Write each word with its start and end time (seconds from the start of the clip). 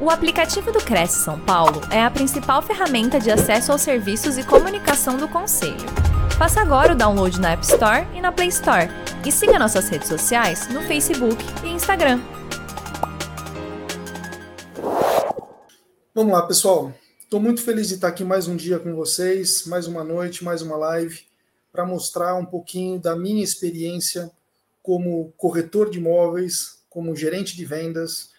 O 0.00 0.10
aplicativo 0.10 0.70
do 0.70 0.78
Cresce 0.78 1.24
São 1.24 1.40
Paulo 1.40 1.80
é 1.90 2.00
a 2.00 2.08
principal 2.08 2.62
ferramenta 2.62 3.18
de 3.18 3.32
acesso 3.32 3.72
aos 3.72 3.82
serviços 3.82 4.38
e 4.38 4.44
comunicação 4.44 5.16
do 5.16 5.26
Conselho. 5.26 5.74
Faça 6.38 6.60
agora 6.60 6.92
o 6.92 6.96
download 6.96 7.40
na 7.40 7.50
App 7.50 7.64
Store 7.64 8.06
e 8.14 8.20
na 8.20 8.30
Play 8.30 8.46
Store. 8.46 8.86
E 9.26 9.32
siga 9.32 9.58
nossas 9.58 9.88
redes 9.88 10.06
sociais 10.06 10.68
no 10.68 10.82
Facebook 10.82 11.44
e 11.64 11.70
Instagram. 11.70 12.20
Vamos 16.14 16.32
lá, 16.32 16.46
pessoal. 16.46 16.94
Estou 17.18 17.40
muito 17.40 17.60
feliz 17.60 17.88
de 17.88 17.94
estar 17.94 18.06
aqui 18.06 18.22
mais 18.22 18.46
um 18.46 18.54
dia 18.54 18.78
com 18.78 18.94
vocês, 18.94 19.66
mais 19.66 19.88
uma 19.88 20.04
noite, 20.04 20.44
mais 20.44 20.62
uma 20.62 20.76
live, 20.76 21.26
para 21.72 21.84
mostrar 21.84 22.36
um 22.36 22.46
pouquinho 22.46 23.00
da 23.00 23.16
minha 23.16 23.42
experiência 23.42 24.30
como 24.80 25.32
corretor 25.36 25.90
de 25.90 25.98
imóveis, 25.98 26.78
como 26.88 27.16
gerente 27.16 27.56
de 27.56 27.64
vendas 27.64 28.37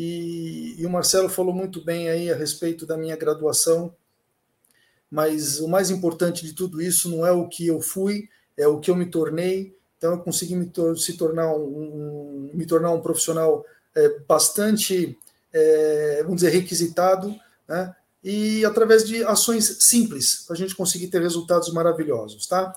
e, 0.00 0.76
e, 0.78 0.86
o 0.86 0.90
Marcelo 0.90 1.28
falou 1.28 1.52
muito 1.52 1.84
bem 1.84 2.08
aí 2.08 2.30
a 2.30 2.36
respeito 2.36 2.86
da 2.86 2.96
minha 2.96 3.16
graduação, 3.16 3.92
mas 5.10 5.58
o 5.58 5.66
mais 5.66 5.90
importante 5.90 6.46
de 6.46 6.52
tudo 6.52 6.80
isso 6.80 7.10
não 7.10 7.26
é 7.26 7.32
o 7.32 7.48
que 7.48 7.66
eu 7.66 7.80
fui, 7.80 8.28
é 8.56 8.68
o 8.68 8.78
que 8.78 8.92
eu 8.92 8.94
me 8.94 9.06
tornei. 9.06 9.76
Então 9.96 10.12
eu 10.12 10.20
consegui 10.20 10.54
me, 10.54 10.66
tor 10.66 10.96
se 10.96 11.16
tornar 11.16 11.52
um, 11.52 11.64
um, 11.64 12.50
me 12.54 12.64
tornar 12.64 12.92
um 12.92 13.00
profissional 13.00 13.66
é, 13.92 14.20
bastante, 14.20 15.18
é, 15.52 16.20
vamos 16.22 16.42
dizer, 16.42 16.50
requisitado, 16.50 17.34
né? 17.66 17.92
e 18.22 18.64
através 18.64 19.04
de 19.04 19.24
ações 19.24 19.78
simples, 19.80 20.44
para 20.46 20.54
a 20.54 20.56
gente 20.56 20.76
conseguir 20.76 21.08
ter 21.08 21.20
resultados 21.20 21.72
maravilhosos, 21.72 22.46
tá? 22.46 22.72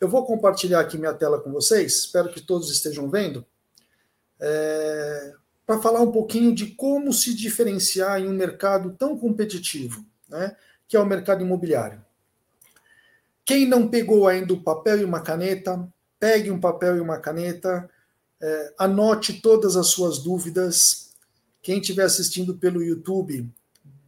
Eu 0.00 0.08
vou 0.08 0.24
compartilhar 0.24 0.78
aqui 0.78 0.96
minha 0.96 1.12
tela 1.12 1.40
com 1.40 1.50
vocês, 1.50 2.04
espero 2.04 2.32
que 2.32 2.40
todos 2.40 2.70
estejam 2.70 3.10
vendo. 3.10 3.44
É, 4.38 5.34
para 5.66 5.80
falar 5.80 6.00
um 6.00 6.10
pouquinho 6.10 6.54
de 6.54 6.66
como 6.66 7.12
se 7.12 7.34
diferenciar 7.34 8.20
em 8.20 8.28
um 8.28 8.32
mercado 8.32 8.94
tão 8.98 9.16
competitivo, 9.16 10.04
né, 10.28 10.56
que 10.88 10.96
é 10.96 11.00
o 11.00 11.06
mercado 11.06 11.42
imobiliário. 11.42 12.04
Quem 13.44 13.66
não 13.66 13.88
pegou 13.88 14.28
ainda 14.28 14.52
o 14.52 14.62
papel 14.62 15.00
e 15.00 15.04
uma 15.04 15.20
caneta, 15.20 15.88
pegue 16.18 16.50
um 16.50 16.60
papel 16.60 16.96
e 16.96 17.00
uma 17.00 17.18
caneta, 17.18 17.88
é, 18.40 18.74
anote 18.78 19.40
todas 19.40 19.76
as 19.76 19.88
suas 19.88 20.18
dúvidas. 20.18 21.10
Quem 21.60 21.78
estiver 21.80 22.04
assistindo 22.04 22.54
pelo 22.54 22.82
YouTube, 22.82 23.48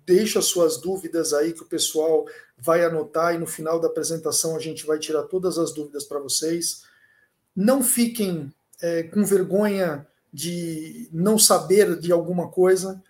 deixa 0.06 0.38
as 0.38 0.46
suas 0.46 0.80
dúvidas 0.80 1.32
aí 1.32 1.52
que 1.52 1.62
o 1.62 1.66
pessoal 1.66 2.26
vai 2.56 2.84
anotar 2.84 3.34
e 3.34 3.38
no 3.38 3.46
final 3.46 3.80
da 3.80 3.88
apresentação 3.88 4.56
a 4.56 4.60
gente 4.60 4.86
vai 4.86 4.98
tirar 4.98 5.24
todas 5.24 5.58
as 5.58 5.72
dúvidas 5.72 6.04
para 6.04 6.18
vocês. 6.18 6.82
Não 7.54 7.82
fiquem 7.82 8.52
é, 8.80 9.04
com 9.04 9.24
vergonha 9.24 10.06
de 10.34 11.08
não 11.12 11.38
saber 11.38 11.96
de 12.00 12.10
alguma 12.10 12.48
coisa 12.48 13.00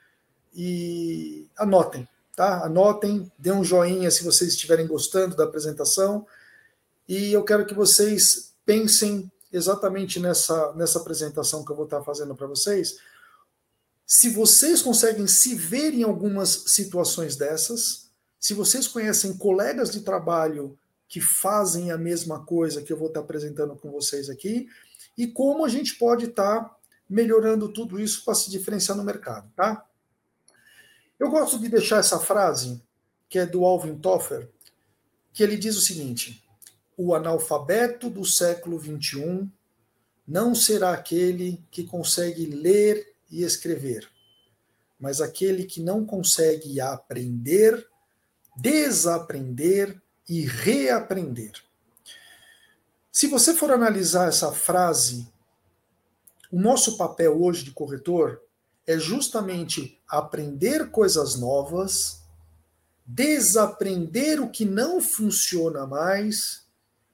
e 0.55 1.49
anotem, 1.57 2.07
tá? 2.37 2.63
Anotem, 2.67 3.33
dê 3.39 3.51
um 3.51 3.65
joinha 3.65 4.11
se 4.11 4.23
vocês 4.23 4.51
estiverem 4.51 4.87
gostando 4.87 5.35
da 5.35 5.45
apresentação 5.45 6.27
e 7.09 7.33
eu 7.33 7.43
quero 7.43 7.65
que 7.65 7.73
vocês 7.73 8.53
pensem 8.67 9.33
exatamente 9.51 10.21
nessa, 10.21 10.75
nessa 10.75 10.99
apresentação 10.99 11.65
que 11.65 11.73
eu 11.73 11.77
vou 11.77 11.87
estar 11.87 12.03
fazendo 12.03 12.35
para 12.35 12.47
vocês. 12.47 12.99
Se 14.07 14.29
vocês 14.29 14.83
conseguem 14.83 15.27
se 15.27 15.55
ver 15.55 15.95
em 15.95 16.03
algumas 16.03 16.51
situações 16.67 17.37
dessas, 17.37 18.11
se 18.39 18.53
vocês 18.53 18.87
conhecem 18.87 19.35
colegas 19.39 19.91
de 19.91 20.03
trabalho 20.03 20.79
que 21.09 21.23
fazem 21.23 21.91
a 21.91 21.97
mesma 21.97 22.45
coisa 22.45 22.83
que 22.83 22.93
eu 22.93 22.99
vou 22.99 23.09
estar 23.09 23.21
apresentando 23.21 23.75
com 23.77 23.91
vocês 23.91 24.29
aqui, 24.29 24.69
e 25.17 25.27
como 25.27 25.65
a 25.65 25.71
gente 25.71 25.95
pode 25.95 26.27
estar 26.27 26.71
melhorando 27.09 27.69
tudo 27.69 28.01
isso 28.01 28.25
para 28.25 28.35
se 28.35 28.51
diferenciar 28.51 28.97
no 28.97 29.05
mercado, 29.05 29.51
tá? 29.55 29.87
Eu 31.19 31.31
gosto 31.31 31.59
de 31.59 31.69
deixar 31.69 31.99
essa 31.99 32.19
frase, 32.19 32.83
que 33.29 33.39
é 33.39 33.47
do 33.47 33.65
Alvin 33.65 33.97
Toffler, 33.97 34.51
que 35.33 35.43
ele 35.43 35.57
diz 35.57 35.77
o 35.77 35.81
seguinte: 35.81 36.45
o 36.97 37.15
analfabeto 37.15 38.09
do 38.09 38.25
século 38.25 38.79
XXI 38.79 39.49
não 40.27 40.55
será 40.55 40.93
aquele 40.93 41.63
que 41.71 41.85
consegue 41.85 42.47
ler 42.47 43.15
e 43.31 43.43
escrever, 43.43 44.09
mas 44.99 45.21
aquele 45.21 45.65
que 45.65 45.83
não 45.83 46.05
consegue 46.05 46.81
aprender, 46.81 47.87
desaprender 48.57 50.01
e 50.29 50.43
reaprender. 50.43 51.53
Se 53.13 53.27
você 53.27 53.55
for 53.55 53.71
analisar 53.71 54.29
essa 54.29 54.51
frase 54.51 55.29
o 56.55 56.61
nosso 56.61 56.97
papel 56.97 57.43
hoje 57.43 57.65
de 57.65 57.73
corretor 57.73 58.41
é 58.87 58.97
justamente 58.97 60.01
aprender 60.07 60.89
coisas 60.93 61.35
novas, 61.35 62.23
desaprender 63.05 64.41
o 64.41 64.49
que 64.49 64.65
não 64.65 65.01
funciona 65.01 65.85
mais 65.85 66.65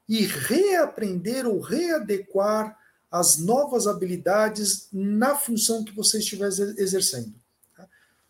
e 0.06 0.27
reaprender 0.27 1.47
ou 1.47 1.59
readequar 1.59 2.77
as 3.11 3.39
novas 3.39 3.87
habilidades 3.87 4.89
na 4.93 5.34
função 5.34 5.84
que 5.84 5.97
você 5.97 6.19
estiver 6.19 6.49
exercendo. 6.77 7.34
Tá? 7.75 7.89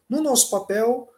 No 0.08 0.22
nosso 0.22 0.48
papel, 0.48 1.12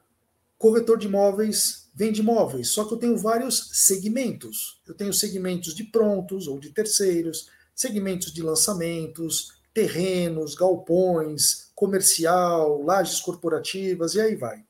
corretor 0.57 0.97
de 0.97 1.07
imóveis 1.07 1.91
vende 1.95 2.23
imóveis, 2.23 2.69
só 2.69 2.87
que 2.87 2.95
eu 2.95 2.99
tenho 2.99 3.19
vários 3.19 3.69
segmentos. 3.75 4.81
Eu 4.89 4.95
tenho 4.95 5.13
segmentos 5.13 5.75
de 5.75 5.85
prontos 5.85 6.49
ou 6.49 6.59
de 6.59 6.71
terceiros, 6.71 7.51
segmentos 7.75 8.33
de 8.33 8.43
lançamentos, 8.43 9.61
terrenos, 9.75 10.55
galpões, 10.55 11.71
comercial, 11.75 12.83
lajes 12.83 13.21
corporativas 13.21 14.15
e 14.15 14.21
aí 14.21 14.37
vai. 14.37 14.65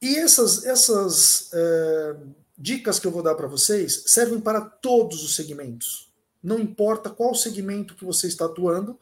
E 0.00 0.16
essas, 0.16 0.64
essas 0.64 1.50
é, 1.52 2.16
dicas 2.58 2.98
que 2.98 3.06
eu 3.06 3.12
vou 3.12 3.22
dar 3.22 3.34
para 3.34 3.46
vocês 3.46 4.04
servem 4.06 4.40
para 4.40 4.60
todos 4.60 5.22
os 5.22 5.36
segmentos. 5.36 6.12
Não 6.42 6.58
importa 6.58 7.10
qual 7.10 7.34
segmento 7.34 7.94
que 7.94 8.04
você 8.04 8.26
está 8.26 8.46
atuando, 8.46 8.98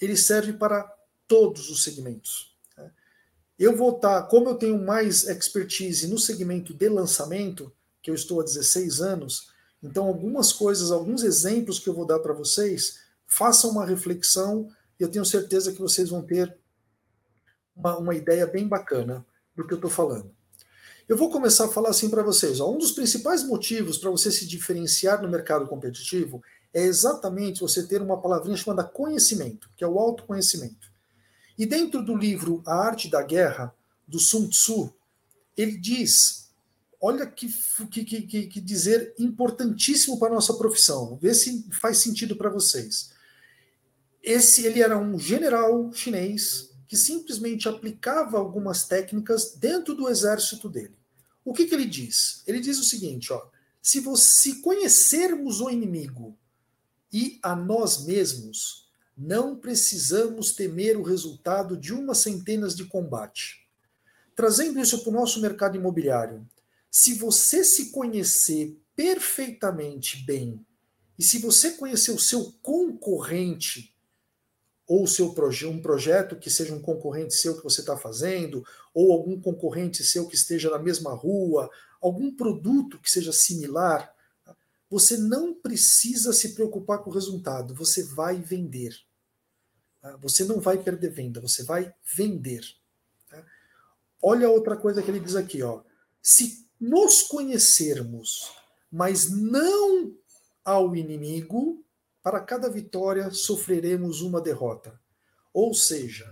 ele 0.00 0.16
serve 0.16 0.52
para 0.52 0.82
todos 1.26 1.68
os 1.70 1.82
segmentos. 1.82 2.54
Né? 2.76 2.90
Eu 3.58 3.76
vou 3.76 3.96
estar, 3.96 4.22
tá, 4.22 4.26
como 4.28 4.48
eu 4.50 4.54
tenho 4.54 4.78
mais 4.78 5.26
expertise 5.26 6.06
no 6.06 6.18
segmento 6.18 6.72
de 6.72 6.88
lançamento, 6.88 7.72
que 8.00 8.10
eu 8.10 8.14
estou 8.14 8.40
há 8.40 8.44
16 8.44 9.00
anos, 9.00 9.50
então 9.82 10.06
algumas 10.06 10.52
coisas, 10.52 10.92
alguns 10.92 11.24
exemplos 11.24 11.78
que 11.80 11.88
eu 11.88 11.94
vou 11.94 12.06
dar 12.06 12.20
para 12.20 12.32
vocês 12.32 13.00
façam 13.26 13.70
uma 13.70 13.84
reflexão 13.84 14.68
e 14.98 15.02
eu 15.02 15.10
tenho 15.10 15.24
certeza 15.24 15.72
que 15.72 15.80
vocês 15.80 16.10
vão 16.10 16.22
ter 16.22 16.56
uma, 17.74 17.98
uma 17.98 18.14
ideia 18.14 18.46
bem 18.46 18.66
bacana 18.66 19.24
do 19.54 19.66
que 19.66 19.72
eu 19.72 19.76
estou 19.76 19.90
falando. 19.90 20.30
Eu 21.08 21.16
vou 21.16 21.30
começar 21.30 21.66
a 21.66 21.68
falar 21.68 21.90
assim 21.90 22.10
para 22.10 22.22
vocês. 22.22 22.58
Ó, 22.58 22.72
um 22.72 22.78
dos 22.78 22.92
principais 22.92 23.44
motivos 23.44 23.98
para 23.98 24.10
você 24.10 24.30
se 24.30 24.46
diferenciar 24.46 25.22
no 25.22 25.28
mercado 25.28 25.66
competitivo 25.66 26.42
é 26.74 26.82
exatamente 26.82 27.60
você 27.60 27.86
ter 27.86 28.02
uma 28.02 28.20
palavrinha 28.20 28.56
chamada 28.56 28.82
conhecimento, 28.82 29.70
que 29.76 29.84
é 29.84 29.86
o 29.86 29.98
autoconhecimento. 29.98 30.90
E 31.56 31.64
dentro 31.64 32.04
do 32.04 32.16
livro 32.16 32.62
A 32.66 32.74
Arte 32.74 33.08
da 33.08 33.22
Guerra, 33.22 33.74
do 34.06 34.18
Sun 34.18 34.48
Tzu, 34.48 34.92
ele 35.56 35.78
diz: 35.78 36.50
olha 37.00 37.26
que, 37.26 37.48
que, 37.90 38.04
que, 38.04 38.46
que 38.46 38.60
dizer 38.60 39.14
importantíssimo 39.18 40.18
para 40.18 40.28
a 40.28 40.34
nossa 40.34 40.54
profissão, 40.54 41.16
vê 41.20 41.32
se 41.34 41.64
faz 41.70 41.98
sentido 41.98 42.36
para 42.36 42.50
vocês. 42.50 43.12
Esse 44.26 44.66
ele 44.66 44.82
era 44.82 44.98
um 44.98 45.16
general 45.16 45.92
chinês 45.92 46.70
que 46.88 46.96
simplesmente 46.96 47.68
aplicava 47.68 48.36
algumas 48.36 48.84
técnicas 48.84 49.54
dentro 49.54 49.94
do 49.94 50.08
exército 50.08 50.68
dele. 50.68 50.96
O 51.44 51.52
que, 51.52 51.64
que 51.64 51.72
ele 51.72 51.86
diz? 51.86 52.42
Ele 52.44 52.58
diz 52.58 52.76
o 52.80 52.82
seguinte: 52.82 53.32
ó, 53.32 53.46
se, 53.80 54.00
você, 54.00 54.56
conhecermos 54.56 55.60
o 55.60 55.70
inimigo 55.70 56.36
e 57.12 57.38
a 57.40 57.54
nós 57.54 58.04
mesmos, 58.04 58.90
não 59.16 59.56
precisamos 59.56 60.52
temer 60.56 60.96
o 60.96 61.04
resultado 61.04 61.76
de 61.76 61.92
uma 61.92 62.12
centenas 62.12 62.74
de 62.74 62.84
combate. 62.84 63.64
Trazendo 64.34 64.80
isso 64.80 65.04
para 65.04 65.10
o 65.10 65.14
nosso 65.14 65.40
mercado 65.40 65.76
imobiliário, 65.76 66.44
se 66.90 67.14
você 67.14 67.62
se 67.62 67.92
conhecer 67.92 68.76
perfeitamente 68.96 70.24
bem 70.24 70.66
e 71.16 71.22
se 71.22 71.38
você 71.38 71.70
conhecer 71.70 72.10
o 72.10 72.18
seu 72.18 72.52
concorrente 72.60 73.95
ou 74.86 75.06
seu 75.06 75.34
proje 75.34 75.66
um 75.66 75.82
projeto 75.82 76.36
que 76.36 76.48
seja 76.48 76.74
um 76.74 76.80
concorrente 76.80 77.34
seu 77.34 77.56
que 77.56 77.64
você 77.64 77.80
está 77.80 77.96
fazendo, 77.96 78.64
ou 78.94 79.12
algum 79.12 79.40
concorrente 79.40 80.04
seu 80.04 80.28
que 80.28 80.36
esteja 80.36 80.70
na 80.70 80.78
mesma 80.78 81.12
rua, 81.12 81.68
algum 82.00 82.34
produto 82.34 83.00
que 83.00 83.10
seja 83.10 83.32
similar, 83.32 84.14
você 84.88 85.16
não 85.16 85.52
precisa 85.52 86.32
se 86.32 86.54
preocupar 86.54 86.98
com 86.98 87.10
o 87.10 87.12
resultado, 87.12 87.74
você 87.74 88.04
vai 88.04 88.40
vender. 88.40 88.96
Tá? 90.00 90.16
Você 90.18 90.44
não 90.44 90.60
vai 90.60 90.78
perder 90.78 91.10
venda, 91.10 91.40
você 91.40 91.64
vai 91.64 91.92
vender. 92.14 92.62
Tá? 93.28 93.44
Olha 94.22 94.48
outra 94.48 94.76
coisa 94.76 95.02
que 95.02 95.10
ele 95.10 95.20
diz 95.20 95.34
aqui, 95.34 95.62
ó. 95.62 95.82
Se 96.22 96.64
nos 96.80 97.22
conhecermos, 97.22 98.52
mas 98.90 99.30
não 99.30 100.14
ao 100.64 100.94
inimigo, 100.94 101.84
para 102.26 102.40
cada 102.40 102.68
vitória 102.68 103.30
sofreremos 103.30 104.20
uma 104.20 104.40
derrota. 104.40 104.98
Ou 105.54 105.72
seja, 105.72 106.28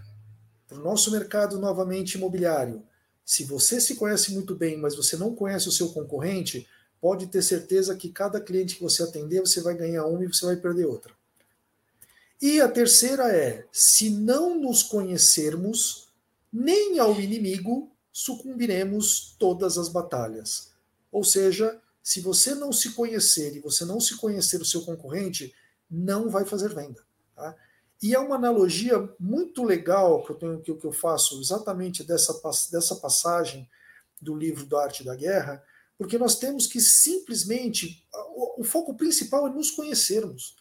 para 0.67 0.76
o 0.76 0.82
nosso 0.82 1.08
mercado 1.12 1.56
novamente 1.56 2.17
imobiliário, 2.17 2.82
se 3.25 3.44
você 3.44 3.81
se 3.81 3.94
conhece 3.94 4.32
muito 4.32 4.56
bem, 4.56 4.76
mas 4.76 4.96
você 4.96 5.17
não 5.17 5.37
conhece 5.37 5.69
o 5.69 5.70
seu 5.70 5.91
concorrente, 5.91 6.67
pode 7.00 7.29
ter 7.29 7.43
certeza 7.43 7.94
que 7.94 8.08
cada 8.08 8.41
cliente 8.41 8.75
que 8.75 8.82
você 8.82 9.05
atender, 9.05 9.38
você 9.38 9.61
vai 9.61 9.76
ganhar 9.76 10.05
uma 10.06 10.25
e 10.25 10.26
você 10.26 10.44
vai 10.44 10.56
perder 10.56 10.87
outra. 10.87 11.14
E 12.43 12.61
a 12.61 12.69
terceira 12.69 13.29
é: 13.29 13.64
se 13.70 14.11
não 14.11 14.58
nos 14.58 14.82
conhecermos, 14.82 16.08
nem 16.52 16.99
ao 16.99 17.20
inimigo 17.20 17.88
sucumbiremos 18.11 19.37
todas 19.38 19.79
as 19.79 19.88
batalhas. 19.88 20.73
Ou 21.12 21.23
seja, 21.23 21.81
se 22.02 22.20
você 22.20 22.52
não 22.52 22.73
se 22.73 22.91
conhecer 22.94 23.55
e 23.55 23.61
você 23.61 23.85
não 23.85 24.00
se 24.00 24.17
conhecer 24.17 24.61
o 24.61 24.64
seu 24.64 24.82
concorrente, 24.82 25.55
não 25.94 26.29
vai 26.29 26.44
fazer 26.44 26.75
venda. 26.75 27.02
Tá? 27.35 27.56
E 28.02 28.14
é 28.14 28.19
uma 28.19 28.37
analogia 28.37 29.08
muito 29.19 29.62
legal 29.62 30.25
que 30.25 30.32
eu, 30.32 30.37
tenho, 30.37 30.61
que, 30.61 30.75
que 30.75 30.85
eu 30.85 30.93
faço 30.93 31.41
exatamente 31.41 32.02
dessa, 32.02 32.38
dessa 32.70 32.96
passagem 32.96 33.69
do 34.20 34.35
livro 34.35 34.67
da 34.67 34.82
Arte 34.82 35.05
da 35.05 35.14
Guerra, 35.14 35.62
porque 35.96 36.19
nós 36.19 36.38
temos 36.38 36.67
que 36.67 36.81
simplesmente. 36.81 38.05
O, 38.35 38.62
o 38.62 38.64
foco 38.64 38.94
principal 38.94 39.46
é 39.46 39.50
nos 39.50 39.70
conhecermos. 39.70 40.56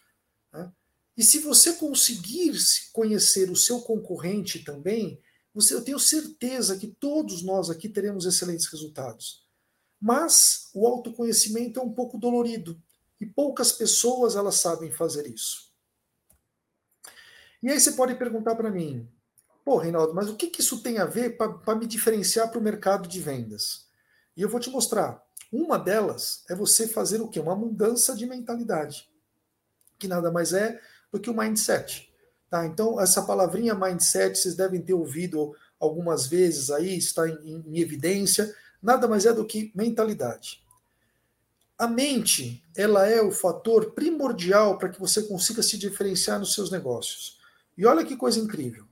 Né? 0.52 0.72
E 1.16 1.22
se 1.22 1.38
você 1.40 1.74
conseguir 1.74 2.52
conhecer 2.92 3.50
o 3.50 3.56
seu 3.56 3.80
concorrente 3.80 4.64
também, 4.64 5.20
você, 5.52 5.74
eu 5.74 5.82
tenho 5.82 5.98
certeza 5.98 6.76
que 6.76 6.88
todos 6.88 7.42
nós 7.42 7.70
aqui 7.70 7.88
teremos 7.88 8.26
excelentes 8.26 8.66
resultados. 8.66 9.44
Mas 10.00 10.70
o 10.74 10.86
autoconhecimento 10.86 11.80
é 11.80 11.82
um 11.82 11.92
pouco 11.92 12.18
dolorido 12.18 12.80
e 13.20 13.26
poucas 13.26 13.72
pessoas 13.72 14.36
elas 14.36 14.56
sabem 14.56 14.90
fazer 14.90 15.26
isso. 15.26 15.72
E 17.62 17.70
aí 17.70 17.80
você 17.80 17.92
pode 17.92 18.14
perguntar 18.16 18.54
para 18.54 18.70
mim, 18.70 19.08
pô, 19.64 19.78
Reinaldo, 19.78 20.14
mas 20.14 20.28
o 20.28 20.36
que, 20.36 20.48
que 20.48 20.60
isso 20.60 20.82
tem 20.82 20.98
a 20.98 21.06
ver 21.06 21.36
para 21.36 21.74
me 21.74 21.86
diferenciar 21.86 22.50
para 22.50 22.58
o 22.58 22.62
mercado 22.62 23.08
de 23.08 23.20
vendas? 23.20 23.86
E 24.36 24.42
eu 24.42 24.48
vou 24.48 24.60
te 24.60 24.68
mostrar. 24.68 25.24
Uma 25.50 25.78
delas 25.78 26.44
é 26.50 26.54
você 26.54 26.88
fazer 26.88 27.20
o 27.20 27.28
quê? 27.28 27.38
Uma 27.38 27.54
mudança 27.54 28.14
de 28.14 28.26
mentalidade, 28.26 29.08
que 29.98 30.08
nada 30.08 30.30
mais 30.30 30.52
é 30.52 30.80
do 31.12 31.20
que 31.20 31.30
o 31.30 31.36
mindset. 31.36 32.12
Tá? 32.50 32.66
Então, 32.66 33.00
essa 33.00 33.22
palavrinha 33.22 33.74
mindset 33.74 34.36
vocês 34.36 34.56
devem 34.56 34.82
ter 34.82 34.94
ouvido 34.94 35.54
algumas 35.78 36.26
vezes 36.26 36.70
aí, 36.70 36.96
está 36.96 37.28
em, 37.28 37.64
em 37.66 37.78
evidência, 37.78 38.54
nada 38.82 39.06
mais 39.06 39.26
é 39.26 39.32
do 39.32 39.46
que 39.46 39.72
mentalidade. 39.74 40.63
A 41.76 41.88
mente, 41.88 42.62
ela 42.76 43.06
é 43.06 43.20
o 43.20 43.32
fator 43.32 43.92
primordial 43.92 44.78
para 44.78 44.88
que 44.88 45.00
você 45.00 45.22
consiga 45.24 45.62
se 45.62 45.76
diferenciar 45.76 46.38
nos 46.38 46.54
seus 46.54 46.70
negócios. 46.70 47.38
E 47.76 47.84
olha 47.84 48.04
que 48.04 48.16
coisa 48.16 48.38
incrível. 48.38 48.86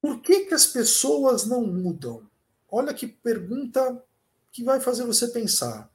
Por 0.00 0.20
que, 0.20 0.40
que 0.40 0.54
as 0.54 0.66
pessoas 0.66 1.46
não 1.46 1.64
mudam? 1.64 2.28
Olha 2.68 2.92
que 2.92 3.06
pergunta 3.06 4.02
que 4.50 4.64
vai 4.64 4.80
fazer 4.80 5.04
você 5.04 5.28
pensar. 5.28 5.90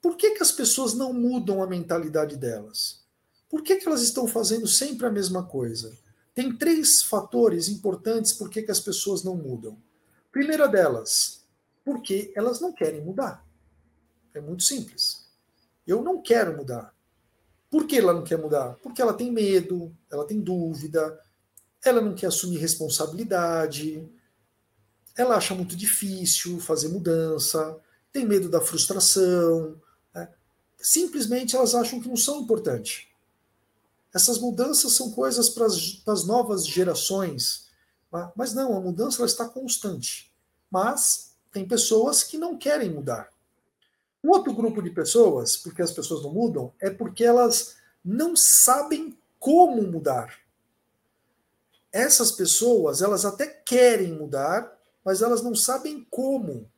Por 0.00 0.16
que, 0.16 0.30
que 0.30 0.42
as 0.42 0.50
pessoas 0.50 0.94
não 0.94 1.12
mudam 1.12 1.62
a 1.62 1.66
mentalidade 1.66 2.36
delas? 2.36 3.04
Por 3.48 3.62
que, 3.62 3.76
que 3.76 3.86
elas 3.86 4.02
estão 4.02 4.26
fazendo 4.26 4.66
sempre 4.66 5.06
a 5.06 5.10
mesma 5.10 5.44
coisa? 5.44 5.96
Tem 6.34 6.56
três 6.56 7.02
fatores 7.02 7.68
importantes 7.68 8.32
por 8.32 8.48
que, 8.48 8.62
que 8.62 8.70
as 8.70 8.80
pessoas 8.80 9.22
não 9.22 9.36
mudam. 9.36 9.76
Primeira 10.32 10.66
delas, 10.66 11.44
porque 11.84 12.32
elas 12.34 12.60
não 12.60 12.72
querem 12.72 13.02
mudar. 13.02 13.46
É 14.34 14.40
muito 14.40 14.62
simples. 14.62 15.26
Eu 15.86 16.02
não 16.02 16.22
quero 16.22 16.56
mudar. 16.56 16.94
Por 17.70 17.86
que 17.86 17.98
ela 17.98 18.12
não 18.12 18.22
quer 18.22 18.38
mudar? 18.38 18.74
Porque 18.82 19.00
ela 19.00 19.14
tem 19.14 19.32
medo, 19.32 19.96
ela 20.10 20.26
tem 20.26 20.40
dúvida, 20.40 21.18
ela 21.84 22.00
não 22.00 22.14
quer 22.14 22.26
assumir 22.26 22.58
responsabilidade, 22.58 24.06
ela 25.16 25.36
acha 25.36 25.54
muito 25.54 25.74
difícil 25.74 26.60
fazer 26.60 26.88
mudança, 26.88 27.78
tem 28.12 28.26
medo 28.26 28.48
da 28.48 28.60
frustração. 28.60 29.80
Né? 30.14 30.28
Simplesmente 30.78 31.56
elas 31.56 31.74
acham 31.74 32.00
que 32.00 32.08
não 32.08 32.16
são 32.16 32.40
importantes. 32.40 33.06
Essas 34.14 34.38
mudanças 34.38 34.92
são 34.92 35.10
coisas 35.10 35.48
para 35.48 35.64
as 35.64 36.24
novas 36.26 36.66
gerações, 36.66 37.68
mas 38.36 38.52
não, 38.52 38.76
a 38.76 38.80
mudança 38.80 39.18
ela 39.18 39.26
está 39.26 39.48
constante. 39.48 40.30
Mas 40.70 41.34
tem 41.50 41.66
pessoas 41.66 42.22
que 42.22 42.36
não 42.36 42.58
querem 42.58 42.90
mudar. 42.90 43.31
Um 44.22 44.30
outro 44.30 44.52
grupo 44.52 44.80
de 44.80 44.90
pessoas, 44.90 45.56
porque 45.56 45.82
as 45.82 45.92
pessoas 45.92 46.22
não 46.22 46.32
mudam, 46.32 46.72
é 46.80 46.90
porque 46.90 47.24
elas 47.24 47.76
não 48.04 48.36
sabem 48.36 49.16
como 49.38 49.82
mudar. 49.82 50.38
Essas 51.92 52.32
pessoas, 52.32 53.02
elas 53.02 53.24
até 53.24 53.46
querem 53.46 54.12
mudar, 54.12 54.72
mas 55.04 55.20
elas 55.20 55.42
não 55.42 55.54
sabem 55.54 56.06
como. 56.10 56.70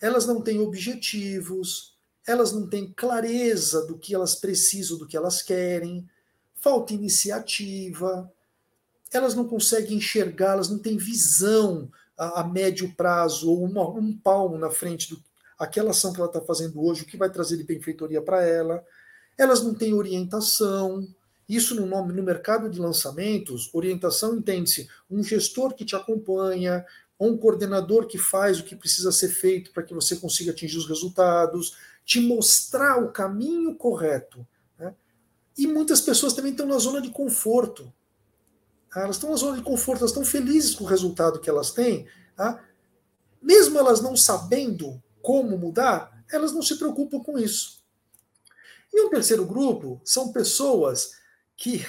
Elas 0.00 0.26
não 0.26 0.40
têm 0.40 0.60
objetivos, 0.60 1.96
elas 2.26 2.52
não 2.52 2.68
têm 2.68 2.92
clareza 2.92 3.86
do 3.86 3.98
que 3.98 4.14
elas 4.14 4.34
precisam, 4.34 4.98
do 4.98 5.06
que 5.06 5.16
elas 5.16 5.42
querem 5.42 6.08
falta 6.60 6.92
iniciativa, 6.92 8.30
elas 9.12 9.34
não 9.34 9.48
conseguem 9.48 9.96
enxergar, 9.96 10.52
elas 10.52 10.68
não 10.68 10.78
têm 10.78 10.96
visão 10.96 11.90
a, 12.16 12.40
a 12.40 12.44
médio 12.44 12.94
prazo 12.94 13.50
ou 13.50 13.64
uma, 13.64 13.88
um 13.88 14.16
palmo 14.16 14.58
na 14.58 14.70
frente 14.70 15.08
do 15.08 15.22
aquela 15.58 15.90
ação 15.90 16.12
que 16.12 16.20
ela 16.20 16.28
está 16.28 16.40
fazendo 16.40 16.82
hoje, 16.84 17.02
o 17.02 17.06
que 17.06 17.16
vai 17.16 17.30
trazer 17.30 17.56
de 17.56 17.64
benfeitoria 17.64 18.22
para 18.22 18.44
ela. 18.44 18.84
Elas 19.36 19.62
não 19.62 19.74
têm 19.74 19.94
orientação. 19.94 21.06
Isso 21.48 21.74
no 21.74 21.86
nome 21.86 22.12
no 22.12 22.22
mercado 22.22 22.68
de 22.68 22.78
lançamentos, 22.78 23.70
orientação 23.72 24.36
entende-se 24.36 24.88
um 25.10 25.22
gestor 25.22 25.74
que 25.74 25.84
te 25.84 25.96
acompanha, 25.96 26.84
um 27.18 27.36
coordenador 27.36 28.06
que 28.06 28.18
faz 28.18 28.60
o 28.60 28.64
que 28.64 28.76
precisa 28.76 29.10
ser 29.10 29.28
feito 29.28 29.72
para 29.72 29.82
que 29.82 29.94
você 29.94 30.16
consiga 30.16 30.52
atingir 30.52 30.76
os 30.76 30.86
resultados, 30.86 31.76
te 32.04 32.20
mostrar 32.20 33.02
o 33.02 33.10
caminho 33.10 33.74
correto 33.74 34.46
e 35.58 35.66
muitas 35.66 36.00
pessoas 36.00 36.32
também 36.32 36.52
estão 36.52 36.66
na 36.66 36.78
zona 36.78 37.02
de 37.02 37.10
conforto. 37.10 37.92
Elas 38.94 39.16
estão 39.16 39.30
na 39.30 39.36
zona 39.36 39.56
de 39.56 39.62
conforto, 39.64 39.98
elas 39.98 40.12
estão 40.12 40.24
felizes 40.24 40.76
com 40.76 40.84
o 40.84 40.86
resultado 40.86 41.40
que 41.40 41.50
elas 41.50 41.72
têm. 41.72 42.06
Tá? 42.36 42.64
Mesmo 43.42 43.76
elas 43.76 44.00
não 44.00 44.16
sabendo 44.16 45.02
como 45.28 45.58
mudar, 45.58 46.24
elas 46.32 46.54
não 46.54 46.62
se 46.62 46.78
preocupam 46.78 47.20
com 47.20 47.38
isso. 47.38 47.84
E 48.90 48.98
um 49.02 49.10
terceiro 49.10 49.44
grupo 49.44 50.00
são 50.02 50.32
pessoas 50.32 51.10
que 51.54 51.82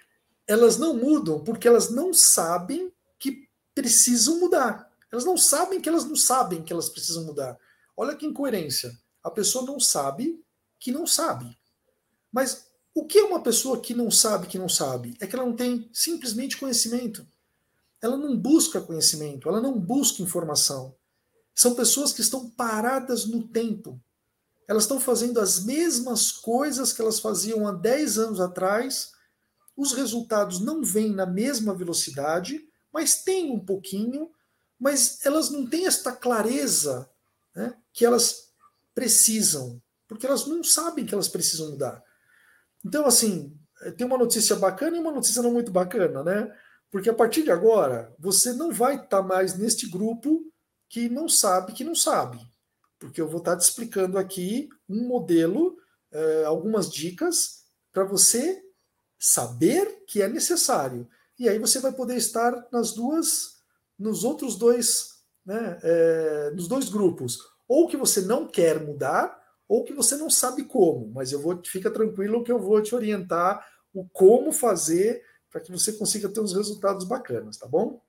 elas 0.48 0.78
não 0.78 0.96
mudam 0.96 1.44
porque 1.44 1.68
elas 1.68 1.90
não 1.90 2.14
sabem 2.14 2.90
que 3.18 3.50
precisam 3.74 4.40
mudar. 4.40 4.90
Elas 5.12 5.26
não 5.26 5.36
sabem 5.36 5.78
que 5.78 5.90
elas 5.90 6.06
não 6.06 6.16
sabem 6.16 6.62
que 6.62 6.72
elas 6.72 6.88
precisam 6.88 7.26
mudar. 7.26 7.58
Olha 7.94 8.16
que 8.16 8.24
incoerência. 8.24 8.90
A 9.22 9.30
pessoa 9.30 9.66
não 9.66 9.78
sabe 9.78 10.42
que 10.80 10.90
não 10.90 11.06
sabe. 11.06 11.54
Mas 12.32 12.66
o 12.94 13.04
que 13.04 13.18
é 13.18 13.24
uma 13.24 13.42
pessoa 13.42 13.78
que 13.78 13.92
não 13.92 14.10
sabe 14.10 14.46
que 14.46 14.58
não 14.58 14.70
sabe? 14.70 15.18
É 15.20 15.26
que 15.26 15.36
ela 15.36 15.44
não 15.44 15.54
tem 15.54 15.86
simplesmente 15.92 16.56
conhecimento. 16.56 17.26
Ela 18.00 18.16
não 18.16 18.34
busca 18.34 18.80
conhecimento, 18.80 19.50
ela 19.50 19.60
não 19.60 19.78
busca 19.78 20.22
informação. 20.22 20.96
São 21.56 21.74
pessoas 21.74 22.12
que 22.12 22.20
estão 22.20 22.50
paradas 22.50 23.24
no 23.24 23.48
tempo. 23.48 23.98
Elas 24.68 24.82
estão 24.82 25.00
fazendo 25.00 25.40
as 25.40 25.64
mesmas 25.64 26.30
coisas 26.30 26.92
que 26.92 27.00
elas 27.00 27.18
faziam 27.18 27.66
há 27.66 27.72
10 27.72 28.18
anos 28.18 28.40
atrás. 28.40 29.12
Os 29.74 29.92
resultados 29.94 30.60
não 30.60 30.82
vêm 30.82 31.14
na 31.14 31.24
mesma 31.24 31.74
velocidade, 31.74 32.68
mas 32.92 33.22
tem 33.22 33.50
um 33.50 33.58
pouquinho, 33.58 34.30
mas 34.78 35.24
elas 35.24 35.48
não 35.48 35.66
têm 35.66 35.86
esta 35.86 36.12
clareza 36.12 37.08
né, 37.54 37.74
que 37.90 38.04
elas 38.04 38.50
precisam, 38.94 39.80
porque 40.06 40.26
elas 40.26 40.46
não 40.46 40.62
sabem 40.62 41.06
que 41.06 41.14
elas 41.14 41.28
precisam 41.28 41.70
mudar. 41.70 42.02
Então, 42.84 43.06
assim, 43.06 43.56
tem 43.96 44.06
uma 44.06 44.18
notícia 44.18 44.56
bacana 44.56 44.96
e 44.96 45.00
uma 45.00 45.12
notícia 45.12 45.40
não 45.40 45.52
muito 45.52 45.72
bacana, 45.72 46.22
né? 46.22 46.54
Porque 46.90 47.08
a 47.08 47.14
partir 47.14 47.42
de 47.42 47.50
agora, 47.50 48.14
você 48.18 48.52
não 48.52 48.72
vai 48.72 48.96
estar 48.96 49.08
tá 49.08 49.22
mais 49.22 49.56
neste 49.56 49.88
grupo 49.88 50.52
que 50.88 51.08
não 51.08 51.28
sabe 51.28 51.72
que 51.72 51.84
não 51.84 51.94
sabe. 51.94 52.38
Porque 52.98 53.20
eu 53.20 53.28
vou 53.28 53.38
estar 53.38 53.56
te 53.56 53.62
explicando 53.62 54.18
aqui 54.18 54.68
um 54.88 55.06
modelo, 55.06 55.76
eh, 56.12 56.44
algumas 56.44 56.90
dicas 56.90 57.64
para 57.92 58.04
você 58.04 58.62
saber 59.18 60.04
que 60.06 60.22
é 60.22 60.28
necessário. 60.28 61.08
E 61.38 61.48
aí 61.48 61.58
você 61.58 61.80
vai 61.80 61.92
poder 61.92 62.16
estar 62.16 62.66
nas 62.72 62.92
duas, 62.92 63.56
nos 63.98 64.24
outros 64.24 64.56
dois, 64.56 65.22
né, 65.44 65.78
é, 65.82 66.50
nos 66.52 66.68
dois 66.68 66.88
grupos. 66.88 67.38
Ou 67.68 67.88
que 67.88 67.96
você 67.96 68.22
não 68.22 68.46
quer 68.46 68.82
mudar, 68.82 69.38
ou 69.68 69.84
que 69.84 69.92
você 69.92 70.16
não 70.16 70.30
sabe 70.30 70.64
como, 70.64 71.08
mas 71.08 71.32
eu 71.32 71.40
vou, 71.40 71.60
fica 71.64 71.90
tranquilo 71.90 72.44
que 72.44 72.52
eu 72.52 72.58
vou 72.58 72.80
te 72.80 72.94
orientar 72.94 73.66
o 73.92 74.06
como 74.08 74.52
fazer 74.52 75.22
para 75.50 75.60
que 75.60 75.72
você 75.72 75.92
consiga 75.92 76.28
ter 76.28 76.40
uns 76.40 76.54
resultados 76.54 77.04
bacanas, 77.04 77.56
tá 77.56 77.66
bom? 77.66 78.00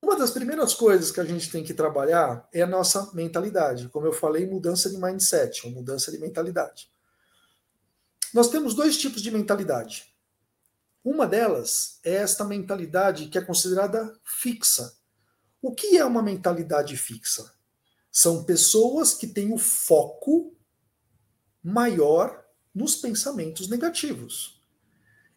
Uma 0.00 0.16
das 0.16 0.30
primeiras 0.30 0.74
coisas 0.74 1.10
que 1.10 1.20
a 1.20 1.24
gente 1.24 1.50
tem 1.50 1.64
que 1.64 1.74
trabalhar 1.74 2.48
é 2.52 2.62
a 2.62 2.66
nossa 2.66 3.10
mentalidade. 3.12 3.88
Como 3.88 4.06
eu 4.06 4.12
falei, 4.12 4.46
mudança 4.46 4.88
de 4.88 4.96
mindset, 4.96 5.66
ou 5.66 5.72
mudança 5.72 6.10
de 6.10 6.18
mentalidade. 6.18 6.90
Nós 8.32 8.48
temos 8.48 8.74
dois 8.74 8.96
tipos 8.96 9.20
de 9.20 9.30
mentalidade. 9.30 10.14
Uma 11.04 11.26
delas 11.26 11.98
é 12.04 12.14
esta 12.14 12.44
mentalidade 12.44 13.28
que 13.28 13.38
é 13.38 13.40
considerada 13.40 14.14
fixa. 14.24 14.96
O 15.60 15.74
que 15.74 15.96
é 15.96 16.04
uma 16.04 16.22
mentalidade 16.22 16.96
fixa? 16.96 17.52
São 18.12 18.44
pessoas 18.44 19.14
que 19.14 19.26
têm 19.26 19.52
o 19.52 19.58
foco 19.58 20.56
maior 21.62 22.44
nos 22.74 22.94
pensamentos 22.96 23.68
negativos. 23.68 24.62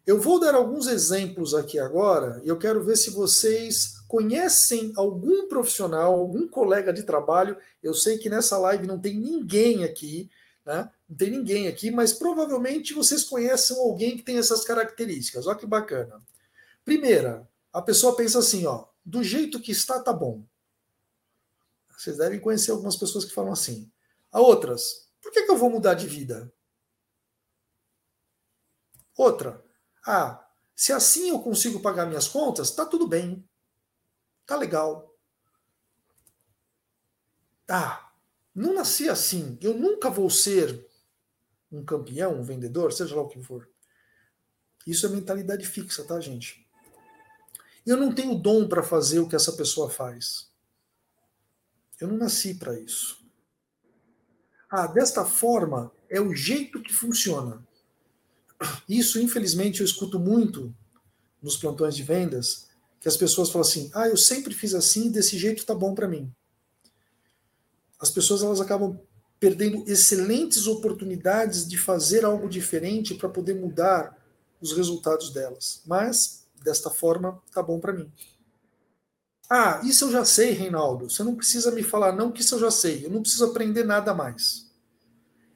Eu 0.06 0.20
vou 0.20 0.40
dar 0.40 0.54
alguns 0.54 0.86
exemplos 0.86 1.54
aqui 1.54 1.78
agora 1.78 2.40
e 2.44 2.48
eu 2.48 2.58
quero 2.58 2.84
ver 2.84 2.96
se 2.96 3.10
vocês 3.10 3.94
conhecem 4.12 4.92
algum 4.94 5.48
profissional, 5.48 6.12
algum 6.12 6.46
colega 6.46 6.92
de 6.92 7.02
trabalho. 7.02 7.56
Eu 7.82 7.94
sei 7.94 8.18
que 8.18 8.28
nessa 8.28 8.58
live 8.58 8.86
não 8.86 9.00
tem 9.00 9.18
ninguém 9.18 9.84
aqui, 9.84 10.30
né? 10.66 10.92
Não 11.08 11.16
tem 11.16 11.30
ninguém 11.30 11.66
aqui, 11.66 11.90
mas 11.90 12.12
provavelmente 12.12 12.92
vocês 12.92 13.24
conhecem 13.24 13.74
alguém 13.78 14.14
que 14.14 14.22
tem 14.22 14.36
essas 14.36 14.64
características. 14.64 15.46
Olha 15.46 15.56
que 15.56 15.64
bacana. 15.64 16.22
Primeira, 16.84 17.48
a 17.72 17.80
pessoa 17.80 18.14
pensa 18.14 18.38
assim, 18.40 18.66
ó, 18.66 18.84
do 19.02 19.24
jeito 19.24 19.58
que 19.58 19.72
está, 19.72 19.98
tá 19.98 20.12
bom. 20.12 20.44
Vocês 21.96 22.18
devem 22.18 22.38
conhecer 22.38 22.70
algumas 22.70 22.96
pessoas 22.96 23.24
que 23.24 23.32
falam 23.32 23.54
assim. 23.54 23.90
A 24.30 24.42
outras, 24.42 25.08
por 25.22 25.32
que, 25.32 25.44
que 25.44 25.50
eu 25.50 25.56
vou 25.56 25.70
mudar 25.70 25.94
de 25.94 26.06
vida? 26.06 26.52
Outra, 29.16 29.64
ah, 30.06 30.46
se 30.76 30.92
assim 30.92 31.30
eu 31.30 31.40
consigo 31.40 31.80
pagar 31.80 32.04
minhas 32.04 32.28
contas, 32.28 32.72
tá 32.72 32.84
tudo 32.84 33.08
bem. 33.08 33.42
Tá 34.46 34.56
legal. 34.56 35.14
Ah, 37.68 38.12
não 38.54 38.74
nasci 38.74 39.08
assim. 39.08 39.58
Eu 39.60 39.74
nunca 39.74 40.10
vou 40.10 40.28
ser 40.28 40.86
um 41.70 41.84
campeão, 41.84 42.38
um 42.38 42.42
vendedor, 42.42 42.92
seja 42.92 43.16
lá 43.16 43.22
o 43.22 43.28
que 43.28 43.42
for. 43.42 43.68
Isso 44.86 45.06
é 45.06 45.08
mentalidade 45.08 45.66
fixa, 45.66 46.04
tá, 46.04 46.20
gente? 46.20 46.68
Eu 47.86 47.96
não 47.96 48.14
tenho 48.14 48.34
dom 48.34 48.68
para 48.68 48.82
fazer 48.82 49.20
o 49.20 49.28
que 49.28 49.34
essa 49.34 49.52
pessoa 49.52 49.88
faz. 49.88 50.50
Eu 52.00 52.08
não 52.08 52.16
nasci 52.16 52.54
para 52.54 52.78
isso. 52.78 53.24
Ah, 54.68 54.86
desta 54.86 55.24
forma 55.24 55.92
é 56.08 56.20
o 56.20 56.34
jeito 56.34 56.82
que 56.82 56.92
funciona. 56.92 57.66
Isso, 58.88 59.20
infelizmente, 59.20 59.80
eu 59.80 59.86
escuto 59.86 60.18
muito 60.18 60.74
nos 61.40 61.56
plantões 61.56 61.96
de 61.96 62.02
vendas, 62.02 62.68
que 63.02 63.08
as 63.08 63.16
pessoas 63.18 63.50
falam 63.50 63.68
assim: 63.68 63.90
"Ah, 63.92 64.08
eu 64.08 64.16
sempre 64.16 64.54
fiz 64.54 64.74
assim, 64.74 65.10
desse 65.10 65.36
jeito 65.36 65.66
tá 65.66 65.74
bom 65.74 65.94
para 65.94 66.08
mim". 66.08 66.32
As 68.00 68.10
pessoas 68.10 68.42
elas 68.42 68.60
acabam 68.60 68.98
perdendo 69.38 69.82
excelentes 69.90 70.68
oportunidades 70.68 71.68
de 71.68 71.76
fazer 71.76 72.24
algo 72.24 72.48
diferente 72.48 73.14
para 73.14 73.28
poder 73.28 73.54
mudar 73.54 74.16
os 74.60 74.72
resultados 74.72 75.30
delas. 75.30 75.82
Mas 75.84 76.46
desta 76.62 76.88
forma 76.88 77.42
tá 77.52 77.60
bom 77.60 77.80
para 77.80 77.92
mim. 77.92 78.10
Ah, 79.50 79.80
isso 79.84 80.04
eu 80.04 80.12
já 80.12 80.24
sei, 80.24 80.52
Reinaldo. 80.52 81.10
Você 81.10 81.22
não 81.22 81.34
precisa 81.34 81.70
me 81.72 81.82
falar 81.82 82.12
não 82.12 82.30
que 82.32 82.40
isso 82.40 82.54
eu 82.54 82.60
já 82.60 82.70
sei. 82.70 83.04
Eu 83.04 83.10
não 83.10 83.20
preciso 83.20 83.44
aprender 83.44 83.84
nada 83.84 84.14
mais. 84.14 84.70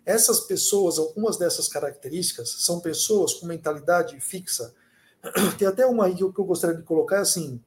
Essas 0.04 0.40
pessoas, 0.40 0.98
algumas 0.98 1.36
dessas 1.36 1.66
características, 1.66 2.56
são 2.58 2.80
pessoas 2.80 3.34
com 3.34 3.46
mentalidade 3.46 4.20
fixa. 4.20 4.74
Tem 5.58 5.66
até 5.66 5.86
uma 5.86 6.06
aí 6.06 6.14
que 6.14 6.22
eu, 6.22 6.32
gostaria 6.32 6.76
de 6.76 6.82
colocar 6.82 7.20
assim: 7.20 7.62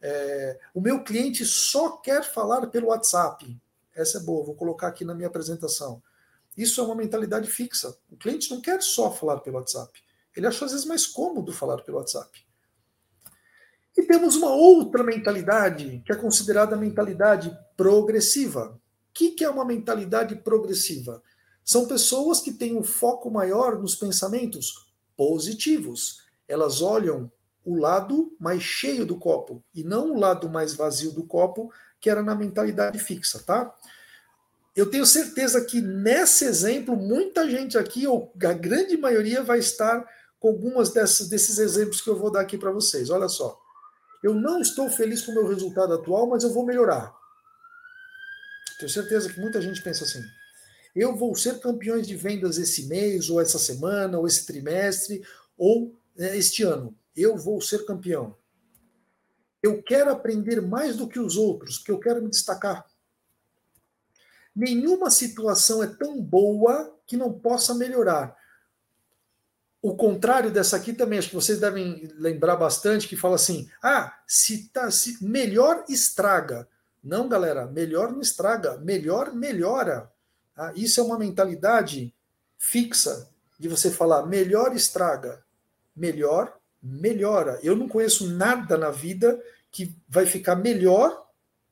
é, 0.00 0.58
o 0.74 0.80
meu 0.80 1.02
cliente 1.02 1.44
só 1.44 1.96
quer 1.96 2.22
falar 2.24 2.66
pelo 2.68 2.88
WhatsApp. 2.88 3.56
Essa 3.94 4.18
é 4.18 4.20
boa, 4.20 4.44
vou 4.44 4.54
colocar 4.54 4.88
aqui 4.88 5.04
na 5.04 5.14
minha 5.14 5.28
apresentação. 5.28 6.02
Isso 6.56 6.80
é 6.80 6.84
uma 6.84 6.94
mentalidade 6.94 7.48
fixa. 7.48 7.96
O 8.10 8.16
cliente 8.16 8.50
não 8.50 8.60
quer 8.60 8.82
só 8.82 9.12
falar 9.12 9.40
pelo 9.40 9.56
WhatsApp. 9.56 10.02
Ele 10.36 10.46
acha 10.46 10.64
às 10.64 10.72
vezes 10.72 10.86
mais 10.86 11.06
cômodo 11.06 11.52
falar 11.52 11.82
pelo 11.82 11.98
WhatsApp. 11.98 12.46
E 13.96 14.02
temos 14.02 14.36
uma 14.36 14.50
outra 14.50 15.02
mentalidade, 15.02 16.02
que 16.04 16.12
é 16.12 16.16
considerada 16.16 16.76
a 16.76 16.78
mentalidade 16.78 17.56
progressiva. 17.76 18.78
O 19.08 19.12
que, 19.14 19.30
que 19.30 19.44
é 19.44 19.48
uma 19.48 19.64
mentalidade 19.64 20.36
progressiva? 20.36 21.22
São 21.64 21.88
pessoas 21.88 22.40
que 22.40 22.52
têm 22.52 22.76
um 22.76 22.84
foco 22.84 23.30
maior 23.30 23.78
nos 23.80 23.96
pensamentos 23.96 24.86
positivos. 25.16 26.25
Elas 26.48 26.80
olham 26.82 27.30
o 27.64 27.76
lado 27.76 28.34
mais 28.38 28.62
cheio 28.62 29.04
do 29.04 29.16
copo 29.16 29.62
e 29.74 29.82
não 29.82 30.12
o 30.12 30.18
lado 30.18 30.48
mais 30.48 30.74
vazio 30.74 31.10
do 31.12 31.24
copo, 31.24 31.72
que 32.00 32.08
era 32.08 32.22
na 32.22 32.34
mentalidade 32.34 32.98
fixa, 32.98 33.42
tá? 33.44 33.74
Eu 34.74 34.90
tenho 34.90 35.06
certeza 35.06 35.64
que 35.64 35.80
nesse 35.80 36.44
exemplo, 36.44 36.94
muita 36.94 37.48
gente 37.50 37.76
aqui, 37.78 38.06
ou 38.06 38.32
a 38.44 38.52
grande 38.52 38.96
maioria, 38.96 39.42
vai 39.42 39.58
estar 39.58 40.06
com 40.38 40.48
algumas 40.48 40.90
dessas, 40.90 41.28
desses 41.28 41.58
exemplos 41.58 42.00
que 42.00 42.10
eu 42.10 42.16
vou 42.16 42.30
dar 42.30 42.42
aqui 42.42 42.58
para 42.58 42.70
vocês. 42.70 43.10
Olha 43.10 43.28
só. 43.28 43.58
Eu 44.22 44.34
não 44.34 44.60
estou 44.60 44.88
feliz 44.90 45.22
com 45.22 45.32
o 45.32 45.34
meu 45.34 45.46
resultado 45.46 45.94
atual, 45.94 46.28
mas 46.28 46.44
eu 46.44 46.52
vou 46.52 46.64
melhorar. 46.64 47.12
Tenho 48.78 48.90
certeza 48.90 49.32
que 49.32 49.40
muita 49.40 49.60
gente 49.62 49.82
pensa 49.82 50.04
assim 50.04 50.22
eu 50.96 51.14
vou 51.14 51.36
ser 51.36 51.60
campeões 51.60 52.06
de 52.06 52.16
vendas 52.16 52.56
esse 52.56 52.86
mês, 52.86 53.28
ou 53.28 53.38
essa 53.38 53.58
semana, 53.58 54.18
ou 54.18 54.26
esse 54.26 54.46
trimestre, 54.46 55.22
ou 55.58 55.94
este 56.18 56.62
ano. 56.62 56.96
Eu 57.14 57.36
vou 57.36 57.60
ser 57.60 57.84
campeão. 57.84 58.36
Eu 59.62 59.82
quero 59.82 60.10
aprender 60.10 60.60
mais 60.60 60.96
do 60.96 61.08
que 61.08 61.18
os 61.18 61.36
outros, 61.36 61.78
porque 61.78 61.92
eu 61.92 61.98
quero 61.98 62.22
me 62.22 62.30
destacar. 62.30 62.86
Nenhuma 64.54 65.10
situação 65.10 65.82
é 65.82 65.86
tão 65.86 66.20
boa 66.20 66.94
que 67.06 67.16
não 67.16 67.32
possa 67.32 67.74
melhorar. 67.74 68.36
O 69.82 69.94
contrário 69.96 70.50
dessa 70.50 70.76
aqui 70.76 70.92
também, 70.92 71.18
acho 71.18 71.28
que 71.28 71.34
vocês 71.34 71.60
devem 71.60 72.08
lembrar 72.16 72.56
bastante, 72.56 73.06
que 73.06 73.16
fala 73.16 73.34
assim: 73.36 73.70
ah, 73.82 74.18
se 74.26 74.68
tá, 74.68 74.90
se 74.90 75.22
melhor 75.22 75.84
estraga. 75.88 76.68
Não, 77.04 77.28
galera, 77.28 77.66
melhor 77.66 78.10
não 78.10 78.20
estraga, 78.20 78.78
melhor 78.78 79.32
melhora. 79.32 80.10
Ah, 80.56 80.72
isso 80.74 81.00
é 81.00 81.04
uma 81.04 81.18
mentalidade 81.18 82.12
fixa 82.58 83.28
de 83.58 83.68
você 83.68 83.90
falar 83.90 84.26
melhor 84.26 84.74
estraga, 84.74 85.44
melhor 85.96 86.56
melhora. 86.86 87.58
Eu 87.62 87.74
não 87.76 87.88
conheço 87.88 88.28
nada 88.28 88.78
na 88.78 88.90
vida 88.90 89.42
que 89.70 89.94
vai 90.08 90.26
ficar 90.26 90.56
melhor 90.56 91.26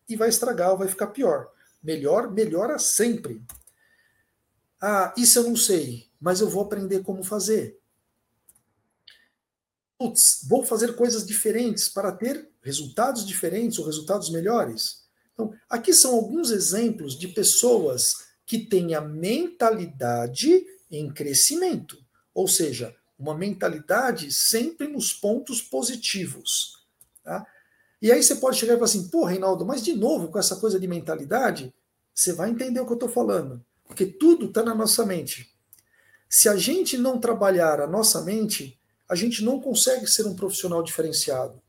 e 0.09 0.16
vai 0.16 0.28
estragar 0.28 0.73
ou 0.73 0.78
vai 0.78 0.88
ficar 0.88 1.09
pior. 1.09 1.50
Melhor 1.83 2.31
melhora 2.31 2.78
sempre. 2.78 3.43
Ah, 4.81 5.14
isso 5.16 5.38
eu 5.38 5.45
não 5.45 5.57
sei, 5.57 6.11
mas 6.21 6.40
eu 6.40 6.49
vou 6.49 6.62
aprender 6.62 7.02
como 7.02 7.23
fazer. 7.23 7.78
Putz, 9.97 10.45
vou 10.49 10.64
fazer 10.64 10.95
coisas 10.97 11.25
diferentes 11.25 11.88
para 11.88 12.12
ter 12.12 12.50
resultados 12.62 13.25
diferentes 13.25 13.78
ou 13.78 13.87
resultados 13.87 14.31
melhores. 14.31 15.04
Então, 15.33 15.54
aqui 15.69 15.93
são 15.93 16.14
alguns 16.14 16.50
exemplos 16.50 17.19
de 17.19 17.28
pessoas 17.28 18.26
que 18.45 18.59
tenha 18.59 19.00
mentalidade 19.00 20.66
em 20.90 21.12
crescimento, 21.12 21.99
ou 22.35 22.47
seja, 22.47 22.95
uma 23.18 23.35
mentalidade 23.37 24.33
sempre 24.33 24.88
nos 24.88 25.12
pontos 25.12 25.62
positivos. 25.62 26.85
Tá? 27.23 27.47
E 28.02 28.12
aí 28.12 28.23
você 28.23 28.37
pode 28.37 28.59
chegar 28.59 28.75
e 28.75 28.76
falar 28.76 28.87
assim, 28.87 29.09
pô, 29.09 29.25
Reinaldo, 29.25 29.64
mas 29.64 29.83
de 29.83 29.94
novo 29.94 30.28
com 30.28 30.38
essa 30.38 30.56
coisa 30.56 30.78
de 30.78 30.87
mentalidade, 30.87 31.73
você 32.14 32.33
vai 32.33 32.50
entender 32.50 32.80
o 32.80 32.87
que 32.87 32.92
eu 32.92 32.97
estou 32.97 33.09
falando, 33.09 33.64
porque 33.85 34.06
tudo 34.06 34.47
está 34.47 34.62
na 34.62 34.75
nossa 34.75 35.04
mente. 35.06 35.52
Se 36.28 36.49
a 36.49 36.56
gente 36.56 36.99
não 36.99 37.18
trabalhar 37.18 37.80
a 37.80 37.87
nossa 37.87 38.21
mente, 38.23 38.78
a 39.09 39.14
gente 39.14 39.44
não 39.44 39.61
consegue 39.61 40.06
ser 40.06 40.26
um 40.26 40.35
profissional 40.35 40.83
diferenciado. 40.83 41.62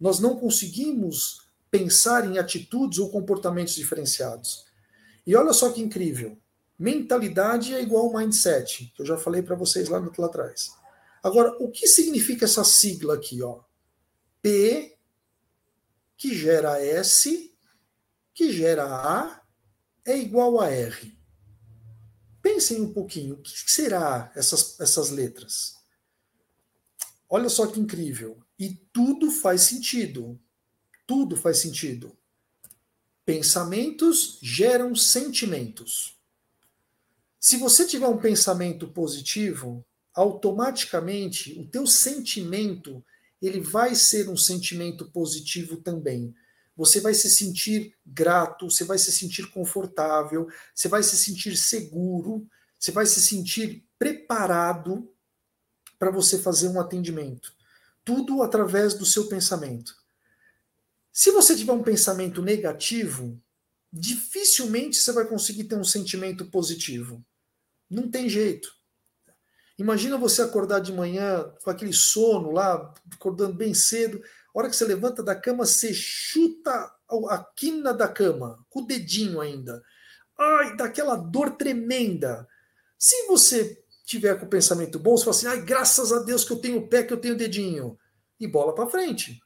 Nós 0.00 0.18
não 0.18 0.36
conseguimos 0.36 1.48
pensar 1.70 2.24
em 2.26 2.38
atitudes 2.38 2.98
ou 2.98 3.10
comportamentos 3.10 3.74
diferenciados. 3.74 4.64
E 5.26 5.36
olha 5.36 5.52
só 5.52 5.70
que 5.70 5.82
incrível. 5.82 6.38
Mentalidade 6.78 7.74
é 7.74 7.82
igual 7.82 8.12
mindset, 8.12 8.92
que 8.94 9.02
eu 9.02 9.06
já 9.06 9.18
falei 9.18 9.42
para 9.42 9.56
vocês 9.56 9.88
lá, 9.88 9.98
lá 10.16 10.26
atrás. 10.26 10.70
Agora, 11.22 11.56
o 11.58 11.70
que 11.70 11.88
significa 11.88 12.44
essa 12.44 12.62
sigla 12.62 13.14
aqui, 13.14 13.42
ó? 13.42 13.60
P 14.40 14.96
que 16.16 16.34
gera 16.34 16.82
S, 16.82 17.54
que 18.34 18.52
gera 18.52 18.84
A, 18.84 19.42
é 20.04 20.18
igual 20.18 20.60
a 20.60 20.68
R. 20.68 21.16
Pensem 22.42 22.80
um 22.80 22.92
pouquinho, 22.92 23.34
o 23.34 23.42
que 23.42 23.70
será 23.70 24.32
essas, 24.34 24.78
essas 24.80 25.10
letras? 25.10 25.76
Olha 27.28 27.48
só 27.48 27.66
que 27.66 27.78
incrível. 27.78 28.42
E 28.58 28.74
tudo 28.92 29.30
faz 29.30 29.62
sentido. 29.62 30.40
Tudo 31.06 31.36
faz 31.36 31.58
sentido. 31.58 32.16
Pensamentos 33.24 34.38
geram 34.42 34.96
sentimentos. 34.96 36.17
Se 37.48 37.56
você 37.56 37.86
tiver 37.86 38.06
um 38.06 38.18
pensamento 38.18 38.86
positivo, 38.86 39.82
automaticamente 40.12 41.58
o 41.58 41.66
teu 41.66 41.86
sentimento 41.86 43.02
ele 43.40 43.58
vai 43.58 43.94
ser 43.94 44.28
um 44.28 44.36
sentimento 44.36 45.10
positivo 45.10 45.78
também. 45.78 46.34
Você 46.76 47.00
vai 47.00 47.14
se 47.14 47.30
sentir 47.30 47.96
grato, 48.04 48.70
você 48.70 48.84
vai 48.84 48.98
se 48.98 49.10
sentir 49.10 49.50
confortável, 49.50 50.46
você 50.74 50.88
vai 50.88 51.02
se 51.02 51.16
sentir 51.16 51.56
seguro, 51.56 52.46
você 52.78 52.92
vai 52.92 53.06
se 53.06 53.22
sentir 53.22 53.82
preparado 53.98 55.10
para 55.98 56.10
você 56.10 56.38
fazer 56.38 56.68
um 56.68 56.78
atendimento. 56.78 57.54
tudo 58.04 58.42
através 58.42 58.92
do 58.92 59.06
seu 59.06 59.26
pensamento. 59.26 59.96
Se 61.10 61.30
você 61.30 61.56
tiver 61.56 61.72
um 61.72 61.82
pensamento 61.82 62.42
negativo, 62.42 63.40
dificilmente 63.90 64.98
você 64.98 65.12
vai 65.12 65.26
conseguir 65.26 65.64
ter 65.64 65.76
um 65.76 65.84
sentimento 65.84 66.44
positivo. 66.50 67.24
Não 67.90 68.10
tem 68.10 68.28
jeito. 68.28 68.68
Imagina 69.78 70.18
você 70.18 70.42
acordar 70.42 70.80
de 70.80 70.92
manhã 70.92 71.52
com 71.62 71.70
aquele 71.70 71.92
sono 71.92 72.50
lá, 72.50 72.92
acordando 73.12 73.54
bem 73.54 73.72
cedo. 73.72 74.20
A 74.54 74.58
hora 74.58 74.68
que 74.68 74.74
você 74.74 74.84
levanta 74.84 75.22
da 75.22 75.36
cama, 75.36 75.64
você 75.64 75.94
chuta 75.94 76.92
a 77.30 77.46
quina 77.56 77.94
da 77.94 78.08
cama, 78.08 78.58
com 78.68 78.80
o 78.80 78.86
dedinho 78.86 79.40
ainda. 79.40 79.82
Ai, 80.36 80.76
daquela 80.76 81.16
dor 81.16 81.56
tremenda. 81.56 82.46
Se 82.98 83.26
você 83.28 83.80
tiver 84.04 84.38
com 84.38 84.46
o 84.46 84.48
pensamento 84.48 84.98
bom, 84.98 85.16
você 85.16 85.24
fala 85.24 85.36
assim: 85.36 85.46
ai, 85.46 85.60
graças 85.62 86.12
a 86.12 86.18
Deus 86.20 86.44
que 86.44 86.52
eu 86.52 86.60
tenho 86.60 86.78
o 86.78 86.88
pé, 86.88 87.04
que 87.04 87.12
eu 87.12 87.20
tenho 87.20 87.34
o 87.34 87.38
dedinho. 87.38 87.96
E 88.40 88.46
bola 88.46 88.74
para 88.74 88.88
frente. 88.88 89.40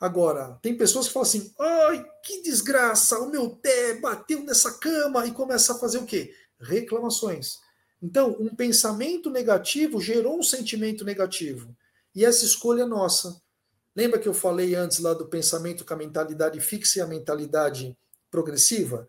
Agora, 0.00 0.58
tem 0.60 0.76
pessoas 0.76 1.06
que 1.06 1.12
falam 1.12 1.28
assim: 1.28 1.54
ai, 1.58 2.04
que 2.24 2.42
desgraça, 2.42 3.20
o 3.20 3.30
meu 3.30 3.56
pé 3.56 3.94
bateu 4.00 4.42
nessa 4.42 4.72
cama 4.78 5.26
e 5.26 5.32
começa 5.32 5.74
a 5.74 5.78
fazer 5.78 5.98
o 5.98 6.06
quê? 6.06 6.34
Reclamações. 6.60 7.58
Então, 8.02 8.36
um 8.38 8.54
pensamento 8.54 9.30
negativo 9.30 10.00
gerou 10.00 10.38
um 10.38 10.42
sentimento 10.42 11.04
negativo. 11.04 11.74
E 12.14 12.24
essa 12.24 12.44
escolha 12.44 12.82
é 12.82 12.86
nossa. 12.86 13.40
Lembra 13.96 14.18
que 14.18 14.28
eu 14.28 14.34
falei 14.34 14.74
antes 14.74 14.98
lá 14.98 15.14
do 15.14 15.26
pensamento 15.26 15.84
com 15.84 15.94
a 15.94 15.96
mentalidade 15.96 16.60
fixa 16.60 16.98
e 16.98 17.02
a 17.02 17.06
mentalidade 17.06 17.96
progressiva? 18.30 19.08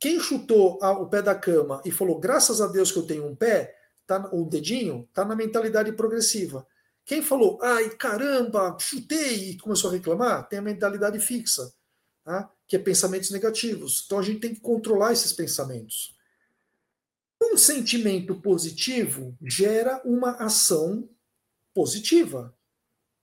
Quem 0.00 0.18
chutou 0.18 0.78
o 0.82 1.06
pé 1.06 1.20
da 1.20 1.34
cama 1.34 1.82
e 1.84 1.90
falou, 1.90 2.18
graças 2.18 2.62
a 2.62 2.66
Deus 2.66 2.90
que 2.90 2.98
eu 2.98 3.06
tenho 3.06 3.26
um 3.26 3.36
pé, 3.36 3.76
tá, 4.06 4.30
um 4.32 4.48
dedinho, 4.48 5.06
está 5.08 5.26
na 5.26 5.36
mentalidade 5.36 5.92
progressiva. 5.92 6.66
Quem 7.04 7.20
falou, 7.20 7.58
ai 7.60 7.90
caramba, 7.90 8.76
chutei 8.80 9.50
e 9.50 9.58
começou 9.58 9.90
a 9.90 9.92
reclamar, 9.92 10.48
tem 10.48 10.58
a 10.58 10.62
mentalidade 10.62 11.18
fixa, 11.18 11.70
tá? 12.24 12.50
que 12.66 12.76
é 12.76 12.78
pensamentos 12.78 13.30
negativos. 13.30 14.04
Então 14.06 14.18
a 14.18 14.22
gente 14.22 14.40
tem 14.40 14.54
que 14.54 14.60
controlar 14.60 15.12
esses 15.12 15.34
pensamentos. 15.34 16.16
Um 17.42 17.56
sentimento 17.56 18.34
positivo 18.34 19.36
gera 19.42 20.00
uma 20.04 20.32
ação 20.32 21.08
positiva. 21.74 22.54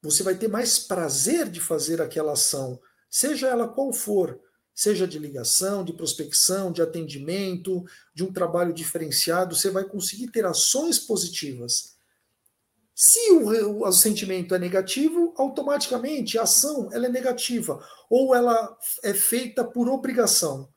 Você 0.02 0.24
vai 0.24 0.36
ter 0.36 0.48
mais 0.48 0.80
prazer 0.80 1.50
de 1.50 1.60
fazer 1.60 2.02
aquela 2.02 2.34
ação, 2.34 2.80
seja 3.10 3.48
ela 3.48 3.68
qual 3.68 3.94
for, 3.94 4.40
seja 4.74 5.08
de 5.08 5.18
ligação, 5.18 5.84
de 5.84 5.94
prospecção, 5.94 6.72
de 6.72 6.82
atendimento, 6.82 7.84
de 8.14 8.24
um 8.24 8.32
trabalho 8.32 8.74
diferenciado, 8.74 9.56
você 9.56 9.72
vai 9.72 9.84
conseguir 9.84 10.28
ter 10.30 10.46
ações 10.46 11.00
positivas. 11.00 11.98
Se 12.96 13.32
o, 13.32 13.84
o, 13.84 13.92
sentimento 13.92 14.56
é 14.56 14.60
negativo, 14.60 15.34
automaticamente 15.38 16.38
a 16.38 16.44
ação 16.44 16.90
ela 16.92 17.06
é 17.06 17.10
negativa 17.10 17.80
ou 18.10 18.34
ela 18.34 18.78
é 19.04 19.14
feita 19.14 19.64
por 19.64 19.88
obrigação. 19.88 20.68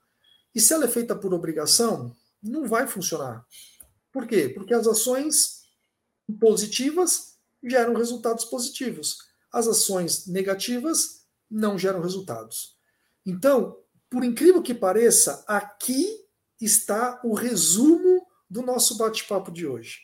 E 0.55 0.61
se 0.61 0.75
ela 0.75 0.85
é 0.85 0.89
feita 0.89 1.15
por 1.15 1.33
obrigação, 1.33 2.15
não 2.43 2.67
vai 2.67 2.87
funcionar. 2.87 3.45
Por 4.13 4.27
quê? 4.27 4.49
Porque 4.49 4.75
as 4.75 4.87
ações 4.87 5.63
positivas 6.41 7.39
geram 7.63 7.95
resultados 7.95 8.45
positivos. 8.45 9.19
As 9.53 9.67
ações 9.67 10.27
negativas 10.27 11.27
não 11.51 11.79
geram 11.79 12.01
resultados. 12.01 12.77
Então, 13.27 13.77
por 14.09 14.25
incrível 14.25 14.63
que 14.63 14.75
pareça, 14.75 15.45
aqui 15.47 16.25
está 16.61 17.21
o 17.25 17.35
resumo 17.35 18.27
do 18.49 18.63
nosso 18.63 18.97
bate-papo 18.97 19.51
de 19.51 19.67
hoje. 19.67 19.99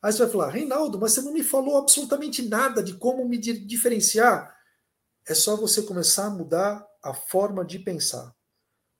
Aí 0.00 0.12
você 0.12 0.18
vai 0.18 0.30
falar, 0.30 0.50
Reinaldo, 0.50 0.98
mas 0.98 1.12
você 1.12 1.22
não 1.22 1.32
me 1.32 1.42
falou 1.42 1.76
absolutamente 1.76 2.42
nada 2.48 2.82
de 2.82 2.94
como 2.94 3.28
me 3.28 3.38
diferenciar. 3.38 4.56
É 5.26 5.34
só 5.34 5.56
você 5.56 5.82
começar 5.82 6.26
a 6.26 6.30
mudar 6.30 6.84
a 7.02 7.14
forma 7.14 7.64
de 7.64 7.78
pensar 7.78 8.34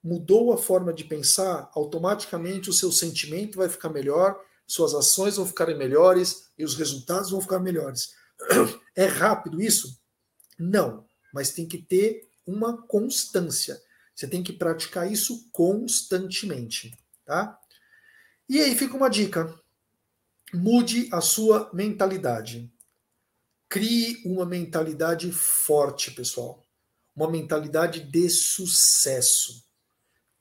mudou 0.02 0.52
a 0.52 0.58
forma 0.58 0.92
de 0.92 1.04
pensar, 1.04 1.70
automaticamente 1.74 2.68
o 2.68 2.72
seu 2.72 2.90
sentimento 2.90 3.56
vai 3.56 3.68
ficar 3.68 3.88
melhor, 3.88 4.42
suas 4.66 4.94
ações 4.94 5.36
vão 5.36 5.46
ficar 5.46 5.66
melhores 5.76 6.50
e 6.58 6.64
os 6.64 6.74
resultados 6.74 7.30
vão 7.30 7.40
ficar 7.40 7.60
melhores. 7.60 8.14
É 8.94 9.06
rápido 9.06 9.62
isso? 9.62 9.98
Não, 10.58 11.06
mas 11.32 11.52
tem 11.52 11.66
que 11.66 11.78
ter 11.78 12.28
uma 12.46 12.76
constância. 12.86 13.80
Você 14.14 14.28
tem 14.28 14.42
que 14.42 14.52
praticar 14.52 15.10
isso 15.10 15.48
constantemente, 15.50 16.94
tá? 17.24 17.58
E 18.46 18.60
aí 18.60 18.76
fica 18.76 18.94
uma 18.94 19.08
dica. 19.08 19.58
Mude 20.52 21.08
a 21.10 21.22
sua 21.22 21.70
mentalidade. 21.72 22.70
Crie 23.66 24.22
uma 24.26 24.44
mentalidade 24.44 25.32
forte, 25.32 26.10
pessoal. 26.10 26.62
Uma 27.16 27.30
mentalidade 27.30 28.00
de 28.00 28.28
sucesso 28.28 29.64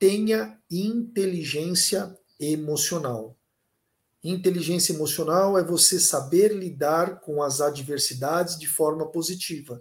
tenha 0.01 0.59
inteligência 0.71 2.17
emocional. 2.39 3.37
Inteligência 4.23 4.93
emocional 4.93 5.59
é 5.59 5.63
você 5.63 5.99
saber 5.99 6.55
lidar 6.55 7.19
com 7.19 7.43
as 7.43 7.61
adversidades 7.61 8.57
de 8.57 8.65
forma 8.65 9.11
positiva. 9.11 9.79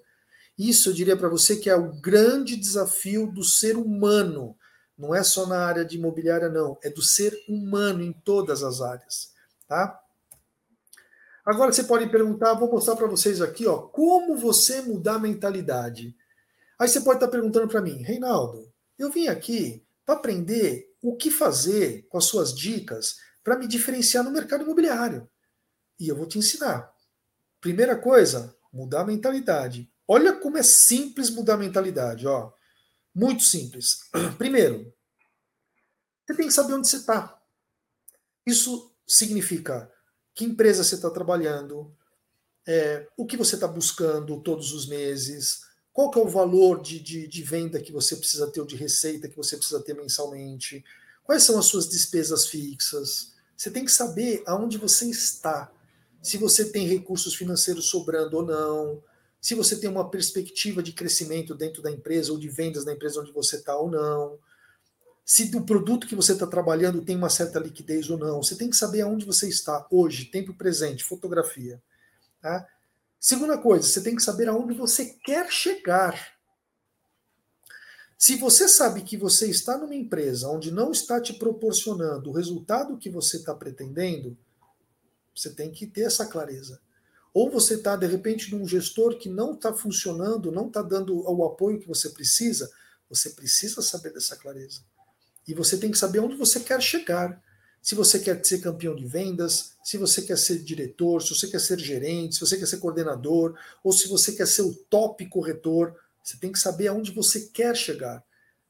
Isso 0.59 0.91
eu 0.91 0.93
diria 0.93 1.17
para 1.17 1.31
você 1.31 1.57
que 1.57 1.71
é 1.71 1.75
o 1.75 1.99
grande 2.03 2.55
desafio 2.55 3.33
do 3.33 3.43
ser 3.43 3.79
humano. 3.79 4.55
Não 4.97 5.15
é 5.15 5.23
só 5.23 5.47
na 5.47 5.65
área 5.65 5.87
de 5.87 5.97
imobiliária, 5.97 6.51
não. 6.51 6.79
É 6.85 6.91
do 6.91 7.01
ser 7.01 7.35
humano 7.49 8.03
em 8.03 8.13
todas 8.13 8.63
as 8.63 8.83
áreas. 8.83 9.33
Tá? 9.67 9.99
Agora 11.47 11.73
você 11.73 11.85
pode 11.85 12.11
perguntar, 12.11 12.53
vou 12.53 12.71
mostrar 12.71 12.95
para 12.95 13.07
vocês 13.07 13.41
aqui, 13.41 13.67
ó, 13.67 13.79
como 13.79 14.37
você 14.37 14.83
mudar 14.83 15.15
a 15.15 15.19
mentalidade. 15.19 16.15
Aí 16.79 16.87
você 16.87 17.01
pode 17.01 17.17
estar 17.17 17.29
perguntando 17.29 17.69
para 17.69 17.81
mim, 17.81 18.03
Reinaldo, 18.03 18.71
eu 18.99 19.11
vim 19.11 19.29
aqui 19.29 19.83
aprender 20.11 20.95
o 21.03 21.17
que 21.17 21.31
fazer 21.31 22.07
com 22.09 22.19
as 22.19 22.25
suas 22.25 22.55
dicas 22.55 23.17
para 23.43 23.59
me 23.59 23.67
diferenciar 23.67 24.23
no 24.23 24.31
mercado 24.31 24.63
imobiliário. 24.65 25.29
E 25.99 26.09
eu 26.09 26.17
vou 26.17 26.27
te 26.27 26.39
ensinar. 26.39 26.93
Primeira 27.61 27.97
coisa, 27.97 28.57
mudar 28.73 29.03
a 29.03 29.07
mentalidade. 29.07 29.91
Olha 30.07 30.33
como 30.33 30.59
é 30.59 30.63
simples 30.63 31.31
mudar 31.31 31.55
a 31.55 31.59
mentalidade, 31.59 32.27
ó. 32.27 32.53
Muito 33.15 33.43
simples. 33.43 34.01
Primeiro, 34.39 34.93
você 36.27 36.37
tem 36.37 36.47
que 36.47 36.55
saber 36.55 36.75
onde 36.75 36.89
você 36.89 36.97
está. 36.97 37.41
Isso 38.47 38.95
significa 39.07 39.91
que 40.35 40.45
empresa 40.45 40.85
você 40.85 40.95
está 40.95 41.11
trabalhando, 41.11 41.95
é, 42.67 43.07
o 43.17 43.27
que 43.27 43.37
você 43.37 43.57
está 43.57 43.67
buscando 43.67 44.41
todos 44.43 44.73
os 44.73 44.87
meses, 44.87 45.61
qual 45.93 46.11
que 46.11 46.19
é 46.19 46.23
o 46.23 46.29
valor 46.29 46.81
de, 46.81 47.01
de, 47.01 47.27
de 47.27 47.43
venda 47.43 47.81
que 47.81 47.93
você 47.93 48.17
precisa 48.17 48.47
ter 48.47 48.61
ou 48.61 48.67
de 48.67 48.77
receita 48.77 49.29
que 49.29 49.37
você 49.37 49.57
precisa 49.57 49.81
ter 49.81 49.95
mensalmente? 49.95 50.85
Quais 51.25 51.43
são 51.43 51.59
as 51.59 51.67
suas 51.67 51.89
despesas 51.89 52.47
fixas? 52.47 53.33
Você 53.57 53.71
tem 53.71 53.85
que 53.85 53.93
saber 53.93 54.43
aonde 54.47 54.79
você 54.79 55.07
está. 55.07 55.71
Se 56.23 56.37
você 56.37 56.71
tem 56.71 56.87
recursos 56.87 57.35
financeiros 57.35 57.91
sobrando 57.91 58.37
ou 58.37 58.45
não, 58.45 59.03
se 59.41 59.55
você 59.55 59.77
tem 59.77 59.89
uma 59.89 60.09
perspectiva 60.11 60.83
de 60.83 60.93
crescimento 60.93 61.55
dentro 61.55 61.83
da 61.83 61.91
empresa 61.91 62.33
ou 62.33 62.39
de 62.39 62.49
vendas 62.49 62.85
da 62.85 62.93
empresa 62.93 63.21
onde 63.21 63.33
você 63.33 63.57
está 63.57 63.77
ou 63.77 63.91
não, 63.91 64.39
se 65.25 65.55
o 65.55 65.65
produto 65.65 66.07
que 66.07 66.15
você 66.17 66.33
está 66.33 66.47
trabalhando 66.47 67.03
tem 67.03 67.17
uma 67.17 67.31
certa 67.31 67.59
liquidez 67.59 68.11
ou 68.11 68.19
não. 68.19 68.43
Você 68.43 68.57
tem 68.57 68.69
que 68.69 68.77
saber 68.77 69.03
aonde 69.03 69.25
você 69.25 69.49
está 69.49 69.87
hoje, 69.91 70.25
tempo 70.25 70.53
presente, 70.53 71.05
fotografia. 71.05 71.81
Tá? 72.41 72.67
Segunda 73.21 73.59
coisa, 73.59 73.87
você 73.87 74.03
tem 74.03 74.17
que 74.17 74.23
saber 74.23 74.49
aonde 74.49 74.73
você 74.73 75.05
quer 75.23 75.53
chegar. 75.53 76.19
Se 78.17 78.35
você 78.37 78.67
sabe 78.67 79.03
que 79.03 79.15
você 79.15 79.51
está 79.51 79.77
numa 79.77 79.95
empresa 79.95 80.49
onde 80.49 80.71
não 80.71 80.91
está 80.91 81.21
te 81.21 81.35
proporcionando 81.35 82.31
o 82.31 82.33
resultado 82.33 82.97
que 82.97 83.11
você 83.11 83.37
está 83.37 83.55
pretendendo, 83.55 84.39
você 85.37 85.51
tem 85.51 85.71
que 85.71 85.87
ter 85.87 86.03
essa 86.03 86.25
clareza. 86.25 86.81
Ou 87.33 87.51
você 87.51 87.75
está, 87.75 87.95
de 87.95 88.07
repente, 88.07 88.55
num 88.55 88.67
gestor 88.67 89.19
que 89.19 89.29
não 89.29 89.53
está 89.53 89.73
funcionando, 89.75 90.51
não 90.51 90.69
está 90.69 90.81
dando 90.81 91.15
o 91.31 91.45
apoio 91.45 91.79
que 91.79 91.87
você 91.87 92.09
precisa, 92.09 92.71
você 93.09 93.31
precisa 93.31 93.83
saber 93.83 94.15
dessa 94.15 94.35
clareza. 94.35 94.81
E 95.47 95.53
você 95.53 95.77
tem 95.77 95.91
que 95.91 95.99
saber 95.99 96.21
onde 96.21 96.37
você 96.37 96.61
quer 96.61 96.81
chegar 96.81 97.41
se 97.83 97.95
você 97.95 98.19
quer 98.19 98.45
ser 98.45 98.61
campeão 98.61 98.95
de 98.95 99.07
vendas, 99.07 99.73
se 99.83 99.97
você 99.97 100.23
quer 100.23 100.37
ser 100.37 100.59
diretor, 100.59 101.23
se 101.23 101.35
você 101.35 101.49
quer 101.49 101.61
ser 101.61 101.79
gerente, 101.79 102.35
se 102.35 102.41
você 102.41 102.59
quer 102.59 102.67
ser 102.67 102.79
coordenador, 102.79 103.59
ou 103.83 103.93
se 103.93 104.07
você 104.09 104.33
quer 104.33 104.47
ser 104.47 104.63
o 104.63 104.75
top 104.75 105.25
corretor, 105.27 105.97
você 106.23 106.37
tem 106.37 106.53
que 106.53 106.59
saber 106.59 106.89
aonde 106.89 107.11
você 107.11 107.49
quer 107.53 107.75
chegar. 107.75 108.23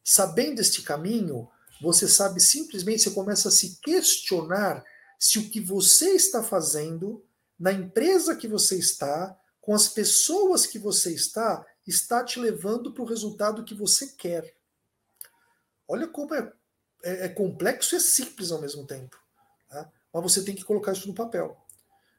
Sabendo 0.05 0.61
este 0.61 0.83
caminho, 0.83 1.49
você 1.83 2.07
sabe 2.07 2.41
simplesmente, 2.41 3.03
você 3.03 3.11
começa 3.11 3.49
a 3.49 3.53
se 3.53 3.79
questionar 3.83 4.85
se 5.19 5.39
o 5.39 5.51
que 5.51 5.61
você 5.61 6.11
está 6.11 6.43
fazendo, 6.43 7.25
na 7.59 7.73
empresa 7.73 8.37
que 8.37 8.49
você 8.49 8.79
está, 8.79 9.37
com 9.61 9.75
as 9.75 9.89
pessoas 9.89 10.67
que 10.67 10.79
você 10.79 11.13
está, 11.13 11.67
está 11.87 12.25
te 12.25 12.39
levando 12.39 12.93
para 12.93 13.03
o 13.03 13.07
resultado 13.07 13.65
que 13.65 13.75
você 13.75 14.07
quer. 14.07 14.55
Olha 15.87 16.07
como 16.07 16.35
é 16.35 16.53
é, 17.03 17.27
é 17.27 17.29
complexo 17.29 17.95
e 17.95 17.99
é 17.99 18.01
simples 18.01 18.51
ao 18.51 18.61
mesmo 18.61 18.87
tempo. 18.87 19.17
Tá? 19.69 19.91
Mas 20.13 20.23
você 20.23 20.43
tem 20.43 20.55
que 20.55 20.65
colocar 20.65 20.93
isso 20.93 21.09
no 21.09 21.15
papel. 21.15 21.57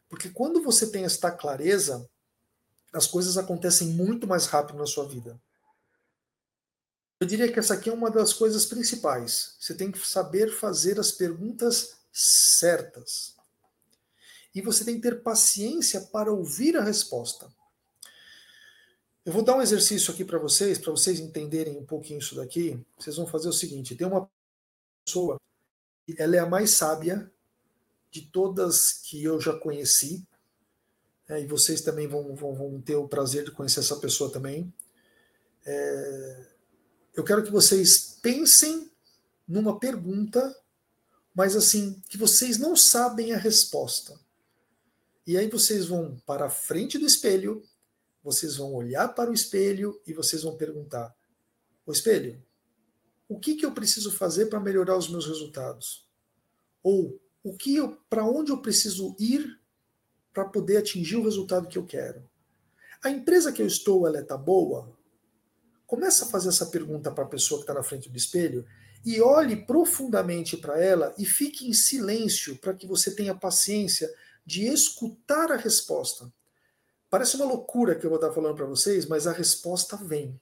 Porque 0.10 0.30
quando 0.30 0.62
você 0.62 0.89
tem 0.89 1.06
esta 1.06 1.32
clareza, 1.32 2.10
as 2.94 3.08
coisas 3.08 3.38
acontecem 3.38 3.88
muito 3.89 4.28
mais 4.28 4.46
rápido 4.46 4.78
na 4.78 4.86
sua 4.86 5.08
vida. 5.08 5.39
Eu 7.20 7.28
diria 7.28 7.52
que 7.52 7.60
essa 7.60 7.76
aqui 7.76 7.89
é 7.89 7.94
uma 7.94 8.10
das 8.10 8.34
coisas 8.34 8.65
principais. 8.65 9.56
Você 9.60 9.76
tem 9.76 9.91
que 9.91 10.00
saber 10.08 10.52
fazer 10.52 11.00
as 11.00 11.12
perguntas 11.12 11.98
certas. 12.12 13.36
E 14.54 14.62
você 14.62 14.84
tem 14.84 14.96
que 14.96 15.02
ter 15.02 15.22
paciência 15.22 16.02
para 16.02 16.34
ouvir 16.34 16.76
a 16.76 16.84
resposta. 16.84 17.48
Eu 19.24 19.32
vou 19.32 19.44
dar 19.44 19.56
um 19.56 19.62
exercício 19.62 20.12
aqui 20.12 20.26
para 20.26 20.39
vocês, 20.39 20.80
para 20.80 20.91
vocês 20.91 21.20
entenderem 21.20 21.78
um 21.78 21.86
pouquinho 21.86 22.20
isso 22.20 22.36
daqui. 22.36 22.84
Vocês 22.98 23.15
vão 23.15 23.28
fazer 23.28 23.48
o 23.48 23.54
seguinte: 23.54 23.96
tem 23.96 24.08
uma 24.08 24.30
pessoa, 25.04 25.40
ela 26.18 26.36
é 26.36 26.40
a 26.40 26.46
mais 26.46 26.72
sábia 26.72 27.32
de 28.10 28.22
todas 28.22 28.94
que 28.94 29.24
eu 29.24 29.40
já 29.40 29.54
conheci, 29.58 30.28
é, 31.30 31.42
e 31.42 31.48
vocês 31.48 31.82
também 31.82 32.08
vão, 32.08 32.36
vão, 32.36 32.54
vão, 32.54 32.82
ter 32.82 32.96
o 32.96 33.08
prazer 33.08 33.46
de 33.46 33.52
conhecer 33.52 33.80
essa 33.80 33.96
pessoa 33.98 34.32
também. 34.32 34.74
É, 35.66 36.48
eu 37.14 37.24
quero 37.24 37.44
que 37.44 37.52
vocês 37.52 38.20
pensem 38.22 38.92
numa 39.48 39.80
pergunta, 39.80 40.56
mas 41.34 41.56
assim, 41.56 42.02
que 42.10 42.18
vocês 42.18 42.58
não 42.58 42.76
sabem 42.76 43.34
a 43.34 43.38
resposta. 43.38 44.20
E 45.26 45.38
aí 45.38 45.50
vocês 45.50 45.86
vão 45.86 46.18
para 46.26 46.48
a 46.48 46.50
frente 46.50 46.98
do 46.98 47.06
espelho 47.06 47.64
vocês 48.24 48.58
vão 48.58 48.74
olhar 48.74 49.08
para 49.10 49.32
o 49.32 49.34
espelho 49.34 50.00
e 50.06 50.14
vocês 50.14 50.44
vão 50.44 50.56
perguntar: 50.56 51.16
O 51.86 51.92
espelho, 51.92 52.42
o 53.32 53.39
que, 53.39 53.56
que 53.56 53.65
eu 53.65 53.72
preciso 53.72 54.12
fazer 54.12 54.48
para 54.48 54.60
melhorar 54.60 54.98
os 54.98 55.08
meus 55.08 55.26
resultados? 55.26 56.06
Ou 56.84 57.17
o 57.41 57.56
que 57.56 57.78
para 58.10 58.26
onde 58.26 58.52
eu 58.52 58.62
preciso 58.62 59.15
ir 59.17 59.58
para 60.34 60.44
poder 60.44 60.76
atingir 60.76 61.15
o 61.15 61.24
resultado 61.24 61.70
que 61.70 61.78
eu 61.78 61.86
quero? 61.86 62.30
A 63.02 63.10
empresa 63.10 63.54
que 63.54 63.62
eu 63.62 63.67
estou, 63.67 64.06
ela 64.06 64.20
está 64.20 64.36
boa? 64.36 64.91
Começa 65.88 66.26
a 66.26 66.28
fazer 66.28 66.50
essa 66.50 66.65
pergunta 66.65 67.10
para 67.10 67.24
a 67.24 67.28
pessoa 67.28 67.60
que 67.60 67.63
está 67.63 67.74
na 67.74 67.84
frente 67.84 68.10
do 68.10 68.17
espelho 68.17 68.65
e 69.06 69.22
olhe 69.22 69.65
profundamente 69.65 70.58
para 70.58 70.78
ela 70.78 71.15
e 71.17 71.26
fique 71.26 71.70
em 71.70 71.74
silêncio 71.74 72.58
para 72.58 72.74
que 72.74 72.86
você 72.86 73.15
tenha 73.15 73.34
paciência 73.34 74.13
de 74.46 74.67
escutar 74.67 75.54
a 75.54 75.58
resposta. 75.58 76.30
Parece 77.10 77.38
uma 77.38 77.46
loucura 77.46 77.96
que 77.96 78.06
eu 78.06 78.10
vou 78.10 78.20
estar 78.20 78.34
falando 78.34 78.58
para 78.58 78.65
vocês, 78.65 79.06
mas 79.06 79.26
a 79.26 79.32
resposta 79.32 79.96
vem. 79.96 80.38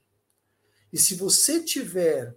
E 0.92 0.98
se 0.98 1.14
você 1.14 1.62
tiver 1.62 2.36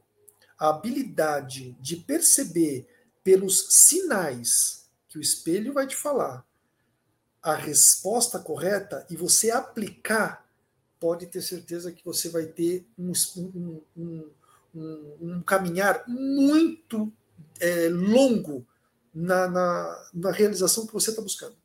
a 0.59 0.69
habilidade 0.69 1.75
de 1.79 1.97
perceber 1.97 2.87
pelos 3.23 3.67
sinais 3.69 4.85
que 5.09 5.17
o 5.17 5.21
espelho 5.21 5.73
vai 5.73 5.87
te 5.87 5.95
falar 5.95 6.45
a 7.43 7.55
resposta 7.55 8.39
correta 8.39 9.05
e 9.09 9.17
você 9.17 9.51
aplicar, 9.51 10.49
pode 10.97 11.25
ter 11.25 11.41
certeza 11.41 11.91
que 11.91 12.03
você 12.03 12.29
vai 12.29 12.45
ter 12.45 12.87
um, 12.97 13.11
um, 13.35 13.81
um, 13.97 14.31
um, 14.73 15.17
um 15.21 15.41
caminhar 15.41 16.05
muito 16.07 17.11
é, 17.59 17.89
longo 17.89 18.65
na, 19.13 19.49
na, 19.49 20.09
na 20.13 20.31
realização 20.31 20.87
que 20.87 20.93
você 20.93 21.09
está 21.09 21.21
buscando. 21.21 21.57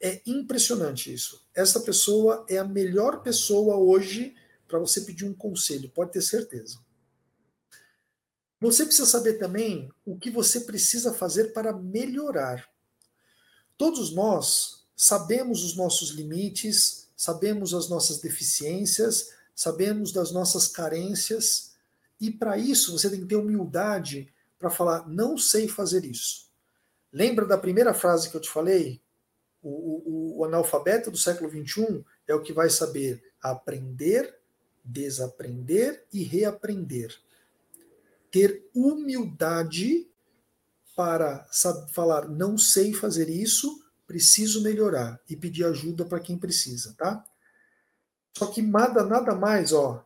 É 0.00 0.20
impressionante 0.26 1.12
isso. 1.12 1.44
Essa 1.54 1.80
pessoa 1.80 2.44
é 2.48 2.58
a 2.58 2.64
melhor 2.64 3.22
pessoa 3.22 3.76
hoje 3.76 4.34
para 4.66 4.78
você 4.78 5.00
pedir 5.02 5.24
um 5.24 5.34
conselho, 5.34 5.90
pode 5.90 6.12
ter 6.12 6.22
certeza. 6.22 6.78
Você 8.62 8.86
precisa 8.86 9.08
saber 9.08 9.40
também 9.40 9.90
o 10.06 10.16
que 10.16 10.30
você 10.30 10.60
precisa 10.60 11.12
fazer 11.12 11.52
para 11.52 11.72
melhorar. 11.72 12.70
Todos 13.76 14.14
nós 14.14 14.86
sabemos 14.94 15.64
os 15.64 15.76
nossos 15.76 16.10
limites, 16.10 17.08
sabemos 17.16 17.74
as 17.74 17.88
nossas 17.88 18.20
deficiências, 18.20 19.30
sabemos 19.52 20.12
das 20.12 20.30
nossas 20.30 20.68
carências, 20.68 21.72
e 22.20 22.30
para 22.30 22.56
isso 22.56 22.96
você 22.96 23.10
tem 23.10 23.18
que 23.18 23.26
ter 23.26 23.34
humildade 23.34 24.32
para 24.60 24.70
falar: 24.70 25.08
não 25.08 25.36
sei 25.36 25.66
fazer 25.66 26.04
isso. 26.04 26.48
Lembra 27.12 27.44
da 27.44 27.58
primeira 27.58 27.92
frase 27.92 28.30
que 28.30 28.36
eu 28.36 28.40
te 28.40 28.48
falei? 28.48 29.02
O, 29.60 29.70
o, 29.70 30.38
o 30.38 30.44
analfabeto 30.44 31.10
do 31.10 31.18
século 31.18 31.50
XXI 31.50 32.04
é 32.28 32.34
o 32.34 32.40
que 32.40 32.52
vai 32.52 32.70
saber 32.70 33.20
aprender, 33.42 34.38
desaprender 34.84 36.06
e 36.12 36.22
reaprender. 36.22 37.12
Ter 38.32 38.68
humildade 38.74 40.10
para 40.96 41.46
saber, 41.52 41.92
falar, 41.92 42.28
não 42.28 42.58
sei 42.58 42.92
fazer 42.92 43.30
isso, 43.30 43.80
preciso 44.06 44.62
melhorar 44.62 45.20
e 45.30 45.36
pedir 45.36 45.64
ajuda 45.64 46.04
para 46.04 46.18
quem 46.18 46.36
precisa, 46.36 46.94
tá? 46.98 47.24
Só 48.36 48.46
que 48.46 48.60
nada, 48.60 49.04
nada 49.04 49.34
mais, 49.34 49.72
ó, 49.72 50.04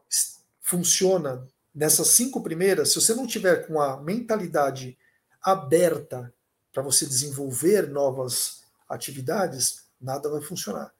funciona 0.60 1.46
nessas 1.74 2.08
cinco 2.08 2.42
primeiras, 2.42 2.90
se 2.90 3.00
você 3.00 3.14
não 3.14 3.26
tiver 3.26 3.66
com 3.66 3.80
a 3.80 4.02
mentalidade 4.02 4.98
aberta 5.42 6.32
para 6.72 6.82
você 6.82 7.06
desenvolver 7.06 7.88
novas 7.88 8.62
atividades, 8.88 9.84
nada 10.00 10.28
vai 10.28 10.42
funcionar. 10.42 10.92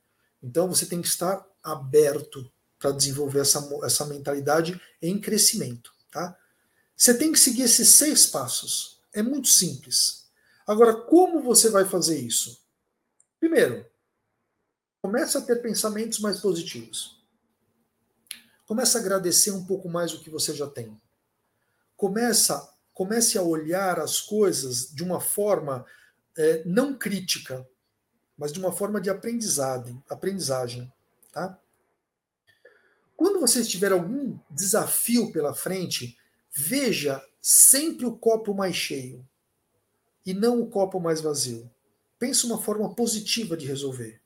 Então 0.42 0.68
você 0.68 0.86
tem 0.86 1.02
que 1.02 1.08
estar 1.08 1.44
aberto 1.62 2.50
para 2.78 2.92
desenvolver 2.92 3.40
essa, 3.40 3.68
essa 3.82 4.04
mentalidade 4.06 4.80
em 5.02 5.20
crescimento. 5.20 5.92
Tá? 6.10 6.36
Você 6.96 7.12
tem 7.12 7.30
que 7.30 7.38
seguir 7.38 7.62
esses 7.62 7.90
seis 7.90 8.26
passos. 8.26 9.00
É 9.12 9.22
muito 9.22 9.48
simples. 9.48 10.26
Agora, 10.66 10.94
como 10.94 11.42
você 11.42 11.68
vai 11.68 11.84
fazer 11.84 12.18
isso? 12.18 12.64
Primeiro, 13.38 13.86
comece 15.02 15.36
a 15.36 15.40
ter 15.40 15.62
pensamentos 15.62 16.18
mais 16.18 16.40
positivos. 16.40 17.22
Comece 18.66 18.96
a 18.96 19.00
agradecer 19.00 19.52
um 19.52 19.64
pouco 19.64 19.88
mais 19.88 20.12
o 20.12 20.20
que 20.20 20.30
você 20.30 20.54
já 20.54 20.66
tem. 20.66 21.00
Começa, 21.96 22.68
comece 22.92 23.38
a 23.38 23.42
olhar 23.42 24.00
as 24.00 24.20
coisas 24.20 24.92
de 24.92 25.04
uma 25.04 25.20
forma 25.20 25.84
é, 26.36 26.64
não 26.64 26.98
crítica, 26.98 27.66
mas 28.36 28.52
de 28.52 28.58
uma 28.58 28.72
forma 28.72 29.00
de 29.00 29.08
aprendizado, 29.08 30.02
aprendizagem. 30.10 30.92
Tá? 31.30 31.58
Quando 33.16 33.40
você 33.40 33.64
tiver 33.64 33.92
algum 33.92 34.38
desafio 34.50 35.30
pela 35.32 35.54
frente, 35.54 36.18
veja 36.56 37.22
sempre 37.40 38.06
o 38.06 38.16
copo 38.16 38.54
mais 38.54 38.74
cheio 38.74 39.24
e 40.24 40.32
não 40.32 40.60
o 40.60 40.68
copo 40.68 40.98
mais 40.98 41.20
vazio. 41.20 41.70
Pense 42.18 42.46
uma 42.46 42.60
forma 42.60 42.94
positiva 42.94 43.56
de 43.56 43.66
resolver. 43.66 44.20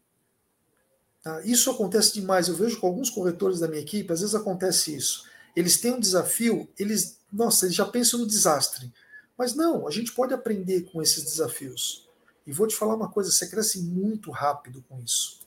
Tá? 1.22 1.42
Isso 1.44 1.70
acontece 1.70 2.14
demais. 2.14 2.46
Eu 2.46 2.54
vejo 2.54 2.80
com 2.80 2.86
alguns 2.86 3.10
corretores 3.10 3.58
da 3.58 3.66
minha 3.66 3.82
equipe, 3.82 4.12
às 4.12 4.20
vezes 4.20 4.34
acontece 4.34 4.94
isso. 4.94 5.28
Eles 5.56 5.78
têm 5.78 5.94
um 5.94 6.00
desafio, 6.00 6.68
eles, 6.78 7.18
nossa, 7.32 7.66
eles 7.66 7.74
já 7.74 7.84
pensam 7.84 8.20
no 8.20 8.26
desastre. 8.26 8.92
Mas 9.36 9.54
não, 9.54 9.88
a 9.88 9.90
gente 9.90 10.12
pode 10.12 10.32
aprender 10.32 10.82
com 10.82 11.02
esses 11.02 11.24
desafios. 11.24 12.08
E 12.46 12.52
vou 12.52 12.66
te 12.68 12.76
falar 12.76 12.94
uma 12.94 13.10
coisa: 13.10 13.30
você 13.30 13.48
cresce 13.48 13.82
muito 13.82 14.30
rápido 14.30 14.84
com 14.88 15.00
isso. 15.00 15.40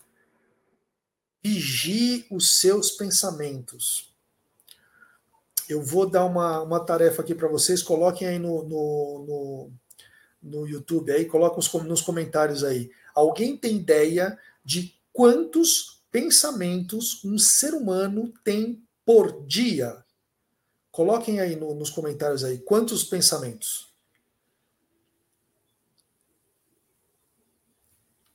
Vigie 1.41 2.25
os 2.29 2.59
seus 2.59 2.91
pensamentos. 2.91 4.12
Eu 5.73 5.81
vou 5.81 6.07
dar 6.07 6.23
uma, 6.25 6.61
uma 6.61 6.79
tarefa 6.79 7.23
aqui 7.23 7.33
para 7.33 7.47
vocês. 7.47 7.81
Coloquem 7.81 8.27
aí 8.27 8.37
no, 8.37 8.63
no, 8.63 9.25
no, 9.27 9.71
no 10.41 10.67
YouTube, 10.67 11.11
aí, 11.11 11.25
coloquem 11.25 11.83
nos 11.83 12.01
comentários 12.01 12.63
aí. 12.63 12.91
Alguém 13.15 13.57
tem 13.57 13.77
ideia 13.77 14.37
de 14.63 14.95
quantos 15.11 16.03
pensamentos 16.11 17.25
um 17.25 17.39
ser 17.39 17.73
humano 17.73 18.31
tem 18.43 18.85
por 19.03 19.45
dia? 19.47 20.03
Coloquem 20.91 21.39
aí 21.39 21.55
no, 21.55 21.73
nos 21.73 21.89
comentários 21.89 22.43
aí 22.43 22.59
quantos 22.59 23.03
pensamentos. 23.03 23.91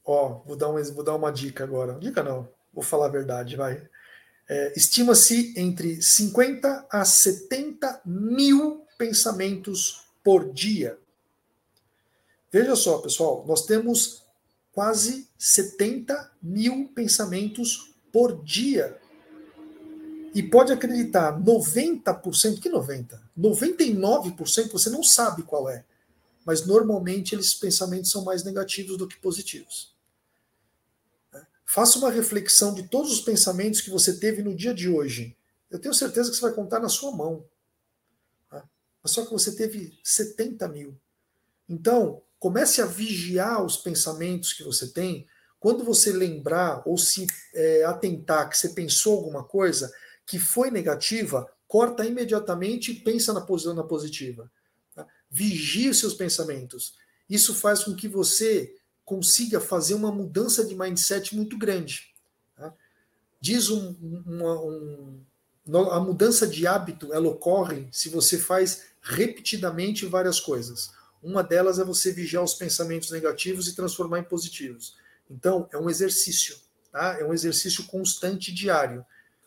Ó, 0.05 0.43
vou 0.45 0.57
dar, 0.57 0.71
um, 0.71 0.83
vou 0.93 1.05
dar 1.05 1.15
uma 1.15 1.31
dica 1.31 1.63
agora. 1.63 2.01
Dica 2.01 2.21
não, 2.21 2.49
vou 2.73 2.83
falar 2.83 3.07
a 3.07 3.11
verdade, 3.11 3.55
vai. 3.55 3.89
É, 4.49 4.73
Estima-se 4.75 5.53
entre 5.57 6.01
50 6.01 6.87
a 6.91 7.05
70 7.05 8.01
mil 8.05 8.87
pensamentos 8.97 10.05
por 10.25 10.53
dia. 10.53 10.99
Veja 12.51 12.75
só, 12.75 12.99
pessoal, 12.99 13.45
nós 13.47 13.67
temos 13.67 14.23
quase 14.73 15.29
70 15.37 16.33
mil 16.43 16.89
pensamentos 16.95 17.93
por 18.11 18.43
dia. 18.43 18.99
E 20.35 20.43
pode 20.43 20.73
acreditar, 20.73 21.39
90%, 21.39 22.61
que 22.61 22.71
90%? 22.71 23.19
99% 23.39 24.73
você 24.73 24.89
não 24.89 25.03
sabe 25.03 25.43
qual 25.43 25.69
é. 25.69 25.85
Mas 26.45 26.67
normalmente 26.67 27.35
esses 27.35 27.55
pensamentos 27.55 28.11
são 28.11 28.25
mais 28.25 28.45
negativos 28.45 28.97
do 28.97 29.07
que 29.07 29.17
positivos. 29.17 29.98
Faça 31.71 31.99
uma 31.99 32.11
reflexão 32.11 32.73
de 32.73 32.89
todos 32.89 33.13
os 33.13 33.21
pensamentos 33.21 33.83
que 33.83 33.91
você 33.91 34.19
teve 34.19 34.43
no 34.43 34.57
dia 34.57 34.73
de 34.73 34.89
hoje. 34.89 35.37
Eu 35.71 35.79
tenho 35.79 35.93
certeza 35.93 36.31
que 36.31 36.37
você 36.37 36.41
vai 36.41 36.55
contar 36.55 36.81
na 36.81 36.89
sua 36.89 37.15
mão. 37.15 37.45
Tá? 38.49 38.67
Mas 39.03 39.13
só 39.13 39.23
que 39.23 39.31
você 39.31 39.55
teve 39.55 40.01
70 40.03 40.67
mil. 40.69 40.99
Então, 41.69 42.23
comece 42.39 42.81
a 42.81 42.87
vigiar 42.87 43.63
os 43.63 43.77
pensamentos 43.77 44.55
que 44.55 44.65
você 44.65 44.89
tem, 44.89 45.29
Quando 45.61 45.85
você 45.85 46.13
lembrar 46.13 46.83
ou 46.87 46.97
se 46.97 47.27
é, 47.53 47.85
atentar 47.85 48.49
que 48.49 48.57
você 48.57 48.69
pensou 48.71 49.19
alguma 49.19 49.43
coisa 49.43 49.93
que 50.25 50.39
foi 50.39 50.71
negativa, 50.71 51.51
corta 51.67 52.07
imediatamente 52.07 52.93
e 52.93 53.01
pensa 53.01 53.33
na 53.33 53.41
posição 53.41 53.77
positiva. 53.87 54.51
Tá? 54.95 55.07
Vigie 55.29 55.91
os 55.91 55.99
seus 55.99 56.15
pensamentos. 56.15 56.95
Isso 57.29 57.55
faz 57.55 57.85
com 57.85 57.95
que 57.95 58.09
você 58.09 58.75
consiga 59.09 59.59
fazer 59.59 59.95
uma 59.95 60.13
mudança 60.13 60.63
de 60.63 60.75
mindset 60.75 61.35
muito 61.35 61.57
grande. 61.57 62.15
Tá? 62.55 62.75
Diz 63.41 63.71
um, 63.71 63.97
uma, 64.27 64.61
um, 64.61 65.25
a 65.91 65.99
mudança 65.99 66.47
de 66.47 66.67
hábito 66.67 67.11
ela 67.15 67.27
ocorre 67.27 67.89
se 67.91 68.11
você 68.11 68.39
faz 68.39 68.85
repetidamente 69.01 70.05
várias 70.05 70.39
coisas. 70.39 70.91
Uma 71.23 71.43
delas 71.43 71.79
é 71.79 71.85
você 71.85 72.13
vigiar 72.13 72.45
os 72.45 72.53
pensamentos 72.53 73.11
negativos 73.11 73.67
e 73.67 73.75
transformar 73.75 74.19
em 74.19 74.25
positivos. 74.25 74.95
Então, 75.31 75.67
é 75.73 75.79
um 75.79 75.89
exercício, 75.89 76.57
tá? 76.93 77.19
É 77.19 77.25
um 77.25 77.33
exercício 77.33 77.87
constante 77.87 78.53
diário. 78.53 79.03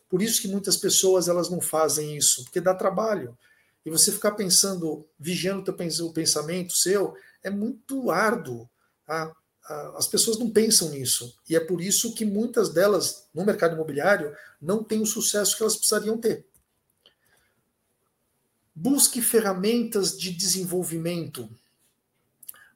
Por 0.09 0.23
isso 0.23 0.41
que 0.41 0.47
muitas 0.47 0.75
pessoas 0.75 1.27
elas 1.27 1.51
não 1.51 1.61
fazem 1.61 2.17
isso, 2.17 2.45
porque 2.45 2.59
dá 2.59 2.73
trabalho. 2.73 3.37
E 3.85 3.91
você 3.91 4.11
ficar 4.11 4.31
pensando, 4.31 5.05
vigiando 5.19 5.71
o 5.71 6.13
pensamento 6.13 6.73
seu, 6.73 7.13
é 7.43 7.51
muito 7.51 8.09
árduo. 8.09 8.67
Tá? 9.05 9.31
As 9.95 10.07
pessoas 10.07 10.37
não 10.37 10.49
pensam 10.49 10.89
nisso. 10.89 11.37
E 11.49 11.55
é 11.55 11.59
por 11.59 11.81
isso 11.81 12.13
que 12.13 12.25
muitas 12.25 12.69
delas, 12.69 13.27
no 13.33 13.45
mercado 13.45 13.75
imobiliário, 13.75 14.35
não 14.61 14.83
têm 14.83 15.01
o 15.01 15.05
sucesso 15.05 15.55
que 15.55 15.63
elas 15.63 15.75
precisariam 15.75 16.17
ter. 16.17 16.45
Busque 18.73 19.21
ferramentas 19.21 20.17
de 20.17 20.31
desenvolvimento. 20.31 21.49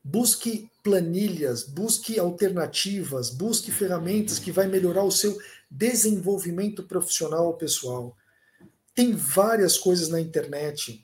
Busque 0.04 0.70
planilhas, 0.84 1.64
busque 1.64 2.20
alternativas, 2.20 3.32
busque 3.32 3.72
ferramentas 3.72 4.38
que 4.38 4.52
vai 4.52 4.68
melhorar 4.68 5.04
o 5.04 5.12
seu 5.12 5.36
desenvolvimento 5.70 6.84
profissional 6.84 7.56
pessoal. 7.56 8.16
Tem 8.94 9.16
várias 9.16 9.78
coisas 9.78 10.08
na 10.10 10.22
internet, 10.22 11.04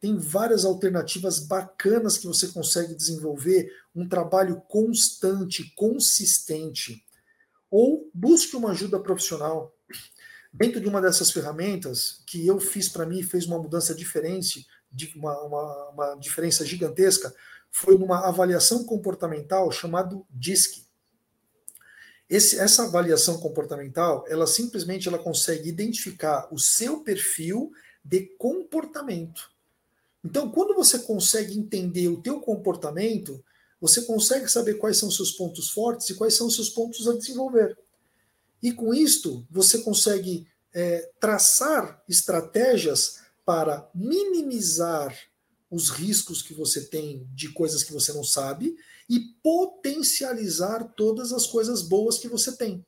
tem 0.00 0.16
várias 0.16 0.64
alternativas 0.64 1.40
bacanas 1.40 2.16
que 2.16 2.26
você 2.26 2.48
consegue 2.48 2.94
desenvolver 2.94 3.72
um 3.94 4.08
trabalho 4.08 4.60
constante, 4.68 5.72
consistente. 5.74 7.04
Ou 7.70 8.08
busque 8.14 8.56
uma 8.56 8.70
ajuda 8.70 9.00
profissional. 9.00 9.74
Dentro 10.52 10.80
de 10.80 10.88
uma 10.88 11.02
dessas 11.02 11.30
ferramentas, 11.30 12.22
que 12.26 12.46
eu 12.46 12.60
fiz 12.60 12.88
para 12.88 13.04
mim, 13.04 13.22
fez 13.22 13.46
uma 13.46 13.58
mudança 13.58 13.94
diferente, 13.94 14.66
uma, 15.16 15.38
uma, 15.42 15.88
uma 15.90 16.14
diferença 16.14 16.64
gigantesca, 16.64 17.34
foi 17.70 17.98
numa 17.98 18.26
avaliação 18.26 18.84
comportamental 18.84 19.70
chamado 19.70 20.26
DISC. 20.30 20.86
Esse, 22.30 22.58
essa 22.58 22.84
avaliação 22.84 23.38
comportamental, 23.38 24.24
ela 24.28 24.46
simplesmente 24.46 25.08
ela 25.08 25.18
consegue 25.18 25.68
identificar 25.68 26.48
o 26.52 26.58
seu 26.58 27.02
perfil 27.02 27.72
de 28.04 28.20
comportamento. 28.38 29.57
Então, 30.24 30.50
quando 30.50 30.74
você 30.74 30.98
consegue 30.98 31.56
entender 31.58 32.08
o 32.08 32.20
teu 32.20 32.40
comportamento, 32.40 33.42
você 33.80 34.02
consegue 34.02 34.48
saber 34.48 34.74
quais 34.74 34.96
são 34.96 35.10
seus 35.10 35.32
pontos 35.32 35.70
fortes 35.70 36.10
e 36.10 36.14
quais 36.14 36.34
são 36.34 36.50
seus 36.50 36.68
pontos 36.68 37.06
a 37.08 37.16
desenvolver. 37.16 37.78
E 38.62 38.72
com 38.72 38.92
isto, 38.92 39.46
você 39.50 39.78
consegue 39.78 40.46
é, 40.74 41.10
traçar 41.20 42.02
estratégias 42.08 43.20
para 43.44 43.88
minimizar 43.94 45.16
os 45.70 45.90
riscos 45.90 46.42
que 46.42 46.54
você 46.54 46.84
tem 46.86 47.28
de 47.34 47.50
coisas 47.52 47.82
que 47.82 47.92
você 47.92 48.12
não 48.12 48.24
sabe 48.24 48.76
e 49.08 49.20
potencializar 49.42 50.84
todas 50.96 51.32
as 51.32 51.46
coisas 51.46 51.82
boas 51.82 52.18
que 52.18 52.28
você 52.28 52.56
tem. 52.56 52.84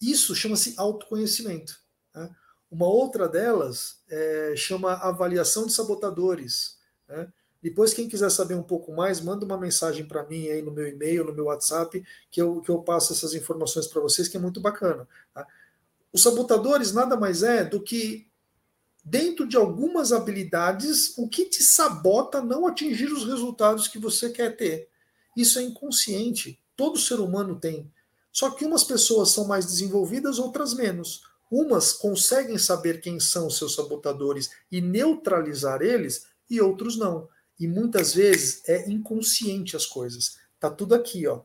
Isso 0.00 0.34
chama-se 0.34 0.74
autoconhecimento. 0.76 1.78
Né? 2.14 2.30
Uma 2.74 2.88
outra 2.88 3.28
delas 3.28 4.00
é, 4.10 4.54
chama 4.56 4.94
avaliação 4.94 5.64
de 5.64 5.72
sabotadores. 5.72 6.76
Né? 7.08 7.28
Depois, 7.62 7.94
quem 7.94 8.08
quiser 8.08 8.28
saber 8.30 8.56
um 8.56 8.64
pouco 8.64 8.92
mais, 8.92 9.20
manda 9.20 9.44
uma 9.44 9.56
mensagem 9.56 10.04
para 10.04 10.26
mim 10.26 10.48
aí 10.48 10.60
no 10.60 10.72
meu 10.72 10.88
e-mail, 10.88 11.24
no 11.24 11.32
meu 11.32 11.44
WhatsApp, 11.44 12.04
que 12.32 12.42
eu, 12.42 12.60
que 12.62 12.68
eu 12.68 12.82
passo 12.82 13.12
essas 13.12 13.32
informações 13.32 13.86
para 13.86 14.02
vocês, 14.02 14.26
que 14.26 14.36
é 14.36 14.40
muito 14.40 14.60
bacana. 14.60 15.06
Tá? 15.32 15.46
Os 16.12 16.20
sabotadores 16.20 16.90
nada 16.90 17.16
mais 17.16 17.44
é 17.44 17.64
do 17.64 17.80
que 17.80 18.26
dentro 19.04 19.46
de 19.46 19.56
algumas 19.56 20.10
habilidades, 20.10 21.16
o 21.16 21.28
que 21.28 21.44
te 21.44 21.62
sabota 21.62 22.42
não 22.42 22.66
atingir 22.66 23.06
os 23.06 23.24
resultados 23.24 23.86
que 23.86 24.00
você 24.00 24.30
quer 24.30 24.56
ter. 24.56 24.88
Isso 25.36 25.60
é 25.60 25.62
inconsciente. 25.62 26.60
Todo 26.76 26.98
ser 26.98 27.20
humano 27.20 27.54
tem. 27.54 27.88
Só 28.32 28.50
que 28.50 28.64
umas 28.64 28.82
pessoas 28.82 29.30
são 29.30 29.46
mais 29.46 29.64
desenvolvidas, 29.64 30.40
outras 30.40 30.74
menos. 30.74 31.22
Umas 31.56 31.92
conseguem 31.92 32.58
saber 32.58 33.00
quem 33.00 33.20
são 33.20 33.46
os 33.46 33.56
seus 33.58 33.76
sabotadores 33.76 34.50
e 34.72 34.80
neutralizar 34.80 35.82
eles, 35.82 36.26
e 36.50 36.60
outros 36.60 36.98
não. 36.98 37.28
E 37.60 37.68
muitas 37.68 38.12
vezes 38.12 38.68
é 38.68 38.90
inconsciente 38.90 39.76
as 39.76 39.86
coisas. 39.86 40.36
Tá 40.58 40.68
tudo 40.68 40.96
aqui, 40.96 41.28
ó. 41.28 41.42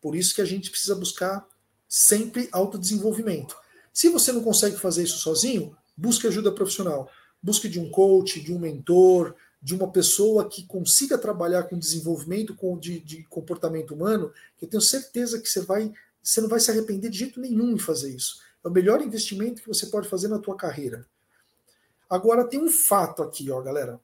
Por 0.00 0.16
isso 0.16 0.34
que 0.34 0.40
a 0.42 0.44
gente 0.44 0.68
precisa 0.68 0.96
buscar 0.96 1.46
sempre 1.88 2.48
autodesenvolvimento. 2.50 3.54
Se 3.92 4.08
você 4.08 4.32
não 4.32 4.42
consegue 4.42 4.76
fazer 4.76 5.04
isso 5.04 5.18
sozinho, 5.18 5.76
busque 5.96 6.26
ajuda 6.26 6.50
profissional. 6.50 7.08
Busque 7.40 7.68
de 7.68 7.78
um 7.78 7.88
coach, 7.88 8.40
de 8.40 8.52
um 8.52 8.58
mentor, 8.58 9.32
de 9.62 9.76
uma 9.76 9.92
pessoa 9.92 10.48
que 10.48 10.66
consiga 10.66 11.16
trabalhar 11.16 11.62
com 11.68 11.78
desenvolvimento 11.78 12.56
de, 12.80 12.98
de 12.98 13.22
comportamento 13.28 13.94
humano, 13.94 14.32
que 14.58 14.64
eu 14.64 14.68
tenho 14.68 14.80
certeza 14.80 15.40
que 15.40 15.48
você 15.48 15.60
vai, 15.60 15.92
você 16.20 16.40
não 16.40 16.48
vai 16.48 16.58
se 16.58 16.68
arrepender 16.68 17.10
de 17.10 17.18
jeito 17.18 17.40
nenhum 17.40 17.70
em 17.70 17.78
fazer 17.78 18.12
isso. 18.12 18.40
É 18.64 18.68
o 18.68 18.70
melhor 18.70 19.02
investimento 19.02 19.62
que 19.62 19.68
você 19.68 19.86
pode 19.86 20.08
fazer 20.08 20.28
na 20.28 20.38
tua 20.38 20.56
carreira. 20.56 21.06
Agora 22.08 22.48
tem 22.48 22.60
um 22.60 22.70
fato 22.70 23.22
aqui, 23.22 23.50
ó, 23.50 23.60
galera. 23.60 24.00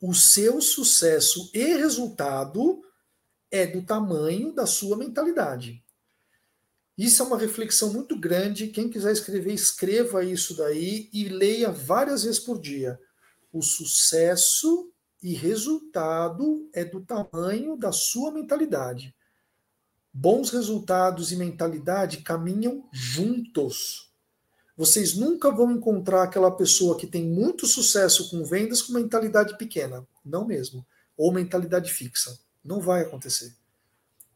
O 0.00 0.14
seu 0.14 0.60
sucesso 0.60 1.50
e 1.54 1.74
resultado 1.74 2.82
é 3.50 3.66
do 3.66 3.82
tamanho 3.82 4.52
da 4.52 4.66
sua 4.66 4.96
mentalidade. 4.96 5.84
Isso 6.96 7.22
é 7.22 7.26
uma 7.26 7.38
reflexão 7.38 7.92
muito 7.92 8.18
grande. 8.18 8.68
Quem 8.68 8.90
quiser 8.90 9.12
escrever, 9.12 9.54
escreva 9.54 10.24
isso 10.24 10.56
daí 10.56 11.08
e 11.12 11.28
leia 11.28 11.70
várias 11.70 12.24
vezes 12.24 12.38
por 12.38 12.60
dia. 12.60 13.00
O 13.52 13.62
sucesso 13.62 14.92
e 15.22 15.34
resultado 15.34 16.68
é 16.72 16.84
do 16.84 17.00
tamanho 17.00 17.76
da 17.76 17.92
sua 17.92 18.30
mentalidade. 18.30 19.14
Bons 20.12 20.50
resultados 20.50 21.30
e 21.30 21.36
mentalidade 21.36 22.18
caminham 22.18 22.88
juntos. 22.92 24.10
Vocês 24.76 25.14
nunca 25.14 25.50
vão 25.50 25.70
encontrar 25.70 26.22
aquela 26.22 26.50
pessoa 26.50 26.96
que 26.96 27.06
tem 27.06 27.24
muito 27.24 27.66
sucesso 27.66 28.30
com 28.30 28.44
vendas 28.44 28.82
com 28.82 28.92
mentalidade 28.92 29.56
pequena. 29.56 30.06
Não 30.24 30.44
mesmo. 30.44 30.84
Ou 31.16 31.32
mentalidade 31.32 31.92
fixa. 31.92 32.38
Não 32.64 32.80
vai 32.80 33.02
acontecer. 33.02 33.54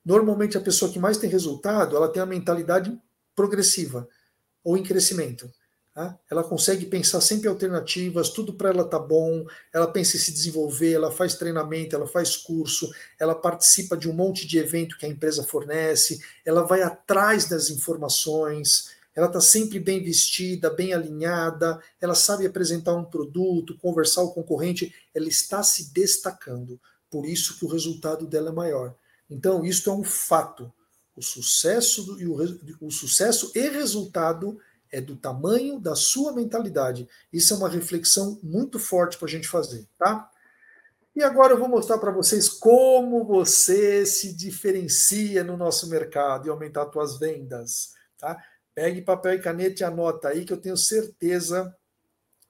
Normalmente 0.04 0.56
a 0.56 0.60
pessoa 0.60 0.92
que 0.92 0.98
mais 0.98 1.16
tem 1.16 1.30
resultado, 1.30 1.96
ela 1.96 2.08
tem 2.08 2.22
a 2.22 2.26
mentalidade 2.26 2.96
progressiva 3.34 4.08
ou 4.62 4.76
em 4.76 4.82
crescimento. 4.82 5.50
Ela 6.28 6.42
consegue 6.42 6.86
pensar 6.86 7.20
sempre 7.20 7.48
alternativas, 7.48 8.28
tudo 8.28 8.54
para 8.54 8.70
ela 8.70 8.84
tá 8.84 8.98
bom, 8.98 9.46
ela 9.72 9.86
pensa 9.86 10.16
em 10.16 10.20
se 10.20 10.32
desenvolver, 10.32 10.92
ela 10.92 11.12
faz 11.12 11.34
treinamento, 11.34 11.94
ela 11.94 12.06
faz 12.06 12.36
curso, 12.36 12.90
ela 13.18 13.34
participa 13.34 13.96
de 13.96 14.10
um 14.10 14.12
monte 14.12 14.44
de 14.44 14.58
evento 14.58 14.98
que 14.98 15.06
a 15.06 15.08
empresa 15.08 15.44
fornece, 15.44 16.20
ela 16.44 16.62
vai 16.62 16.82
atrás 16.82 17.48
das 17.48 17.70
informações, 17.70 18.90
ela 19.14 19.28
está 19.28 19.40
sempre 19.40 19.78
bem 19.78 20.02
vestida, 20.02 20.68
bem 20.68 20.92
alinhada, 20.92 21.80
ela 22.00 22.16
sabe 22.16 22.44
apresentar 22.44 22.94
um 22.94 23.04
produto, 23.04 23.78
conversar 23.78 24.22
com 24.22 24.28
o 24.28 24.34
concorrente, 24.34 24.92
ela 25.14 25.28
está 25.28 25.62
se 25.62 25.92
destacando. 25.92 26.80
Por 27.08 27.24
isso 27.24 27.56
que 27.56 27.64
o 27.64 27.68
resultado 27.68 28.26
dela 28.26 28.50
é 28.50 28.52
maior. 28.52 28.96
Então, 29.30 29.64
isto 29.64 29.88
é 29.88 29.92
um 29.92 30.02
fato. 30.02 30.72
O 31.16 31.22
sucesso, 31.22 32.02
do, 32.02 32.20
e 32.20 32.26
o, 32.26 32.36
o 32.80 32.90
sucesso 32.90 33.52
e 33.54 33.68
resultado 33.68 34.58
é 34.94 35.00
do 35.00 35.16
tamanho 35.16 35.78
da 35.78 35.94
sua 35.94 36.32
mentalidade. 36.32 37.08
Isso 37.32 37.52
é 37.52 37.56
uma 37.56 37.68
reflexão 37.68 38.38
muito 38.42 38.78
forte 38.78 39.18
para 39.18 39.26
a 39.26 39.30
gente 39.30 39.48
fazer, 39.48 39.86
tá? 39.98 40.30
E 41.16 41.22
agora 41.22 41.52
eu 41.52 41.58
vou 41.58 41.68
mostrar 41.68 41.98
para 41.98 42.10
vocês 42.10 42.48
como 42.48 43.24
você 43.24 44.04
se 44.06 44.32
diferencia 44.32 45.44
no 45.44 45.56
nosso 45.56 45.88
mercado 45.88 46.46
e 46.46 46.50
aumentar 46.50 46.90
suas 46.92 47.18
vendas, 47.18 47.92
tá? 48.18 48.42
Pegue 48.74 49.02
papel 49.02 49.34
e 49.34 49.42
caneta 49.42 49.82
e 49.82 49.84
anota 49.84 50.28
aí 50.28 50.44
que 50.44 50.52
eu 50.52 50.60
tenho 50.60 50.76
certeza 50.76 51.76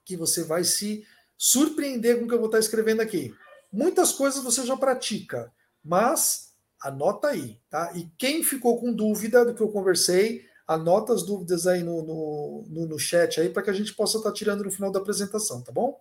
que 0.05 0.17
você 0.17 0.43
vai 0.43 0.65
se 0.65 1.07
surpreender 1.37 2.19
com 2.19 2.25
o 2.25 2.29
que 2.29 2.35
eu 2.35 2.39
vou 2.39 2.47
estar 2.47 2.59
escrevendo 2.59 3.01
aqui. 3.01 3.35
Muitas 3.73 4.13
coisas 4.13 4.43
você 4.43 4.65
já 4.65 4.77
pratica, 4.77 5.53
mas 5.83 6.55
Anota 6.85 7.29
aí, 7.29 7.59
tá? 7.71 7.93
E 7.95 8.11
quem 8.19 8.43
ficou 8.43 8.79
com 8.79 8.93
dúvida 8.93 9.43
do 9.43 9.55
que 9.55 9.63
eu 9.63 9.71
conversei, 9.71 10.45
anota 10.66 11.12
as 11.12 11.22
dúvidas 11.22 11.66
aí 11.66 11.83
no, 11.83 12.03
no, 12.03 12.64
no, 12.68 12.87
no 12.87 12.98
chat 12.98 13.40
aí 13.40 13.48
para 13.48 13.62
que 13.62 13.70
a 13.70 13.74
gente 13.74 13.94
possa 13.94 14.18
estar 14.18 14.31
tá 14.31 14.35
tirando 14.35 14.64
no 14.64 14.70
final 14.70 14.90
da 14.90 14.98
apresentação, 14.98 15.62
tá 15.62 15.70
bom? 15.70 16.00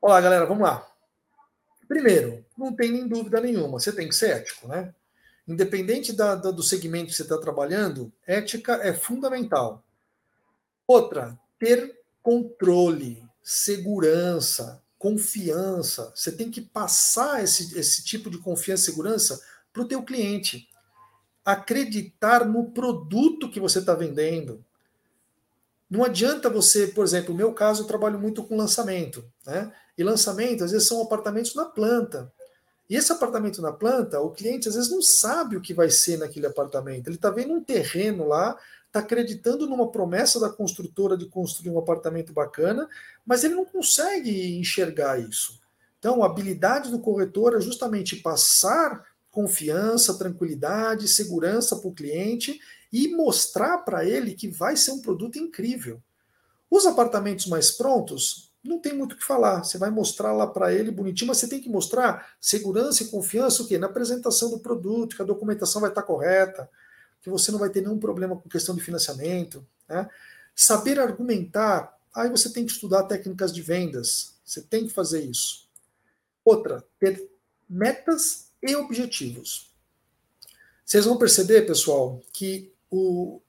Olá, 0.00 0.20
galera, 0.20 0.46
vamos 0.46 0.62
lá. 0.62 0.86
Primeiro, 1.86 2.44
não 2.56 2.74
tem 2.74 2.90
nem 2.90 3.06
dúvida 3.06 3.40
nenhuma, 3.40 3.78
você 3.78 3.92
tem 3.92 4.08
que 4.08 4.14
ser 4.14 4.30
ético, 4.30 4.66
né? 4.66 4.94
Independente 5.46 6.12
da, 6.12 6.34
da, 6.34 6.50
do 6.50 6.62
segmento 6.62 7.10
que 7.10 7.16
você 7.16 7.22
está 7.22 7.36
trabalhando, 7.38 8.12
ética 8.26 8.74
é 8.82 8.94
fundamental. 8.94 9.84
Outra, 10.86 11.38
ter 11.58 12.00
controle, 12.22 13.22
segurança, 13.42 14.80
confiança. 14.98 16.12
Você 16.14 16.30
tem 16.30 16.50
que 16.50 16.60
passar 16.60 17.42
esse, 17.42 17.76
esse 17.78 18.04
tipo 18.04 18.30
de 18.30 18.38
confiança 18.38 18.82
e 18.82 18.86
segurança 18.86 19.42
para 19.72 19.82
o 19.82 19.88
teu 19.88 20.02
cliente. 20.02 20.68
Acreditar 21.44 22.46
no 22.46 22.70
produto 22.70 23.50
que 23.50 23.60
você 23.60 23.78
está 23.80 23.94
vendendo. 23.94 24.64
Não 25.90 26.04
adianta 26.04 26.48
você, 26.48 26.86
por 26.86 27.04
exemplo, 27.04 27.32
no 27.32 27.36
meu 27.36 27.52
caso, 27.52 27.82
eu 27.82 27.86
trabalho 27.86 28.18
muito 28.18 28.42
com 28.44 28.56
lançamento. 28.56 29.24
Né? 29.46 29.72
E 29.96 30.02
lançamento, 30.02 30.64
às 30.64 30.70
vezes, 30.70 30.88
são 30.88 31.02
apartamentos 31.02 31.54
na 31.54 31.66
planta. 31.66 32.32
E 32.88 32.96
esse 32.96 33.12
apartamento 33.12 33.62
na 33.62 33.72
planta, 33.72 34.20
o 34.20 34.30
cliente 34.30 34.68
às 34.68 34.74
vezes 34.74 34.90
não 34.90 35.00
sabe 35.00 35.56
o 35.56 35.60
que 35.60 35.72
vai 35.72 35.88
ser 35.88 36.18
naquele 36.18 36.46
apartamento. 36.46 37.08
Ele 37.08 37.16
está 37.16 37.30
vendo 37.30 37.54
um 37.54 37.62
terreno 37.62 38.26
lá, 38.26 38.56
está 38.86 39.00
acreditando 39.00 39.66
numa 39.66 39.90
promessa 39.90 40.38
da 40.38 40.50
construtora 40.50 41.16
de 41.16 41.26
construir 41.26 41.70
um 41.70 41.78
apartamento 41.78 42.32
bacana, 42.32 42.86
mas 43.24 43.44
ele 43.44 43.54
não 43.54 43.64
consegue 43.64 44.58
enxergar 44.58 45.18
isso. 45.18 45.58
Então, 45.98 46.22
a 46.22 46.26
habilidade 46.26 46.90
do 46.90 46.98
corretor 46.98 47.56
é 47.56 47.60
justamente 47.60 48.16
passar 48.16 49.06
confiança, 49.32 50.16
tranquilidade, 50.16 51.08
segurança 51.08 51.76
para 51.76 51.88
o 51.88 51.94
cliente 51.94 52.60
e 52.92 53.08
mostrar 53.08 53.78
para 53.78 54.04
ele 54.04 54.34
que 54.34 54.46
vai 54.46 54.76
ser 54.76 54.92
um 54.92 55.00
produto 55.00 55.38
incrível. 55.38 56.00
Os 56.70 56.86
apartamentos 56.86 57.46
mais 57.46 57.70
prontos, 57.70 58.52
não 58.62 58.78
tem 58.78 58.94
muito 58.94 59.14
o 59.14 59.16
que 59.16 59.24
falar. 59.24 59.64
Você 59.64 59.78
vai 59.78 59.90
mostrar 59.90 60.32
lá 60.32 60.46
para 60.46 60.72
ele 60.72 60.90
bonitinho, 60.90 61.28
mas 61.28 61.38
você 61.38 61.48
tem 61.48 61.60
que 61.60 61.68
mostrar 61.68 62.34
segurança 62.40 63.02
e 63.02 63.08
confiança 63.08 63.62
o 63.62 63.66
quê? 63.66 63.78
Na 63.78 63.86
apresentação 63.86 64.50
do 64.50 64.60
produto, 64.60 65.16
que 65.16 65.22
a 65.22 65.24
documentação 65.24 65.80
vai 65.80 65.90
estar 65.90 66.02
correta, 66.02 66.70
que 67.22 67.30
você 67.30 67.50
não 67.50 67.58
vai 67.58 67.70
ter 67.70 67.80
nenhum 67.80 67.98
problema 67.98 68.36
com 68.36 68.48
questão 68.48 68.74
de 68.74 68.82
financiamento. 68.82 69.66
Né? 69.88 70.08
Saber 70.54 71.00
argumentar, 71.00 71.98
aí 72.14 72.28
você 72.30 72.50
tem 72.50 72.66
que 72.66 72.72
estudar 72.72 73.04
técnicas 73.04 73.52
de 73.52 73.62
vendas. 73.62 74.34
Você 74.44 74.60
tem 74.60 74.86
que 74.86 74.92
fazer 74.92 75.22
isso. 75.24 75.66
Outra, 76.44 76.84
ter 77.00 77.30
metas 77.68 78.51
e 78.62 78.76
objetivos. 78.76 79.72
Vocês 80.84 81.04
vão 81.04 81.16
perceber, 81.16 81.62
pessoal, 81.62 82.20
que 82.32 82.72
o, 82.90 83.40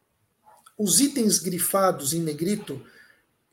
os 0.78 1.00
itens 1.00 1.40
grifados 1.40 2.14
em 2.14 2.22
negrito 2.22 2.82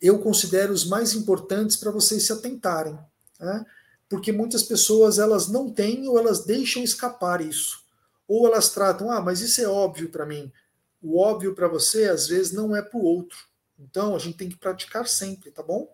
eu 0.00 0.18
considero 0.18 0.72
os 0.72 0.86
mais 0.86 1.12
importantes 1.14 1.76
para 1.76 1.90
vocês 1.90 2.24
se 2.24 2.32
atentarem, 2.32 2.98
né? 3.38 3.66
porque 4.08 4.32
muitas 4.32 4.62
pessoas 4.62 5.18
elas 5.18 5.48
não 5.48 5.70
têm 5.70 6.08
ou 6.08 6.18
elas 6.18 6.44
deixam 6.44 6.82
escapar 6.82 7.40
isso, 7.40 7.84
ou 8.26 8.46
elas 8.46 8.70
tratam, 8.70 9.10
ah, 9.10 9.20
mas 9.20 9.40
isso 9.40 9.60
é 9.60 9.68
óbvio 9.68 10.08
para 10.08 10.24
mim. 10.24 10.50
O 11.02 11.18
óbvio 11.18 11.54
para 11.54 11.68
você 11.68 12.04
às 12.04 12.28
vezes 12.28 12.52
não 12.52 12.74
é 12.74 12.80
para 12.80 12.98
o 12.98 13.04
outro. 13.04 13.38
Então 13.78 14.14
a 14.14 14.18
gente 14.18 14.36
tem 14.36 14.48
que 14.48 14.56
praticar 14.56 15.06
sempre, 15.08 15.50
tá 15.50 15.62
bom? 15.62 15.92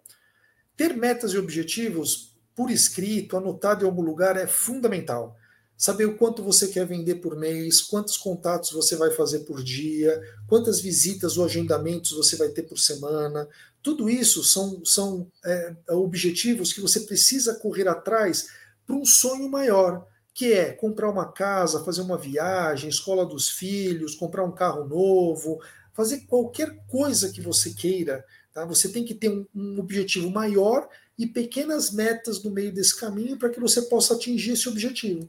Ter 0.77 0.95
metas 0.95 1.33
e 1.33 1.39
objetivos 1.39 2.37
por 2.55 2.71
escrito, 2.71 3.37
anotado 3.37 3.85
em 3.85 3.89
algum 3.89 4.03
lugar 4.03 4.37
é 4.37 4.47
fundamental 4.47 5.37
saber 5.77 6.07
o 6.07 6.17
quanto 6.17 6.43
você 6.43 6.69
quer 6.69 6.87
vender 6.87 7.17
por 7.17 7.37
mês, 7.37 7.83
quantos 7.83 8.17
contatos 8.17 8.73
você 8.73 8.97
vai 8.97 9.11
fazer 9.11 9.41
por 9.41 9.63
dia, 9.63 10.21
quantas 10.47 10.81
visitas 10.81 11.37
ou 11.37 11.45
agendamentos 11.45 12.13
você 12.13 12.37
vai 12.37 12.49
ter 12.49 12.63
por 12.63 12.79
semana. 12.79 13.47
Tudo 13.83 14.09
isso 14.09 14.43
são, 14.43 14.85
são 14.85 15.31
é, 15.45 15.75
objetivos 15.91 16.73
que 16.73 16.81
você 16.81 17.01
precisa 17.01 17.55
correr 17.57 17.89
atrás 17.89 18.49
para 18.87 18.97
um 18.97 19.05
sonho 19.05 19.49
maior, 19.49 20.07
que 20.33 20.53
é 20.53 20.73
comprar 20.73 21.11
uma 21.11 21.31
casa, 21.31 21.85
fazer 21.85 22.01
uma 22.01 22.17
viagem, 22.17 22.89
escola 22.89 23.27
dos 23.27 23.49
filhos, 23.49 24.15
comprar 24.15 24.45
um 24.45 24.53
carro 24.53 24.85
novo, 24.87 25.61
fazer 25.93 26.21
qualquer 26.27 26.85
coisa 26.87 27.31
que 27.31 27.41
você 27.41 27.71
queira. 27.71 28.25
Tá? 28.53 28.65
Você 28.65 28.89
tem 28.89 29.05
que 29.05 29.15
ter 29.15 29.31
um, 29.31 29.47
um 29.55 29.79
objetivo 29.79 30.31
maior 30.31 30.89
e 31.19 31.27
pequenas 31.27 31.91
metas 31.91 32.43
no 32.43 32.51
meio 32.51 32.73
desse 32.73 32.99
caminho 32.99 33.39
para 33.39 33.49
que 33.49 33.61
você 33.61 33.83
possa 33.83 34.15
atingir 34.15 34.53
esse 34.53 34.69
objetivo. 34.69 35.29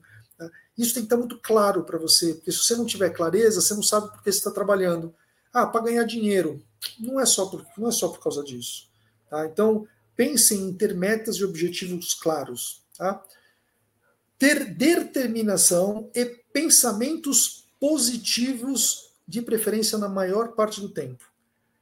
Isso 0.77 0.93
tem 0.93 1.03
que 1.03 1.07
estar 1.07 1.17
muito 1.17 1.39
claro 1.39 1.83
para 1.83 1.97
você, 1.97 2.35
porque 2.35 2.51
se 2.51 2.59
você 2.59 2.75
não 2.75 2.85
tiver 2.85 3.09
clareza, 3.09 3.61
você 3.61 3.73
não 3.73 3.81
sabe 3.81 4.11
por 4.11 4.21
que 4.21 4.31
você 4.31 4.37
está 4.37 4.51
trabalhando. 4.51 5.13
Ah, 5.51 5.65
para 5.65 5.85
ganhar 5.85 6.03
dinheiro. 6.03 6.63
Não 6.99 7.19
é 7.19 7.25
só 7.25 7.47
por, 7.47 7.65
não 7.77 7.89
é 7.89 7.91
só 7.91 8.09
por 8.09 8.19
causa 8.19 8.43
disso. 8.43 8.87
Tá? 9.29 9.45
Então, 9.47 9.87
pensem 10.15 10.69
em 10.69 10.73
ter 10.73 10.93
metas 10.93 11.37
e 11.37 11.43
objetivos 11.43 12.13
claros. 12.13 12.83
Tá? 12.95 13.23
Ter 14.37 14.65
determinação 14.65 16.11
e 16.13 16.25
pensamentos 16.53 17.65
positivos, 17.79 19.07
de 19.27 19.41
preferência 19.41 19.97
na 19.97 20.07
maior 20.07 20.53
parte 20.53 20.79
do 20.79 20.89
tempo. 20.89 21.25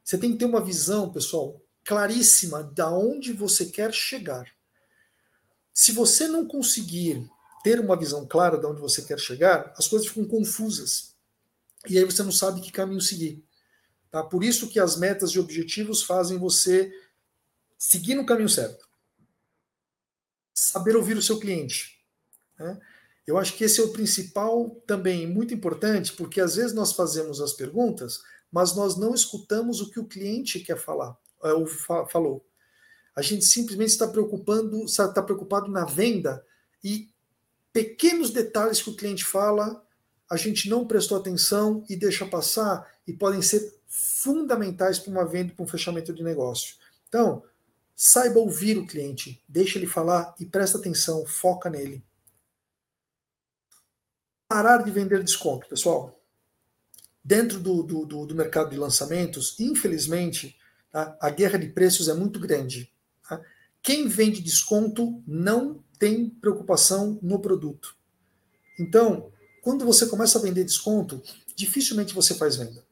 Você 0.02 0.18
tem 0.18 0.32
que 0.32 0.38
ter 0.38 0.44
uma 0.46 0.60
visão, 0.60 1.12
pessoal, 1.12 1.60
claríssima 1.84 2.64
de 2.64 2.82
onde 2.82 3.32
você 3.32 3.66
quer 3.66 3.92
chegar. 3.94 4.46
Se 5.72 5.92
você 5.92 6.26
não 6.26 6.46
conseguir 6.46 7.28
ter 7.66 7.80
uma 7.80 7.96
visão 7.96 8.24
clara 8.24 8.56
de 8.56 8.64
onde 8.64 8.80
você 8.80 9.02
quer 9.02 9.18
chegar, 9.18 9.74
as 9.76 9.88
coisas 9.88 10.06
ficam 10.06 10.24
confusas. 10.24 11.16
E 11.88 11.98
aí 11.98 12.04
você 12.04 12.22
não 12.22 12.30
sabe 12.30 12.60
que 12.60 12.70
caminho 12.70 13.00
seguir. 13.00 13.44
Tá? 14.08 14.22
Por 14.22 14.44
isso 14.44 14.68
que 14.68 14.78
as 14.78 14.96
metas 14.96 15.32
e 15.32 15.40
objetivos 15.40 16.04
fazem 16.04 16.38
você 16.38 16.92
seguir 17.76 18.14
no 18.14 18.24
caminho 18.24 18.48
certo. 18.48 18.88
Saber 20.54 20.94
ouvir 20.94 21.16
o 21.16 21.22
seu 21.22 21.40
cliente. 21.40 22.00
Né? 22.56 22.78
Eu 23.26 23.36
acho 23.36 23.56
que 23.56 23.64
esse 23.64 23.80
é 23.80 23.82
o 23.82 23.92
principal 23.92 24.70
também, 24.86 25.26
muito 25.26 25.52
importante, 25.52 26.12
porque 26.12 26.40
às 26.40 26.54
vezes 26.54 26.72
nós 26.72 26.92
fazemos 26.92 27.40
as 27.40 27.52
perguntas, 27.52 28.20
mas 28.48 28.76
nós 28.76 28.96
não 28.96 29.12
escutamos 29.12 29.80
o 29.80 29.90
que 29.90 29.98
o 29.98 30.06
cliente 30.06 30.60
quer 30.60 30.78
falar, 30.78 31.18
é, 31.42 31.52
ou 31.52 31.66
falou. 31.66 32.46
A 33.12 33.22
gente 33.22 33.44
simplesmente 33.44 33.90
está 33.90 34.06
preocupando, 34.06 34.84
está 34.84 35.20
preocupado 35.20 35.68
na 35.68 35.84
venda 35.84 36.46
e 36.84 37.08
pequenos 37.76 38.30
detalhes 38.30 38.80
que 38.80 38.88
o 38.88 38.96
cliente 38.96 39.22
fala, 39.22 39.84
a 40.30 40.36
gente 40.38 40.66
não 40.66 40.86
prestou 40.86 41.18
atenção 41.18 41.84
e 41.90 41.94
deixa 41.94 42.24
passar 42.24 42.90
e 43.06 43.12
podem 43.12 43.42
ser 43.42 43.78
fundamentais 43.86 44.98
para 44.98 45.10
uma 45.10 45.26
venda, 45.26 45.52
para 45.52 45.62
um 45.62 45.68
fechamento 45.68 46.10
de 46.14 46.22
negócio. 46.22 46.76
Então, 47.06 47.42
saiba 47.94 48.38
ouvir 48.38 48.78
o 48.78 48.86
cliente, 48.86 49.44
deixa 49.46 49.78
ele 49.78 49.86
falar 49.86 50.34
e 50.40 50.46
presta 50.46 50.78
atenção, 50.78 51.26
foca 51.26 51.68
nele. 51.68 52.02
Parar 54.48 54.82
de 54.82 54.90
vender 54.90 55.22
desconto, 55.22 55.68
pessoal. 55.68 56.18
Dentro 57.22 57.60
do, 57.60 57.82
do, 57.82 58.06
do, 58.06 58.24
do 58.24 58.34
mercado 58.34 58.70
de 58.70 58.78
lançamentos, 58.78 59.54
infelizmente, 59.60 60.56
tá, 60.90 61.14
a 61.20 61.28
guerra 61.28 61.58
de 61.58 61.68
preços 61.68 62.08
é 62.08 62.14
muito 62.14 62.40
grande. 62.40 62.90
Tá? 63.28 63.38
Quem 63.82 64.08
vende 64.08 64.40
desconto 64.40 65.22
não 65.26 65.84
tem 65.98 66.28
preocupação 66.28 67.18
no 67.22 67.38
produto. 67.38 67.96
Então, 68.78 69.30
quando 69.62 69.84
você 69.84 70.06
começa 70.06 70.38
a 70.38 70.42
vender 70.42 70.64
desconto, 70.64 71.22
dificilmente 71.54 72.14
você 72.14 72.34
faz 72.34 72.56
venda. 72.56 72.84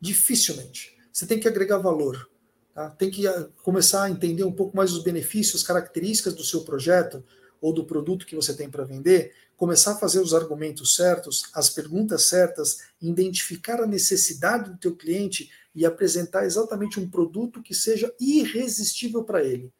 Dificilmente. 0.00 0.96
Você 1.12 1.26
tem 1.26 1.40
que 1.40 1.48
agregar 1.48 1.78
valor. 1.78 2.28
Tá? 2.74 2.90
Tem 2.90 3.10
que 3.10 3.26
ah, 3.26 3.48
começar 3.62 4.04
a 4.04 4.10
entender 4.10 4.44
um 4.44 4.52
pouco 4.52 4.76
mais 4.76 4.92
os 4.92 5.02
benefícios, 5.02 5.62
características 5.62 6.34
do 6.34 6.44
seu 6.44 6.62
projeto 6.62 7.24
ou 7.60 7.72
do 7.72 7.84
produto 7.84 8.26
que 8.26 8.36
você 8.36 8.54
tem 8.54 8.68
para 8.68 8.84
vender, 8.84 9.32
começar 9.56 9.92
a 9.92 9.98
fazer 9.98 10.20
os 10.20 10.34
argumentos 10.34 10.94
certos, 10.96 11.44
as 11.54 11.70
perguntas 11.70 12.26
certas, 12.28 12.78
identificar 13.00 13.80
a 13.80 13.86
necessidade 13.86 14.70
do 14.70 14.76
teu 14.76 14.94
cliente 14.94 15.50
e 15.74 15.86
apresentar 15.86 16.44
exatamente 16.44 17.00
um 17.00 17.08
produto 17.08 17.62
que 17.62 17.74
seja 17.74 18.12
irresistível 18.20 19.24
para 19.24 19.42
ele. 19.42 19.72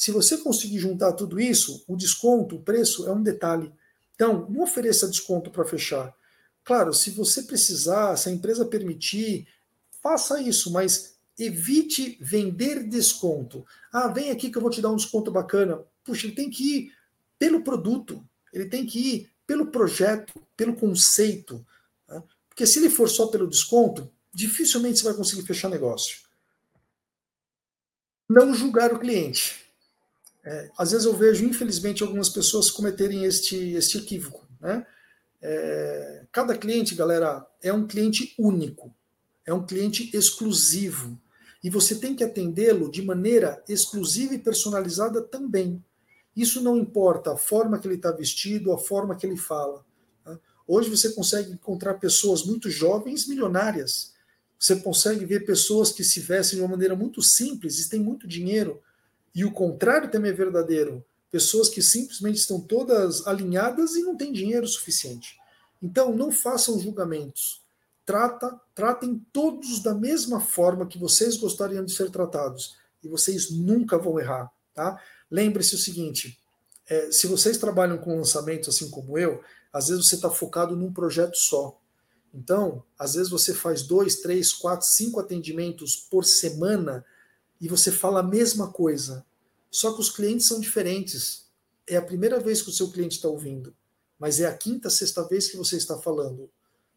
Se 0.00 0.10
você 0.10 0.38
conseguir 0.38 0.78
juntar 0.78 1.12
tudo 1.12 1.38
isso, 1.38 1.84
o 1.86 1.94
desconto, 1.94 2.56
o 2.56 2.62
preço 2.62 3.06
é 3.06 3.12
um 3.12 3.22
detalhe. 3.22 3.70
Então, 4.14 4.48
não 4.48 4.62
ofereça 4.62 5.06
desconto 5.06 5.50
para 5.50 5.62
fechar. 5.66 6.16
Claro, 6.64 6.94
se 6.94 7.10
você 7.10 7.42
precisar, 7.42 8.16
se 8.16 8.30
a 8.30 8.32
empresa 8.32 8.64
permitir, 8.64 9.46
faça 10.02 10.40
isso, 10.40 10.72
mas 10.72 11.18
evite 11.38 12.16
vender 12.18 12.88
desconto. 12.88 13.62
Ah, 13.92 14.08
vem 14.08 14.30
aqui 14.30 14.50
que 14.50 14.56
eu 14.56 14.62
vou 14.62 14.70
te 14.70 14.80
dar 14.80 14.88
um 14.88 14.96
desconto 14.96 15.30
bacana. 15.30 15.84
Puxa, 16.02 16.26
ele 16.26 16.34
tem 16.34 16.48
que 16.48 16.78
ir 16.78 16.94
pelo 17.38 17.62
produto, 17.62 18.26
ele 18.54 18.70
tem 18.70 18.86
que 18.86 18.98
ir 18.98 19.30
pelo 19.46 19.66
projeto, 19.66 20.32
pelo 20.56 20.74
conceito. 20.74 21.62
Tá? 22.06 22.22
Porque 22.48 22.66
se 22.66 22.78
ele 22.78 22.88
for 22.88 23.10
só 23.10 23.26
pelo 23.26 23.46
desconto, 23.46 24.10
dificilmente 24.32 24.98
você 24.98 25.04
vai 25.04 25.14
conseguir 25.14 25.42
fechar 25.42 25.68
negócio. 25.68 26.20
Não 28.26 28.54
julgar 28.54 28.94
o 28.94 28.98
cliente. 28.98 29.69
É, 30.44 30.70
às 30.78 30.92
vezes 30.92 31.06
eu 31.06 31.14
vejo, 31.14 31.44
infelizmente, 31.44 32.02
algumas 32.02 32.28
pessoas 32.28 32.70
cometerem 32.70 33.24
este, 33.24 33.56
este 33.72 33.98
equívoco. 33.98 34.46
Né? 34.60 34.86
É, 35.42 36.24
cada 36.32 36.56
cliente, 36.56 36.94
galera, 36.94 37.46
é 37.62 37.72
um 37.72 37.86
cliente 37.86 38.34
único, 38.38 38.94
é 39.46 39.52
um 39.52 39.64
cliente 39.64 40.14
exclusivo. 40.16 41.20
E 41.62 41.68
você 41.68 41.94
tem 41.94 42.14
que 42.14 42.24
atendê-lo 42.24 42.90
de 42.90 43.02
maneira 43.02 43.62
exclusiva 43.68 44.34
e 44.34 44.38
personalizada 44.38 45.20
também. 45.20 45.82
Isso 46.34 46.62
não 46.62 46.76
importa 46.76 47.32
a 47.32 47.36
forma 47.36 47.78
que 47.78 47.86
ele 47.86 47.96
está 47.96 48.10
vestido, 48.10 48.72
a 48.72 48.78
forma 48.78 49.14
que 49.14 49.26
ele 49.26 49.36
fala. 49.36 49.84
Né? 50.24 50.38
Hoje 50.66 50.88
você 50.88 51.10
consegue 51.12 51.52
encontrar 51.52 51.94
pessoas 51.94 52.44
muito 52.44 52.70
jovens, 52.70 53.26
milionárias. 53.26 54.14
Você 54.58 54.76
consegue 54.76 55.24
ver 55.24 55.44
pessoas 55.44 55.90
que 55.90 56.04
se 56.04 56.20
vestem 56.20 56.58
de 56.58 56.62
uma 56.62 56.70
maneira 56.70 56.94
muito 56.94 57.22
simples 57.22 57.78
e 57.78 57.90
têm 57.90 58.00
muito 58.00 58.26
dinheiro. 58.26 58.80
E 59.34 59.44
o 59.44 59.52
contrário 59.52 60.10
também 60.10 60.30
é 60.30 60.34
verdadeiro. 60.34 61.04
Pessoas 61.30 61.68
que 61.68 61.80
simplesmente 61.80 62.38
estão 62.38 62.60
todas 62.60 63.26
alinhadas 63.26 63.94
e 63.94 64.02
não 64.02 64.16
têm 64.16 64.32
dinheiro 64.32 64.66
suficiente. 64.66 65.38
Então, 65.82 66.14
não 66.14 66.32
façam 66.32 66.78
julgamentos. 66.78 67.62
Trata, 68.04 68.60
tratem 68.74 69.24
todos 69.32 69.80
da 69.80 69.94
mesma 69.94 70.40
forma 70.40 70.86
que 70.86 70.98
vocês 70.98 71.36
gostariam 71.36 71.84
de 71.84 71.92
ser 71.92 72.10
tratados. 72.10 72.76
E 73.02 73.08
vocês 73.08 73.50
nunca 73.50 73.96
vão 73.96 74.18
errar. 74.18 74.50
Tá? 74.74 75.00
Lembre-se 75.30 75.74
o 75.74 75.78
seguinte: 75.78 76.38
é, 76.88 77.12
se 77.12 77.28
vocês 77.28 77.56
trabalham 77.56 77.98
com 77.98 78.16
lançamentos 78.16 78.68
assim 78.68 78.90
como 78.90 79.16
eu, 79.16 79.40
às 79.72 79.88
vezes 79.88 80.06
você 80.06 80.16
está 80.16 80.28
focado 80.28 80.74
num 80.74 80.92
projeto 80.92 81.36
só. 81.36 81.78
Então, 82.34 82.82
às 82.98 83.14
vezes 83.14 83.30
você 83.30 83.54
faz 83.54 83.82
dois, 83.82 84.16
três, 84.16 84.52
quatro, 84.52 84.86
cinco 84.86 85.20
atendimentos 85.20 85.96
por 85.96 86.24
semana 86.24 87.04
e 87.60 87.68
você 87.68 87.92
fala 87.92 88.20
a 88.20 88.24
mesma 88.24 88.72
coisa. 88.72 89.24
Só 89.70 89.92
que 89.92 90.00
os 90.00 90.10
clientes 90.10 90.46
são 90.46 90.58
diferentes. 90.58 91.46
É 91.86 91.96
a 91.96 92.02
primeira 92.02 92.40
vez 92.40 92.62
que 92.62 92.70
o 92.70 92.72
seu 92.72 92.90
cliente 92.90 93.16
está 93.16 93.28
ouvindo, 93.28 93.74
mas 94.18 94.40
é 94.40 94.46
a 94.46 94.56
quinta, 94.56 94.88
sexta 94.88 95.26
vez 95.26 95.48
que 95.50 95.56
você 95.56 95.76
está 95.76 95.98
falando. 95.98 96.50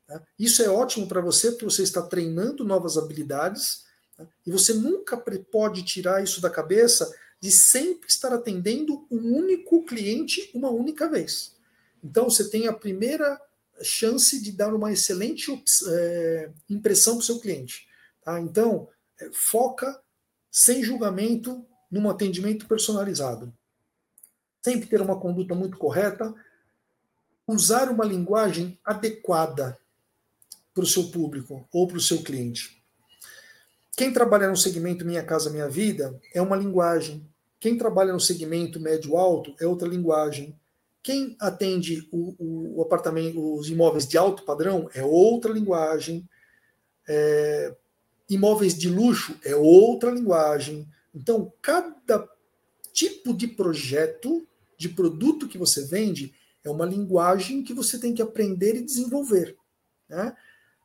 Né? 0.08 0.22
Isso 0.38 0.62
é 0.62 0.70
ótimo 0.70 1.08
para 1.08 1.22
você 1.22 1.52
porque 1.52 1.66
você 1.66 1.84
está 1.84 2.02
treinando 2.02 2.64
novas 2.64 2.98
habilidades 2.98 3.86
né? 4.18 4.28
e 4.46 4.52
você 4.52 4.74
nunca 4.74 5.18
pode 5.52 5.84
tirar 5.84 6.24
isso 6.24 6.42
da 6.42 6.50
cabeça 6.50 7.14
de 7.40 7.52
sempre 7.52 8.08
estar 8.08 8.32
atendendo 8.34 9.06
um 9.12 9.36
único 9.36 9.84
cliente 9.84 10.50
uma 10.54 10.70
única 10.70 11.10
vez. 11.10 11.56
Então, 12.04 12.30
você 12.30 12.50
tem 12.50 12.68
a 12.68 12.74
primeira 12.74 13.40
chance 13.82 14.42
de 14.42 14.52
dar 14.52 14.74
uma 14.74 14.92
excelente 14.92 15.52
é, 15.88 16.50
impressão 16.70 17.16
para 17.16 17.22
o 17.22 17.26
seu 17.26 17.40
cliente. 17.40 17.88
Tá? 18.24 18.40
Então, 18.40 18.88
é, 19.20 19.30
foca 19.34 20.02
sem 20.54 20.84
julgamento 20.84 21.66
num 21.90 22.08
atendimento 22.08 22.68
personalizado. 22.68 23.52
Sempre 24.64 24.88
ter 24.88 25.02
uma 25.02 25.20
conduta 25.20 25.56
muito 25.56 25.80
correta, 25.80 26.32
usar 27.48 27.90
uma 27.90 28.06
linguagem 28.06 28.80
adequada 28.86 29.76
para 30.72 30.84
o 30.84 30.88
seu 30.88 31.10
público 31.10 31.68
ou 31.74 31.88
para 31.88 31.98
o 31.98 32.02
seu 32.02 32.22
cliente. 32.22 32.84
Quem 33.98 34.14
trabalha 34.14 34.48
no 34.48 34.56
segmento 34.56 35.04
Minha 35.04 35.24
Casa 35.24 35.50
Minha 35.50 35.68
Vida 35.68 36.20
é 36.36 36.42
uma 36.42 36.56
linguagem. 36.56 37.28
Quem 37.60 37.76
trabalha 37.76 38.14
no 38.14 38.20
segmento 38.20 38.80
médio-alto 38.80 39.56
é 39.60 39.66
outra 39.66 39.88
linguagem. 39.88 40.58
Quem 41.02 41.36
atende 41.40 42.08
o, 42.12 42.78
o, 42.78 42.82
apartamento, 42.84 43.56
os 43.56 43.70
imóveis 43.70 44.08
de 44.08 44.18
alto 44.18 44.44
padrão 44.44 44.88
é 44.94 45.04
outra 45.04 45.52
linguagem. 45.52 46.28
É, 47.08 47.76
imóveis 48.30 48.78
de 48.78 48.90
luxo 48.90 49.38
é 49.44 49.56
outra 49.56 50.12
linguagem. 50.12 50.88
Então, 51.14 51.52
cada 51.62 52.28
tipo 52.92 53.34
de 53.34 53.48
projeto, 53.48 54.48
de 54.78 54.90
produto 54.90 55.48
que 55.48 55.58
você 55.58 55.86
vende, 55.86 56.34
é 56.64 56.70
uma 56.70 56.86
linguagem 56.86 57.64
que 57.64 57.74
você 57.74 58.00
tem 58.00 58.14
que 58.14 58.22
aprender 58.22 58.76
e 58.76 58.84
desenvolver. 58.84 59.58
Né? 60.08 60.36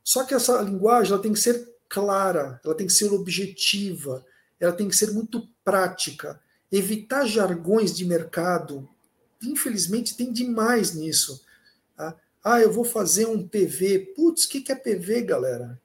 Só 0.03 0.23
que 0.23 0.33
essa 0.33 0.61
linguagem 0.61 1.13
ela 1.13 1.21
tem 1.21 1.33
que 1.33 1.39
ser 1.39 1.73
clara, 1.87 2.59
ela 2.63 2.75
tem 2.75 2.87
que 2.87 2.93
ser 2.93 3.11
objetiva, 3.11 4.25
ela 4.59 4.73
tem 4.73 4.87
que 4.87 4.95
ser 4.95 5.11
muito 5.11 5.47
prática. 5.63 6.39
Evitar 6.71 7.25
jargões 7.25 7.95
de 7.95 8.05
mercado, 8.05 8.87
infelizmente, 9.41 10.15
tem 10.15 10.31
demais 10.31 10.93
nisso. 10.93 11.43
Tá? 11.95 12.15
Ah, 12.43 12.59
eu 12.59 12.71
vou 12.71 12.83
fazer 12.83 13.25
um 13.27 13.47
PV. 13.47 14.13
Putz, 14.15 14.45
o 14.45 14.49
que, 14.49 14.61
que 14.61 14.71
é 14.71 14.75
PV, 14.75 15.23
galera? 15.23 15.79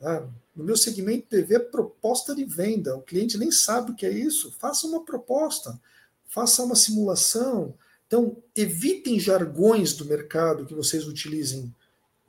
Ah, 0.00 0.26
no 0.54 0.62
meu 0.62 0.76
segmento, 0.76 1.26
PV 1.28 1.54
é 1.54 1.58
proposta 1.58 2.34
de 2.34 2.44
venda. 2.44 2.96
O 2.96 3.02
cliente 3.02 3.36
nem 3.36 3.50
sabe 3.50 3.90
o 3.90 3.94
que 3.94 4.06
é 4.06 4.10
isso. 4.10 4.52
Faça 4.58 4.86
uma 4.86 5.04
proposta, 5.04 5.80
faça 6.28 6.62
uma 6.62 6.76
simulação. 6.76 7.74
Então, 8.06 8.36
evitem 8.54 9.18
jargões 9.18 9.94
do 9.94 10.04
mercado 10.04 10.64
que 10.64 10.74
vocês 10.74 11.06
utilizem, 11.06 11.74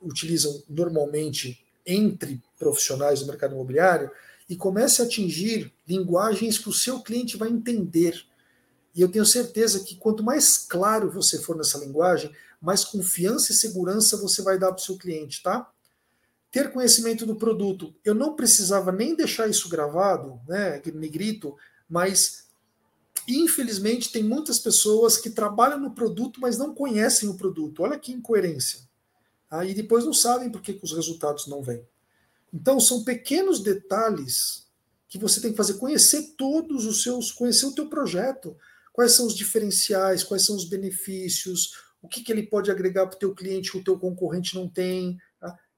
utilizam 0.02 0.62
normalmente 0.68 1.64
entre 1.86 2.42
profissionais 2.58 3.20
do 3.20 3.26
mercado 3.26 3.54
imobiliário 3.54 4.10
e 4.48 4.56
comece 4.56 5.00
a 5.00 5.04
atingir 5.04 5.72
linguagens 5.86 6.58
que 6.58 6.68
o 6.68 6.72
seu 6.72 7.00
cliente 7.00 7.36
vai 7.36 7.48
entender. 7.48 8.24
E 8.94 9.00
eu 9.00 9.08
tenho 9.08 9.26
certeza 9.26 9.80
que 9.80 9.94
quanto 9.94 10.24
mais 10.24 10.58
claro 10.58 11.10
você 11.10 11.38
for 11.38 11.56
nessa 11.56 11.78
linguagem, 11.78 12.32
mais 12.60 12.84
confiança 12.84 13.52
e 13.52 13.54
segurança 13.54 14.16
você 14.16 14.42
vai 14.42 14.58
dar 14.58 14.72
para 14.72 14.80
o 14.80 14.84
seu 14.84 14.96
cliente, 14.96 15.42
tá? 15.42 15.70
Ter 16.56 16.72
conhecimento 16.72 17.26
do 17.26 17.36
produto. 17.36 17.94
Eu 18.02 18.14
não 18.14 18.34
precisava 18.34 18.90
nem 18.90 19.14
deixar 19.14 19.46
isso 19.46 19.68
gravado, 19.68 20.40
né, 20.48 20.80
negrito, 20.94 21.54
mas 21.86 22.46
infelizmente 23.28 24.10
tem 24.10 24.22
muitas 24.22 24.58
pessoas 24.58 25.18
que 25.18 25.28
trabalham 25.28 25.78
no 25.78 25.94
produto, 25.94 26.40
mas 26.40 26.56
não 26.56 26.74
conhecem 26.74 27.28
o 27.28 27.36
produto. 27.36 27.82
Olha 27.82 27.98
que 27.98 28.10
incoerência. 28.10 28.80
Aí 29.50 29.72
ah, 29.72 29.74
depois 29.74 30.06
não 30.06 30.14
sabem 30.14 30.48
por 30.48 30.62
que, 30.62 30.72
que 30.72 30.82
os 30.82 30.94
resultados 30.94 31.46
não 31.46 31.62
vêm. 31.62 31.86
Então 32.50 32.80
são 32.80 33.04
pequenos 33.04 33.60
detalhes 33.60 34.66
que 35.10 35.18
você 35.18 35.42
tem 35.42 35.50
que 35.50 35.58
fazer, 35.58 35.74
conhecer 35.74 36.36
todos 36.38 36.86
os 36.86 37.02
seus, 37.02 37.30
conhecer 37.30 37.66
o 37.66 37.74
teu 37.74 37.90
projeto, 37.90 38.56
quais 38.94 39.12
são 39.12 39.26
os 39.26 39.34
diferenciais, 39.34 40.24
quais 40.24 40.46
são 40.46 40.56
os 40.56 40.64
benefícios, 40.64 41.72
o 42.00 42.08
que, 42.08 42.22
que 42.22 42.32
ele 42.32 42.44
pode 42.44 42.70
agregar 42.70 43.06
para 43.08 43.16
o 43.16 43.18
teu 43.18 43.34
cliente 43.34 43.70
que 43.70 43.76
o 43.76 43.84
teu 43.84 43.98
concorrente 43.98 44.54
não 44.54 44.66
tem. 44.66 45.18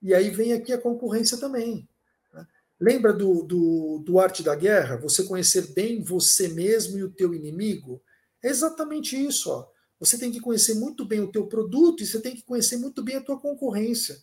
E 0.02 0.14
aí 0.14 0.30
vem 0.30 0.52
aqui 0.52 0.72
a 0.72 0.80
concorrência 0.80 1.38
também. 1.38 1.88
Tá? 2.32 2.46
Lembra 2.80 3.12
do, 3.12 3.42
do, 3.42 4.02
do 4.04 4.18
Arte 4.18 4.42
da 4.42 4.54
Guerra? 4.54 4.96
Você 4.98 5.24
conhecer 5.24 5.72
bem 5.72 6.02
você 6.02 6.48
mesmo 6.48 6.98
e 6.98 7.04
o 7.04 7.10
teu 7.10 7.34
inimigo? 7.34 8.02
É 8.42 8.48
exatamente 8.48 9.16
isso. 9.16 9.50
Ó. 9.50 9.66
Você 10.00 10.16
tem 10.16 10.30
que 10.30 10.40
conhecer 10.40 10.74
muito 10.74 11.04
bem 11.04 11.20
o 11.20 11.32
teu 11.32 11.46
produto 11.46 12.02
e 12.02 12.06
você 12.06 12.20
tem 12.20 12.34
que 12.34 12.42
conhecer 12.42 12.76
muito 12.76 13.02
bem 13.02 13.16
a 13.16 13.22
tua 13.22 13.38
concorrência. 13.38 14.16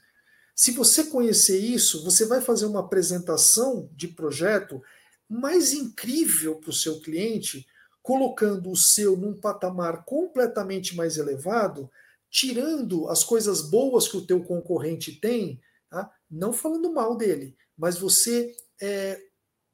Se 0.56 0.72
você 0.72 1.04
conhecer 1.04 1.60
isso, 1.60 2.04
você 2.04 2.26
vai 2.26 2.40
fazer 2.40 2.66
uma 2.66 2.80
apresentação 2.80 3.90
de 3.94 4.08
projeto 4.08 4.82
mais 5.30 5.74
incrível 5.74 6.56
para 6.56 6.70
o 6.70 6.74
seu 6.74 7.02
cliente 7.02 7.68
colocando 8.06 8.70
o 8.70 8.76
seu 8.76 9.18
num 9.18 9.34
patamar 9.34 10.06
completamente 10.06 10.96
mais 10.96 11.18
elevado, 11.18 11.90
tirando 12.36 13.08
as 13.08 13.24
coisas 13.24 13.62
boas 13.62 14.10
que 14.10 14.18
o 14.18 14.26
teu 14.26 14.44
concorrente 14.44 15.14
tem, 15.22 15.62
tá? 15.90 16.12
não 16.30 16.52
falando 16.52 16.92
mal 16.92 17.16
dele, 17.16 17.56
mas 17.78 17.98
você 17.98 18.54
é, 18.82 19.22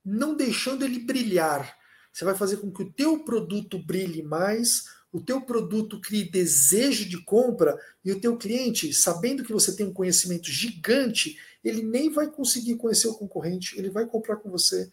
não 0.06 0.36
deixando 0.36 0.86
ele 0.86 1.00
brilhar. 1.00 1.76
Você 2.14 2.24
vai 2.24 2.36
fazer 2.36 2.58
com 2.58 2.72
que 2.72 2.84
o 2.84 2.94
teu 2.94 3.24
produto 3.24 3.80
brilhe 3.80 4.22
mais, 4.22 4.84
o 5.12 5.20
teu 5.20 5.42
produto 5.42 6.00
crie 6.00 6.30
desejo 6.30 7.10
de 7.10 7.26
compra 7.26 7.76
e 8.06 8.12
o 8.12 8.22
teu 8.22 8.38
cliente, 8.38 8.94
sabendo 8.94 9.44
que 9.44 9.52
você 9.52 9.76
tem 9.76 9.88
um 9.88 9.94
conhecimento 9.94 10.52
gigante, 10.52 11.40
ele 11.64 11.82
nem 11.82 12.12
vai 12.12 12.30
conseguir 12.30 12.76
conhecer 12.76 13.08
o 13.08 13.16
concorrente, 13.16 13.76
ele 13.76 13.90
vai 13.90 14.06
comprar 14.06 14.36
com 14.36 14.52
você. 14.52 14.92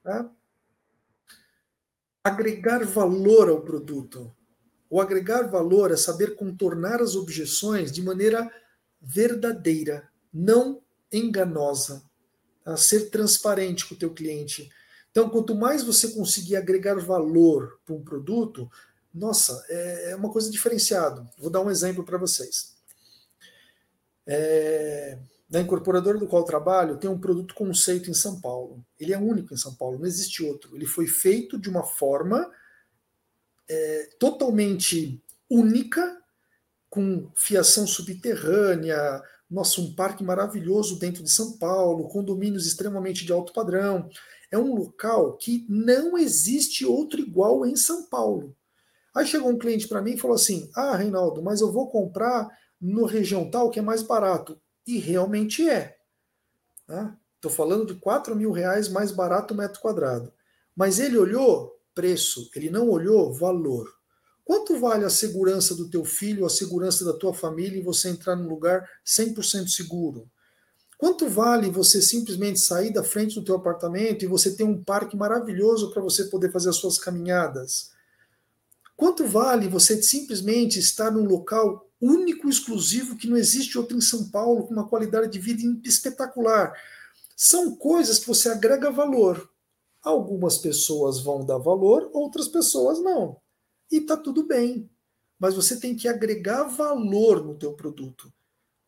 Tá? 0.00 0.30
agregar 2.22 2.84
valor 2.84 3.48
ao 3.48 3.62
produto. 3.62 4.32
O 4.90 5.00
agregar 5.00 5.44
valor 5.48 5.92
é 5.92 5.96
saber 5.96 6.34
contornar 6.34 7.00
as 7.00 7.14
objeções 7.14 7.92
de 7.92 8.02
maneira 8.02 8.50
verdadeira, 9.00 10.08
não 10.34 10.82
enganosa. 11.12 12.02
Tá? 12.64 12.76
Ser 12.76 13.08
transparente 13.08 13.86
com 13.86 13.94
o 13.94 13.98
teu 13.98 14.12
cliente. 14.12 14.68
Então, 15.12 15.30
quanto 15.30 15.54
mais 15.54 15.84
você 15.84 16.08
conseguir 16.08 16.56
agregar 16.56 16.96
valor 16.96 17.78
para 17.86 17.94
um 17.94 18.02
produto, 18.02 18.68
nossa, 19.14 19.64
é, 19.68 20.10
é 20.10 20.16
uma 20.16 20.30
coisa 20.30 20.50
diferenciada. 20.50 21.28
Vou 21.38 21.50
dar 21.50 21.60
um 21.60 21.70
exemplo 21.70 22.04
para 22.04 22.18
vocês. 22.18 22.76
É, 24.26 25.18
da 25.48 25.60
incorporadora 25.60 26.18
do 26.18 26.28
qual 26.28 26.44
trabalho 26.44 26.96
tem 26.96 27.10
um 27.10 27.18
produto 27.18 27.54
conceito 27.54 28.10
em 28.10 28.14
São 28.14 28.40
Paulo. 28.40 28.84
Ele 28.98 29.12
é 29.12 29.18
único 29.18 29.52
em 29.54 29.56
São 29.56 29.74
Paulo, 29.74 29.98
não 29.98 30.06
existe 30.06 30.44
outro. 30.44 30.76
Ele 30.76 30.86
foi 30.86 31.06
feito 31.06 31.58
de 31.58 31.68
uma 31.68 31.82
forma 31.82 32.48
é, 33.70 34.08
totalmente 34.18 35.22
única, 35.48 36.20
com 36.88 37.30
fiação 37.36 37.86
subterrânea, 37.86 39.22
nossa, 39.48 39.80
um 39.80 39.94
parque 39.94 40.24
maravilhoso 40.24 40.98
dentro 40.98 41.22
de 41.22 41.30
São 41.30 41.56
Paulo, 41.56 42.08
condomínios 42.08 42.66
extremamente 42.66 43.24
de 43.24 43.32
alto 43.32 43.52
padrão. 43.52 44.10
É 44.50 44.58
um 44.58 44.74
local 44.74 45.36
que 45.36 45.64
não 45.68 46.18
existe 46.18 46.84
outro 46.84 47.20
igual 47.20 47.64
em 47.64 47.76
São 47.76 48.06
Paulo. 48.06 48.56
Aí 49.14 49.24
chegou 49.24 49.50
um 49.50 49.58
cliente 49.58 49.86
para 49.86 50.02
mim 50.02 50.12
e 50.12 50.18
falou 50.18 50.34
assim: 50.34 50.68
Ah, 50.74 50.96
Reinaldo, 50.96 51.40
mas 51.42 51.60
eu 51.60 51.70
vou 51.70 51.88
comprar 51.88 52.48
no 52.80 53.04
região 53.04 53.48
tal 53.48 53.70
que 53.70 53.78
é 53.78 53.82
mais 53.82 54.02
barato. 54.02 54.60
E 54.84 54.98
realmente 54.98 55.68
é. 55.68 55.96
Estou 56.88 57.50
né? 57.50 57.56
falando 57.56 57.86
de 57.86 58.00
4 58.00 58.34
mil 58.34 58.50
reais 58.50 58.88
mais 58.88 59.12
barato 59.12 59.54
o 59.54 59.56
metro 59.56 59.80
quadrado. 59.80 60.32
Mas 60.76 60.98
ele 60.98 61.18
olhou 61.18 61.79
preço, 61.94 62.50
ele 62.54 62.70
não 62.70 62.88
olhou 62.88 63.32
valor. 63.32 63.92
Quanto 64.44 64.78
vale 64.80 65.04
a 65.04 65.10
segurança 65.10 65.74
do 65.74 65.88
teu 65.88 66.04
filho, 66.04 66.44
a 66.44 66.50
segurança 66.50 67.04
da 67.04 67.12
tua 67.12 67.32
família 67.32 67.78
e 67.78 67.84
você 67.84 68.08
entrar 68.08 68.34
num 68.36 68.48
lugar 68.48 68.88
100% 69.06 69.68
seguro? 69.68 70.28
Quanto 70.98 71.28
vale 71.28 71.70
você 71.70 72.02
simplesmente 72.02 72.60
sair 72.60 72.92
da 72.92 73.02
frente 73.02 73.34
do 73.36 73.44
teu 73.44 73.56
apartamento 73.56 74.22
e 74.22 74.28
você 74.28 74.54
ter 74.54 74.64
um 74.64 74.82
parque 74.82 75.16
maravilhoso 75.16 75.90
para 75.90 76.02
você 76.02 76.24
poder 76.24 76.52
fazer 76.52 76.68
as 76.68 76.76
suas 76.76 76.98
caminhadas? 76.98 77.90
Quanto 78.96 79.26
vale 79.26 79.66
você 79.66 80.02
simplesmente 80.02 80.78
estar 80.78 81.10
num 81.10 81.24
local 81.24 81.88
único 81.98 82.46
e 82.46 82.50
exclusivo 82.50 83.16
que 83.16 83.26
não 83.26 83.36
existe 83.36 83.78
outro 83.78 83.96
em 83.96 84.00
São 84.00 84.28
Paulo, 84.28 84.66
com 84.66 84.74
uma 84.74 84.86
qualidade 84.86 85.32
de 85.32 85.38
vida 85.38 85.62
espetacular? 85.84 86.74
São 87.34 87.74
coisas 87.74 88.18
que 88.18 88.26
você 88.26 88.50
agrega 88.50 88.90
valor. 88.90 89.49
Algumas 90.02 90.58
pessoas 90.58 91.20
vão 91.20 91.44
dar 91.44 91.58
valor, 91.58 92.10
outras 92.12 92.48
pessoas 92.48 93.00
não. 93.00 93.36
E 93.90 93.98
está 93.98 94.16
tudo 94.16 94.46
bem. 94.46 94.90
Mas 95.38 95.54
você 95.54 95.78
tem 95.78 95.96
que 95.96 96.08
agregar 96.08 96.64
valor 96.64 97.44
no 97.44 97.54
teu 97.54 97.72
produto. 97.72 98.32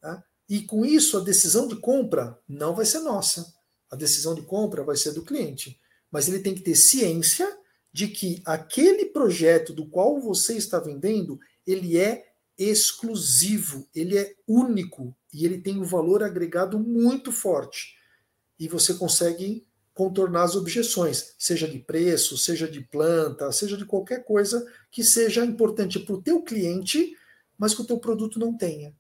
Tá? 0.00 0.24
E 0.48 0.62
com 0.62 0.84
isso, 0.84 1.16
a 1.16 1.20
decisão 1.20 1.66
de 1.66 1.76
compra 1.76 2.38
não 2.48 2.74
vai 2.74 2.84
ser 2.84 3.00
nossa. 3.00 3.54
A 3.90 3.96
decisão 3.96 4.34
de 4.34 4.42
compra 4.42 4.84
vai 4.84 4.96
ser 4.96 5.12
do 5.12 5.24
cliente. 5.24 5.80
Mas 6.10 6.28
ele 6.28 6.40
tem 6.40 6.54
que 6.54 6.62
ter 6.62 6.76
ciência 6.76 7.48
de 7.92 8.08
que 8.08 8.42
aquele 8.44 9.06
projeto 9.06 9.72
do 9.72 9.86
qual 9.86 10.18
você 10.20 10.56
está 10.56 10.78
vendendo, 10.78 11.38
ele 11.66 11.98
é 11.98 12.32
exclusivo, 12.56 13.86
ele 13.94 14.16
é 14.16 14.34
único 14.46 15.14
e 15.32 15.44
ele 15.44 15.60
tem 15.60 15.78
um 15.78 15.84
valor 15.84 16.22
agregado 16.22 16.78
muito 16.78 17.30
forte. 17.30 17.96
E 18.58 18.68
você 18.68 18.94
consegue 18.94 19.66
contornar 19.94 20.44
as 20.44 20.56
objeções, 20.56 21.34
seja 21.38 21.68
de 21.68 21.78
preço, 21.78 22.36
seja 22.36 22.68
de 22.68 22.80
planta, 22.80 23.52
seja 23.52 23.76
de 23.76 23.84
qualquer 23.84 24.24
coisa 24.24 24.66
que 24.90 25.04
seja 25.04 25.44
importante 25.44 25.98
para 25.98 26.14
o 26.14 26.22
teu 26.22 26.42
cliente, 26.42 27.14
mas 27.58 27.74
que 27.74 27.82
o 27.82 27.86
teu 27.86 27.98
produto 27.98 28.38
não 28.38 28.56
tenha. 28.56 28.94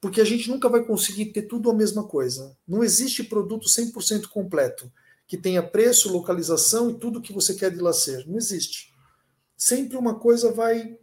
Porque 0.00 0.20
a 0.20 0.24
gente 0.24 0.48
nunca 0.48 0.68
vai 0.68 0.84
conseguir 0.84 1.26
ter 1.26 1.42
tudo 1.42 1.70
a 1.70 1.74
mesma 1.74 2.06
coisa. 2.06 2.56
Não 2.66 2.84
existe 2.84 3.24
produto 3.24 3.66
100% 3.66 4.28
completo, 4.28 4.92
que 5.26 5.36
tenha 5.36 5.62
preço, 5.62 6.12
localização 6.12 6.90
e 6.90 6.98
tudo 6.98 7.20
que 7.20 7.32
você 7.32 7.54
quer 7.54 7.70
de 7.70 7.80
lá 7.80 7.92
ser. 7.92 8.26
Não 8.26 8.36
existe. 8.36 8.94
Sempre 9.56 9.96
uma 9.96 10.18
coisa 10.18 10.52
vai 10.52 10.96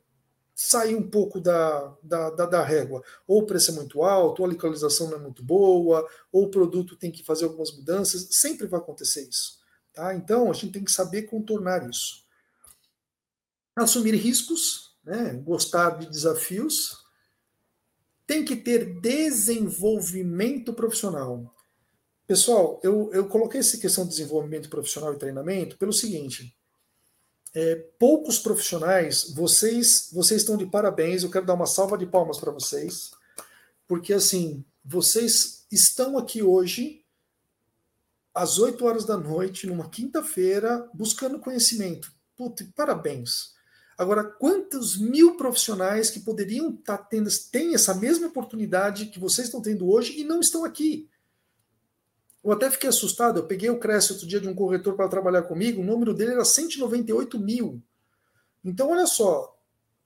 sair 0.56 0.96
um 0.96 1.10
pouco 1.10 1.40
da, 1.40 1.96
da, 2.04 2.30
da, 2.30 2.46
da, 2.46 2.64
régua. 2.64 3.04
Ou 3.28 3.42
o 3.42 3.46
preço 3.46 3.72
é 3.72 3.74
muito 3.74 4.04
alto, 4.04 4.42
ou 4.42 4.48
a 4.48 4.52
localização 4.52 5.10
não 5.10 5.18
é 5.18 5.20
muito 5.20 5.44
boa, 5.44 6.08
ou 6.32 6.46
o 6.46 6.50
produto 6.50 6.96
tem 6.96 7.12
que 7.12 7.24
fazer 7.24 7.46
algumas 7.46 7.72
mudanças. 7.76 8.28
Sempre 8.32 8.68
vai 8.68 8.80
acontecer 8.80 9.28
isso. 9.28 9.60
Tá? 9.94 10.16
Então, 10.16 10.50
a 10.50 10.54
gente 10.54 10.74
tem 10.74 10.84
que 10.84 10.92
saber 10.92 11.24
contornar 11.24 11.90
isso. 11.90 12.24
Assumir 13.76 14.16
riscos, 14.16 14.96
né? 15.04 15.34
gostar 15.44 15.98
de 15.98 16.08
desafios. 16.08 17.04
Tem 18.28 18.46
que 18.46 18.56
ter 18.56 19.00
desenvolvimento 19.02 20.74
profissional. 20.74 21.54
Pessoal, 22.28 22.80
eu, 22.84 23.12
eu 23.12 23.28
coloquei 23.28 23.60
essa 23.60 23.78
questão 23.78 24.06
de 24.06 24.12
desenvolvimento 24.12 24.70
profissional 24.70 25.14
e 25.14 25.20
treinamento 25.20 25.78
pelo 25.78 25.92
seguinte 25.92 26.56
é, 27.54 27.76
poucos 28.00 28.40
profissionais, 28.40 29.32
vocês, 29.36 30.10
vocês 30.12 30.42
estão 30.42 30.58
de 30.58 30.66
parabéns, 30.66 31.24
eu 31.24 31.30
quero 31.30 31.46
dar 31.46 31.54
uma 31.54 31.68
salva 31.68 31.98
de 31.98 32.06
palmas 32.06 32.40
para 32.40 32.52
vocês, 32.52 33.12
porque 33.88 34.14
assim, 34.14 34.66
vocês 34.84 35.66
estão 35.72 36.18
aqui 36.18 36.42
hoje, 36.42 37.06
às 38.34 38.58
8 38.58 38.84
horas 38.84 39.06
da 39.06 39.16
noite, 39.16 39.68
numa 39.68 39.90
quinta-feira, 39.90 40.90
buscando 40.94 41.40
conhecimento. 41.40 42.12
Puta, 42.36 42.68
parabéns. 42.76 43.54
Agora, 43.96 44.24
quantos 44.24 44.98
mil 44.98 45.38
profissionais 45.38 46.10
que 46.10 46.20
poderiam 46.20 46.72
estar 46.72 46.98
tá 46.98 47.04
tendo, 47.04 47.30
têm 47.52 47.76
essa 47.76 47.94
mesma 47.94 48.28
oportunidade 48.28 49.06
que 49.06 49.20
vocês 49.20 49.48
estão 49.48 49.62
tendo 49.62 49.88
hoje 49.88 50.20
e 50.20 50.24
não 50.24 50.40
estão 50.40 50.66
aqui? 50.66 51.08
Eu 52.44 52.52
até 52.52 52.70
fiquei 52.70 52.90
assustado. 52.90 53.40
Eu 53.40 53.48
peguei 53.48 53.70
o 53.70 53.80
Cresce 53.80 54.14
outro 54.14 54.28
dia 54.28 54.40
de 54.40 54.48
um 54.48 54.56
corretor 54.56 54.96
para 54.96 55.08
trabalhar 55.08 55.44
comigo, 55.44 55.82
o 55.82 55.86
número 55.86 56.14
dele 56.14 56.34
era 56.34 56.46
198 56.46 57.40
mil. 57.40 57.82
Então, 58.64 58.90
olha 58.90 59.06
só, 59.06 59.58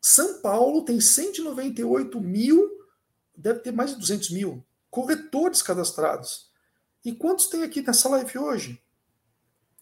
São 0.02 0.42
Paulo 0.42 0.84
tem 0.84 1.00
198 1.00 2.20
mil, 2.20 2.70
deve 3.36 3.60
ter 3.60 3.72
mais 3.72 3.92
de 3.92 4.00
200 4.00 4.32
mil 4.32 4.64
corretores 4.90 5.62
cadastrados. 5.62 6.50
E 7.06 7.14
quantos 7.14 7.48
tem 7.48 7.62
aqui 7.62 7.82
nessa 7.82 8.10
live 8.10 8.40
hoje? 8.40 8.82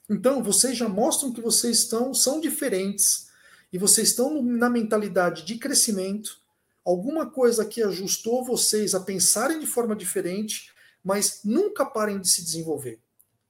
Então, 0.10 0.44
vocês 0.44 0.78
já 0.78 0.90
mostram 0.90 1.32
que 1.32 1.40
vocês 1.40 1.80
estão, 1.80 2.14
são 2.14 2.42
diferentes 2.42 3.30
e 3.72 3.78
vocês 3.78 4.10
estão 4.10 4.42
na 4.44 4.70
mentalidade 4.70 5.44
de 5.44 5.58
crescimento. 5.58 6.42
Alguma 6.84 7.30
coisa 7.30 7.66
que 7.66 7.82
ajustou 7.82 8.44
vocês 8.44 8.94
a 8.94 9.00
pensarem 9.00 9.60
de 9.60 9.66
forma 9.66 9.96
diferente 9.96 10.75
mas 11.06 11.42
nunca 11.46 11.86
parem 11.86 12.20
de 12.20 12.28
se 12.28 12.44
desenvolver. 12.44 13.00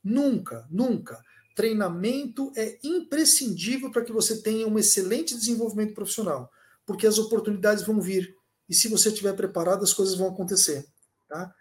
Nunca, 0.04 0.68
nunca. 0.70 1.24
Treinamento 1.56 2.52
é 2.54 2.78
imprescindível 2.84 3.90
para 3.90 4.04
que 4.04 4.12
você 4.12 4.42
tenha 4.42 4.68
um 4.68 4.78
excelente 4.78 5.34
desenvolvimento 5.34 5.94
profissional, 5.94 6.52
porque 6.86 7.08
as 7.08 7.18
oportunidades 7.18 7.86
vão 7.86 8.02
vir 8.02 8.36
e 8.68 8.74
se 8.74 8.90
você 8.90 9.10
estiver 9.10 9.34
preparado, 9.34 9.84
as 9.84 9.94
coisas 9.94 10.16
vão 10.16 10.28
acontecer. 10.28 10.86
Tá? 11.30 11.54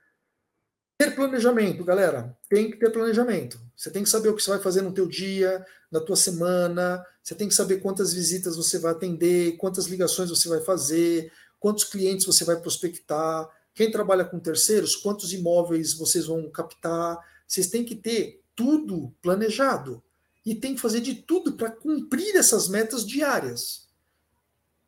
Ter 0.98 1.14
planejamento, 1.14 1.84
galera, 1.84 2.36
tem 2.48 2.70
que 2.70 2.78
ter 2.78 2.90
planejamento. 2.90 3.60
Você 3.76 3.90
tem 3.90 4.02
que 4.02 4.08
saber 4.08 4.30
o 4.30 4.34
que 4.34 4.42
você 4.42 4.50
vai 4.50 4.60
fazer 4.60 4.82
no 4.82 4.92
teu 4.92 5.06
dia, 5.06 5.64
na 5.92 6.00
tua 6.00 6.16
semana, 6.16 7.04
você 7.22 7.34
tem 7.34 7.48
que 7.48 7.54
saber 7.54 7.80
quantas 7.80 8.12
visitas 8.12 8.56
você 8.56 8.78
vai 8.78 8.92
atender, 8.92 9.56
quantas 9.58 9.86
ligações 9.86 10.30
você 10.30 10.48
vai 10.48 10.60
fazer, 10.60 11.32
quantos 11.60 11.84
clientes 11.84 12.26
você 12.26 12.44
vai 12.44 12.60
prospectar, 12.60 13.48
quem 13.74 13.90
trabalha 13.90 14.24
com 14.24 14.38
terceiros, 14.38 14.94
quantos 14.94 15.32
imóveis 15.32 15.94
vocês 15.94 16.26
vão 16.26 16.48
captar? 16.48 17.18
Vocês 17.46 17.68
têm 17.68 17.84
que 17.84 17.96
ter 17.96 18.42
tudo 18.54 19.12
planejado 19.20 20.02
e 20.46 20.54
tem 20.54 20.74
que 20.74 20.80
fazer 20.80 21.00
de 21.00 21.14
tudo 21.14 21.54
para 21.54 21.70
cumprir 21.70 22.36
essas 22.36 22.68
metas 22.68 23.04
diárias. 23.04 23.88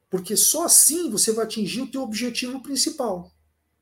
Porque 0.08 0.36
só 0.36 0.66
assim 0.66 1.10
você 1.10 1.32
vai 1.32 1.44
atingir 1.44 1.82
o 1.82 1.90
teu 1.90 2.02
objetivo 2.02 2.62
principal, 2.62 3.32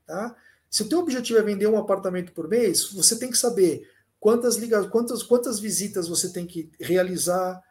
tá? 0.07 0.35
Se 0.71 0.83
o 0.83 0.89
teu 0.89 0.99
objetivo 0.99 1.39
é 1.39 1.43
vender 1.43 1.67
um 1.67 1.79
apartamento 1.79 2.33
por 2.33 2.49
mês, 2.49 2.91
você 2.91 3.19
tem 3.19 3.31
que 3.31 3.39
saber 3.39 3.89
quantas 4.19 4.57
ligas, 4.57 4.87
quantas 4.89 5.23
quantas 5.23 5.61
visitas 5.61 6.09
você 6.09 6.33
tem 6.33 6.47
que 6.47 6.73
realizar 6.81 7.63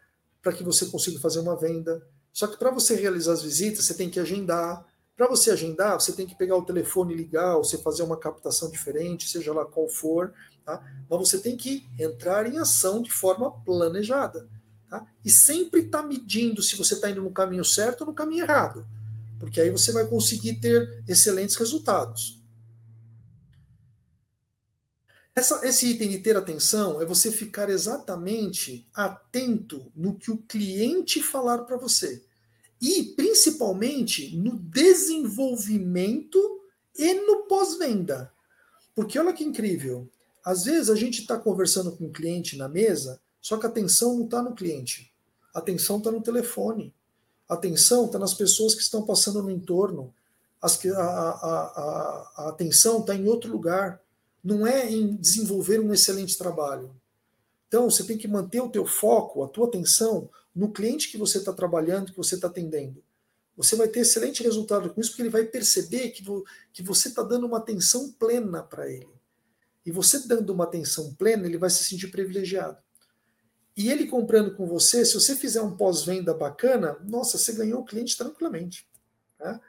para 0.41 0.53
que 0.53 0.63
você 0.63 0.85
consiga 0.85 1.19
fazer 1.19 1.39
uma 1.39 1.57
venda. 1.57 2.05
Só 2.31 2.47
que 2.47 2.57
para 2.57 2.69
você 2.69 2.95
realizar 2.95 3.33
as 3.33 3.41
visitas, 3.41 3.85
você 3.85 3.93
tem 3.95 4.09
que 4.09 4.19
agendar, 4.19 4.85
para 5.15 5.27
você 5.27 5.51
agendar, 5.51 5.99
você 5.99 6.11
tem 6.11 6.25
que 6.25 6.35
pegar 6.35 6.55
o 6.57 6.65
telefone 6.65 7.13
e 7.13 7.17
ligar, 7.17 7.55
ou 7.55 7.63
você 7.63 7.77
fazer 7.77 8.01
uma 8.03 8.17
captação 8.17 8.69
diferente, 8.71 9.29
seja 9.29 9.53
lá 9.53 9.63
qual 9.63 9.87
for, 9.87 10.33
tá? 10.65 10.83
mas 11.09 11.19
você 11.19 11.37
tem 11.37 11.55
que 11.55 11.87
entrar 11.99 12.47
em 12.47 12.57
ação 12.57 13.01
de 13.01 13.11
forma 13.11 13.51
planejada. 13.63 14.49
Tá? 14.89 15.05
E 15.23 15.29
sempre 15.29 15.81
estar 15.81 16.01
tá 16.01 16.07
medindo 16.07 16.61
se 16.63 16.75
você 16.75 16.95
está 16.95 17.09
indo 17.09 17.21
no 17.21 17.31
caminho 17.31 17.63
certo 17.63 18.01
ou 18.01 18.07
no 18.07 18.13
caminho 18.13 18.43
errado, 18.43 18.87
porque 19.39 19.61
aí 19.61 19.69
você 19.69 19.91
vai 19.91 20.07
conseguir 20.07 20.55
ter 20.55 21.03
excelentes 21.07 21.55
resultados. 21.55 22.41
Essa, 25.35 25.65
esse 25.67 25.87
item 25.87 26.09
de 26.09 26.19
ter 26.19 26.37
atenção 26.37 27.01
é 27.01 27.05
você 27.05 27.31
ficar 27.31 27.69
exatamente 27.69 28.87
atento 28.93 29.91
no 29.95 30.15
que 30.15 30.29
o 30.29 30.37
cliente 30.37 31.23
falar 31.23 31.59
para 31.59 31.75
você 31.75 32.23
e 32.83 33.01
principalmente 33.15 34.35
no 34.35 34.57
desenvolvimento 34.57 36.37
e 36.97 37.13
no 37.13 37.43
pós-venda. 37.43 38.29
Porque 38.93 39.17
olha 39.17 39.31
que 39.31 39.45
incrível, 39.45 40.09
às 40.43 40.65
vezes 40.65 40.89
a 40.89 40.95
gente 40.95 41.21
está 41.21 41.39
conversando 41.39 41.93
com 41.93 42.03
o 42.03 42.07
um 42.07 42.11
cliente 42.11 42.57
na 42.57 42.67
mesa, 42.67 43.21
só 43.41 43.55
que 43.55 43.65
a 43.65 43.69
atenção 43.69 44.17
não 44.17 44.25
está 44.25 44.41
no 44.41 44.53
cliente, 44.53 45.09
a 45.53 45.59
atenção 45.59 45.97
está 45.97 46.11
no 46.11 46.21
telefone, 46.21 46.93
a 47.47 47.53
atenção 47.53 48.07
está 48.07 48.19
nas 48.19 48.33
pessoas 48.33 48.75
que 48.75 48.81
estão 48.81 49.05
passando 49.05 49.41
no 49.41 49.49
entorno, 49.49 50.13
As, 50.61 50.85
a, 50.85 50.99
a, 50.99 50.99
a, 50.99 52.31
a 52.35 52.49
atenção 52.49 52.99
está 52.99 53.15
em 53.15 53.29
outro 53.29 53.49
lugar, 53.49 54.01
não 54.43 54.67
é 54.67 54.91
em 54.91 55.15
desenvolver 55.15 55.79
um 55.79 55.93
excelente 55.93 56.37
trabalho. 56.37 56.93
Então 57.69 57.89
você 57.89 58.03
tem 58.03 58.17
que 58.17 58.27
manter 58.27 58.59
o 58.59 58.69
teu 58.69 58.85
foco, 58.85 59.41
a 59.41 59.47
tua 59.47 59.67
atenção 59.67 60.29
no 60.55 60.71
cliente 60.71 61.09
que 61.09 61.17
você 61.17 61.39
está 61.39 61.51
trabalhando, 61.51 62.11
que 62.11 62.17
você 62.17 62.35
está 62.35 62.47
atendendo. 62.47 63.03
Você 63.55 63.75
vai 63.75 63.87
ter 63.87 63.99
excelente 63.99 64.43
resultado 64.43 64.89
com 64.89 64.99
isso, 64.99 65.11
porque 65.11 65.21
ele 65.21 65.29
vai 65.29 65.45
perceber 65.45 66.09
que, 66.09 66.23
vo, 66.23 66.43
que 66.71 66.81
você 66.81 67.09
está 67.09 67.21
dando 67.21 67.45
uma 67.45 67.57
atenção 67.57 68.11
plena 68.11 68.63
para 68.63 68.89
ele. 68.89 69.09
E 69.85 69.91
você 69.91 70.27
dando 70.27 70.51
uma 70.51 70.63
atenção 70.63 71.13
plena, 71.13 71.45
ele 71.45 71.57
vai 71.57 71.69
se 71.69 71.83
sentir 71.83 72.07
privilegiado. 72.07 72.77
E 73.75 73.91
ele 73.91 74.07
comprando 74.07 74.55
com 74.55 74.67
você, 74.67 75.03
se 75.03 75.13
você 75.13 75.35
fizer 75.35 75.61
um 75.61 75.75
pós-venda 75.75 76.33
bacana, 76.33 76.97
nossa, 77.03 77.37
você 77.37 77.53
ganhou 77.53 77.81
o 77.81 77.85
cliente 77.85 78.17
tranquilamente. 78.17 78.87
Tá? 79.37 79.59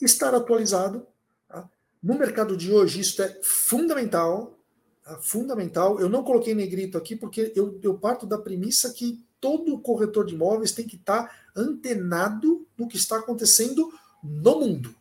Estar 0.00 0.34
atualizado. 0.34 1.06
Tá? 1.48 1.68
No 2.02 2.18
mercado 2.18 2.56
de 2.56 2.72
hoje, 2.72 3.00
isso 3.00 3.22
é 3.22 3.40
fundamental. 3.42 4.58
Tá? 5.02 5.18
Fundamental. 5.18 5.98
Eu 5.98 6.08
não 6.08 6.22
coloquei 6.22 6.54
negrito 6.54 6.96
aqui 6.96 7.16
porque 7.16 7.52
eu, 7.56 7.78
eu 7.82 7.98
parto 7.98 8.26
da 8.26 8.38
premissa 8.38 8.92
que 8.92 9.26
todo 9.46 9.78
corretor 9.78 10.26
de 10.26 10.34
imóveis 10.34 10.72
tem 10.72 10.84
que 10.84 10.96
estar 10.96 11.46
antenado 11.54 12.66
no 12.76 12.88
que 12.88 12.96
está 12.96 13.16
acontecendo 13.16 13.92
no 14.20 14.58
mundo. 14.58 14.92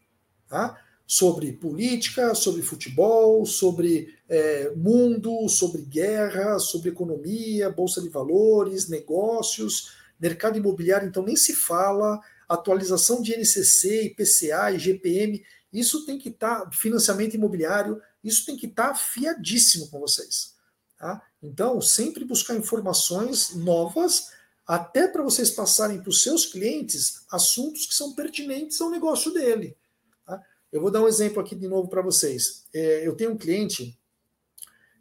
Tá? 0.47 0.79
Sobre 1.07 1.51
política, 1.51 2.35
sobre 2.35 2.61
futebol, 2.61 3.43
sobre 3.47 4.13
é, 4.29 4.71
mundo, 4.75 5.49
sobre 5.49 5.81
guerra, 5.81 6.59
sobre 6.59 6.89
economia, 6.89 7.71
bolsa 7.71 7.99
de 7.99 8.07
valores, 8.07 8.87
negócios, 8.87 9.95
mercado 10.19 10.59
imobiliário, 10.59 11.07
então 11.07 11.23
nem 11.23 11.35
se 11.35 11.55
fala, 11.55 12.21
atualização 12.47 13.23
de 13.23 13.35
NCC, 13.35 14.03
IPCA, 14.03 14.71
IGPM, 14.73 15.43
isso 15.73 16.05
tem 16.05 16.19
que 16.19 16.29
estar, 16.29 16.65
tá, 16.65 16.71
financiamento 16.71 17.33
imobiliário, 17.33 17.99
isso 18.23 18.45
tem 18.45 18.55
que 18.55 18.67
estar 18.67 18.85
tá 18.85 18.91
afiadíssimo 18.91 19.89
com 19.89 19.99
vocês. 19.99 20.53
Tá? 20.99 21.19
Então, 21.45 21.79
sempre 21.79 22.25
buscar 22.25 22.55
informações 22.55 23.55
novas, 23.55 24.31
até 24.65 25.07
para 25.07 25.23
vocês 25.23 25.51
passarem 25.51 26.01
para 26.01 26.09
os 26.09 26.23
seus 26.23 26.45
clientes 26.45 27.23
assuntos 27.31 27.85
que 27.85 27.93
são 27.93 28.13
pertinentes 28.13 28.81
ao 28.81 28.89
negócio 28.89 29.31
dele. 29.31 29.77
Tá? 30.25 30.41
Eu 30.71 30.81
vou 30.81 30.89
dar 30.89 31.01
um 31.01 31.07
exemplo 31.07 31.39
aqui 31.39 31.55
de 31.55 31.67
novo 31.67 31.87
para 31.87 32.01
vocês. 32.01 32.65
É, 32.73 33.07
eu 33.07 33.15
tenho 33.15 33.31
um 33.31 33.37
cliente 33.37 33.97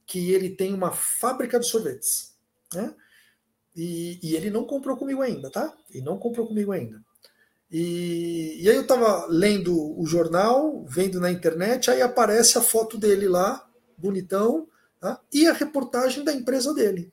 que 0.07 0.33
ele 0.33 0.51
tem 0.51 0.75
uma 0.75 0.93
fábrica 0.93 1.59
de 1.59 1.67
sorvetes. 1.67 2.35
Né? 2.75 2.95
E, 3.75 4.21
e, 4.23 4.37
ele 4.37 4.51
não 4.51 4.65
comprou 4.65 4.97
comigo 4.97 5.23
ainda, 5.23 5.51
tá? 5.51 5.75
Ele 5.91 6.05
não 6.05 6.19
comprou 6.19 6.47
comigo 6.47 6.71
ainda. 6.71 7.03
E, 7.71 8.63
e 8.63 8.69
aí 8.69 8.77
eu 8.77 8.83
estava 8.83 9.27
lendo 9.27 9.99
o 9.99 10.07
jornal, 10.07 10.85
vendo 10.85 11.19
na 11.19 11.33
internet, 11.33 11.91
aí 11.91 12.03
aparece 12.03 12.57
a 12.57 12.61
foto 12.61 12.97
dele 12.97 13.27
lá, 13.27 13.69
bonitão, 13.97 14.69
tá? 15.05 15.21
e 15.31 15.47
a 15.47 15.53
reportagem 15.53 16.25
da 16.25 16.33
empresa 16.33 16.73
dele. 16.73 17.13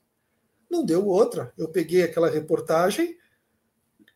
Não 0.69 0.85
deu 0.85 1.05
outra. 1.05 1.51
Eu 1.57 1.67
peguei 1.67 2.03
aquela 2.03 2.29
reportagem, 2.29 3.17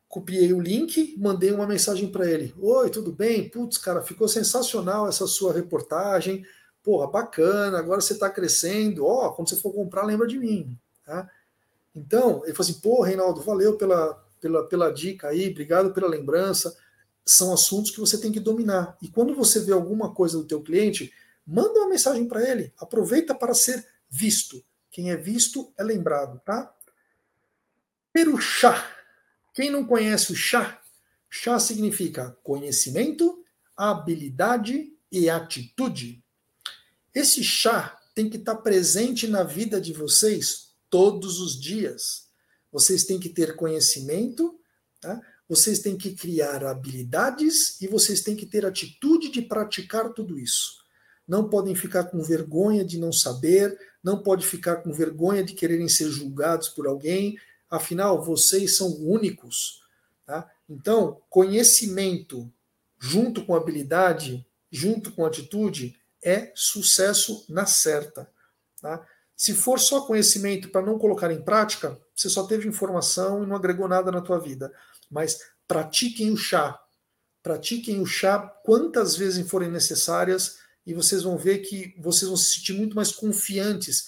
copiei 0.07 0.53
o 0.53 0.61
link, 0.61 1.13
mandei 1.17 1.51
uma 1.51 1.67
mensagem 1.67 2.09
para 2.09 2.25
ele. 2.25 2.55
Oi, 2.57 2.89
tudo 2.89 3.11
bem? 3.11 3.49
Putz, 3.49 3.77
cara, 3.77 4.01
ficou 4.01 4.29
sensacional 4.29 5.09
essa 5.09 5.27
sua 5.27 5.51
reportagem. 5.51 6.45
Porra, 6.81 7.07
bacana, 7.07 7.77
agora 7.77 7.99
você 7.99 8.13
está 8.13 8.29
crescendo. 8.29 9.05
Ó, 9.05 9.27
oh, 9.27 9.33
quando 9.33 9.49
você 9.49 9.57
for 9.57 9.73
comprar, 9.73 10.05
lembra 10.05 10.25
de 10.25 10.39
mim. 10.39 10.79
Tá? 11.03 11.29
Então, 11.93 12.43
ele 12.45 12.53
falou 12.53 12.69
assim: 12.69 12.79
pô, 12.79 13.01
Reinaldo, 13.01 13.41
valeu 13.41 13.75
pela, 13.75 14.23
pela, 14.39 14.63
pela 14.65 14.89
dica 14.89 15.27
aí, 15.27 15.49
obrigado 15.49 15.91
pela 15.91 16.07
lembrança. 16.07 16.77
São 17.25 17.51
assuntos 17.51 17.91
que 17.91 17.99
você 17.99 18.17
tem 18.17 18.31
que 18.31 18.39
dominar. 18.39 18.97
E 19.01 19.09
quando 19.09 19.35
você 19.35 19.59
vê 19.59 19.73
alguma 19.73 20.13
coisa 20.13 20.37
do 20.37 20.45
teu 20.45 20.61
cliente, 20.61 21.11
manda 21.45 21.79
uma 21.79 21.89
mensagem 21.89 22.27
para 22.27 22.49
ele. 22.49 22.73
Aproveita 22.77 23.35
para 23.35 23.53
ser 23.53 23.85
visto. 24.09 24.63
Quem 24.89 25.11
é 25.11 25.17
visto 25.17 25.73
é 25.77 25.83
lembrado, 25.83 26.41
tá? 26.45 26.73
Ter 28.13 28.27
chá. 28.39 28.91
Quem 29.53 29.69
não 29.69 29.85
conhece 29.85 30.31
o 30.31 30.35
chá? 30.35 30.81
Chá 31.29 31.59
significa 31.59 32.37
conhecimento, 32.43 33.43
habilidade 33.75 34.93
e 35.11 35.29
atitude. 35.29 36.23
Esse 37.13 37.43
chá 37.43 37.99
tem 38.13 38.29
que 38.29 38.37
estar 38.37 38.55
presente 38.55 39.27
na 39.27 39.43
vida 39.43 39.81
de 39.81 39.91
vocês 39.91 40.69
todos 40.89 41.41
os 41.41 41.59
dias. 41.59 42.29
Vocês 42.71 43.03
têm 43.03 43.19
que 43.19 43.29
ter 43.29 43.55
conhecimento, 43.55 44.57
tá? 45.01 45.21
vocês 45.47 45.79
têm 45.79 45.97
que 45.97 46.15
criar 46.15 46.63
habilidades 46.63 47.79
e 47.81 47.87
vocês 47.87 48.21
têm 48.21 48.35
que 48.35 48.45
ter 48.45 48.65
atitude 48.65 49.29
de 49.29 49.41
praticar 49.41 50.13
tudo 50.13 50.39
isso. 50.39 50.84
Não 51.27 51.49
podem 51.49 51.75
ficar 51.75 52.05
com 52.05 52.21
vergonha 52.21 52.85
de 52.85 52.99
não 52.99 53.11
saber, 53.11 53.77
não 54.03 54.21
pode 54.21 54.45
ficar 54.45 54.77
com 54.77 54.93
vergonha 54.93 55.43
de 55.43 55.53
quererem 55.53 55.87
ser 55.89 56.09
julgados 56.09 56.69
por 56.69 56.87
alguém, 56.87 57.37
afinal, 57.69 58.23
vocês 58.23 58.77
são 58.77 58.87
únicos. 59.01 59.81
Tá? 60.25 60.49
Então, 60.69 61.21
conhecimento 61.29 62.51
junto 62.99 63.45
com 63.45 63.55
habilidade, 63.55 64.45
junto 64.71 65.11
com 65.11 65.25
atitude, 65.25 65.99
é 66.23 66.51
sucesso 66.55 67.45
na 67.49 67.65
certa. 67.65 68.29
Tá? 68.81 69.05
Se 69.35 69.53
for 69.53 69.79
só 69.79 70.01
conhecimento 70.01 70.69
para 70.69 70.85
não 70.85 70.97
colocar 70.97 71.31
em 71.31 71.41
prática, 71.41 71.99
você 72.15 72.29
só 72.29 72.45
teve 72.45 72.67
informação 72.67 73.43
e 73.43 73.47
não 73.47 73.55
agregou 73.55 73.87
nada 73.87 74.11
na 74.11 74.21
tua 74.21 74.39
vida. 74.39 74.73
Mas 75.09 75.39
pratiquem 75.67 76.31
o 76.31 76.37
chá. 76.37 76.79
Pratiquem 77.43 78.01
o 78.01 78.05
chá 78.05 78.39
quantas 78.63 79.15
vezes 79.15 79.47
forem 79.49 79.69
necessárias 79.69 80.57
e 80.85 80.93
vocês 80.93 81.23
vão 81.23 81.37
ver 81.37 81.59
que 81.59 81.95
vocês 81.99 82.27
vão 82.27 82.37
se 82.37 82.55
sentir 82.55 82.73
muito 82.73 82.95
mais 82.95 83.11
confiantes. 83.11 84.07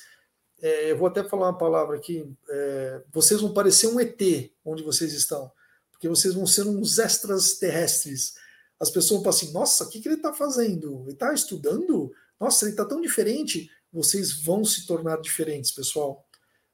É, 0.61 0.91
eu 0.91 0.97
vou 0.97 1.07
até 1.07 1.23
falar 1.23 1.47
uma 1.47 1.57
palavra 1.57 1.97
aqui. 1.97 2.32
É, 2.49 3.03
vocês 3.11 3.41
vão 3.41 3.53
parecer 3.53 3.88
um 3.88 3.99
ET 3.99 4.21
onde 4.63 4.84
vocês 4.84 5.13
estão, 5.13 5.51
porque 5.91 6.07
vocês 6.07 6.34
vão 6.34 6.45
ser 6.45 6.67
uns 6.67 6.99
extras 6.99 7.53
terrestres. 7.53 8.36
As 8.80 8.89
pessoas 8.89 9.21
vão 9.21 9.23
falar 9.23 9.36
assim: 9.36 9.51
nossa, 9.51 9.84
o 9.84 9.89
que, 9.89 9.99
que 9.99 10.07
ele 10.07 10.15
está 10.15 10.34
fazendo? 10.34 11.01
Ele 11.03 11.13
está 11.13 11.34
estudando? 11.34 12.11
Nossa, 12.39 12.65
ele 12.65 12.73
está 12.73 12.86
tão 12.86 13.01
diferente 13.01 13.69
vocês 13.91 14.43
vão 14.43 14.63
se 14.63 14.86
tornar 14.86 15.19
diferentes, 15.21 15.71
pessoal. 15.71 16.25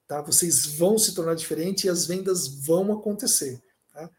Tá? 0.08 0.22
Vocês 0.22 0.66
vão 0.66 0.98
se 0.98 1.14
tornar 1.14 1.36
diferentes 1.36 1.84
e 1.84 1.90
as 1.90 2.06
vendas 2.06 2.48
vão 2.48 2.92
acontecer. 2.92 3.62
Tá? 3.92 4.10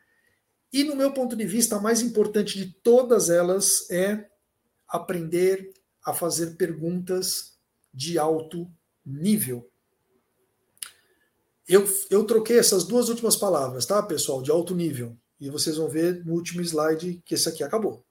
E 0.72 0.84
no 0.84 0.96
meu 0.96 1.12
ponto 1.12 1.36
de 1.36 1.44
vista, 1.44 1.76
a 1.76 1.80
mais 1.80 2.00
importante 2.00 2.58
de 2.58 2.72
todas 2.82 3.30
elas 3.30 3.88
é 3.90 4.28
aprender 4.94 5.72
a 6.04 6.14
fazer 6.14 6.56
perguntas 6.56 7.54
de 7.92 8.16
alto 8.16 8.70
nível. 9.04 9.68
Eu, 11.66 11.84
eu 12.10 12.24
troquei 12.24 12.58
essas 12.58 12.84
duas 12.84 13.08
últimas 13.08 13.34
palavras, 13.34 13.86
tá, 13.86 14.00
pessoal? 14.02 14.40
De 14.40 14.52
alto 14.52 14.74
nível. 14.74 15.16
E 15.40 15.50
vocês 15.50 15.76
vão 15.76 15.88
ver 15.88 16.24
no 16.24 16.34
último 16.34 16.62
slide 16.62 17.20
que 17.24 17.34
esse 17.34 17.48
aqui 17.48 17.64
acabou. 17.64 18.04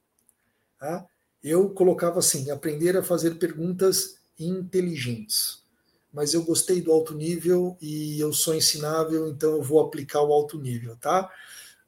Tá? 0.78 1.08
Eu 1.42 1.70
colocava 1.70 2.20
assim: 2.20 2.52
aprender 2.52 2.98
a 2.98 3.04
fazer 3.04 3.36
perguntas 3.36 4.18
inteligentes. 4.38 5.64
Mas 6.12 6.34
eu 6.34 6.44
gostei 6.44 6.82
do 6.82 6.92
alto 6.92 7.16
nível 7.16 7.78
e 7.82 8.20
eu 8.20 8.34
sou 8.34 8.54
ensinável, 8.54 9.30
então 9.30 9.54
eu 9.54 9.64
vou 9.64 9.80
aplicar 9.80 10.22
o 10.22 10.32
alto 10.32 10.60
nível, 10.60 10.96
tá? 10.98 11.32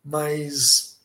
Mas 0.04 1.00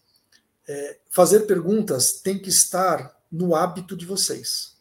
é, 0.66 0.99
fazer 1.11 1.41
perguntas 1.41 2.12
tem 2.22 2.38
que 2.38 2.49
estar 2.49 3.20
no 3.31 3.55
hábito 3.55 3.97
de 3.97 4.05
vocês. 4.05 4.76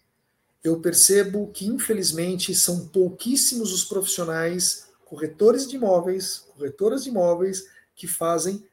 Eu 0.64 0.80
percebo 0.80 1.48
que, 1.52 1.66
infelizmente, 1.66 2.54
são 2.54 2.88
pouquíssimos 2.88 3.72
os 3.72 3.86
profissionais, 3.86 4.90
corretores 5.06 5.68
de 5.68 5.76
imóveis, 5.76 6.46
corretoras 6.54 7.04
de 7.04 7.10
imóveis, 7.10 7.66
que 7.96 8.08
fazem 8.08 8.66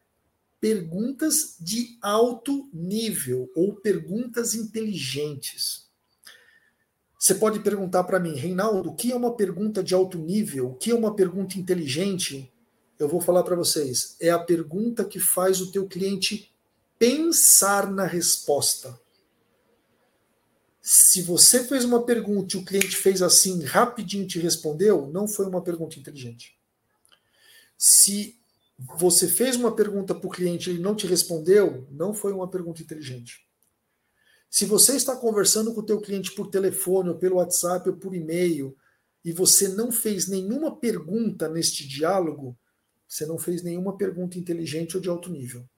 perguntas 0.61 1.57
de 1.61 1.97
alto 2.03 2.69
nível 2.73 3.51
ou 3.55 3.75
perguntas 3.75 4.55
inteligentes. 4.55 5.87
Você 7.19 7.35
pode 7.35 7.61
perguntar 7.61 8.05
para 8.05 8.21
mim, 8.21 8.35
Reinaldo, 8.35 8.91
o 8.91 8.95
que 8.95 9.13
é 9.13 9.17
uma 9.17 9.35
pergunta 9.35 9.83
de 9.83 9.95
alto 9.95 10.19
nível? 10.19 10.71
O 10.71 10.75
que 10.75 10.91
é 10.91 10.95
uma 10.95 11.15
pergunta 11.15 11.59
inteligente? 11.59 12.53
Eu 12.99 13.09
vou 13.09 13.21
falar 13.21 13.43
para 13.43 13.57
vocês. 13.57 14.17
É 14.21 14.31
a 14.31 14.39
pergunta 14.39 15.05
que 15.05 15.19
faz 15.19 15.61
o 15.61 15.71
teu 15.71 15.87
cliente 15.87 16.53
pensar 16.99 17.91
na 17.91 18.05
resposta. 18.05 18.99
Se 20.89 21.21
você 21.21 21.65
fez 21.65 21.85
uma 21.85 22.05
pergunta 22.05 22.57
e 22.57 22.61
o 22.61 22.65
cliente 22.65 22.97
fez 22.97 23.21
assim, 23.21 23.61
rapidinho 23.65 24.25
te 24.25 24.39
respondeu, 24.39 25.09
não 25.09 25.27
foi 25.27 25.45
uma 25.45 25.61
pergunta 25.61 25.99
inteligente. 25.99 26.57
Se 27.77 28.39
você 28.95 29.27
fez 29.27 29.57
uma 29.57 29.75
pergunta 29.75 30.15
para 30.15 30.29
o 30.29 30.31
cliente 30.31 30.71
e 30.71 30.75
ele 30.75 30.81
não 30.81 30.95
te 30.95 31.05
respondeu, 31.05 31.89
não 31.91 32.15
foi 32.15 32.33
uma 32.33 32.47
pergunta 32.47 32.83
inteligente. 32.83 33.45
Se 34.49 34.65
você 34.65 34.95
está 34.95 35.17
conversando 35.17 35.75
com 35.75 35.81
o 35.81 35.85
teu 35.85 36.01
cliente 36.01 36.31
por 36.31 36.47
telefone, 36.47 37.09
ou 37.09 37.17
pelo 37.17 37.39
WhatsApp, 37.39 37.89
ou 37.91 37.97
por 37.97 38.15
e-mail, 38.15 38.77
e 39.25 39.33
você 39.33 39.67
não 39.67 39.91
fez 39.91 40.29
nenhuma 40.29 40.77
pergunta 40.77 41.49
neste 41.49 41.85
diálogo, 41.85 42.57
você 43.09 43.27
não 43.27 43.39
fez 43.39 43.61
nenhuma 43.61 43.97
pergunta 43.97 44.39
inteligente 44.39 44.97
ou 44.97 45.03
de 45.03 45.09
alto 45.09 45.31
nível. 45.31 45.69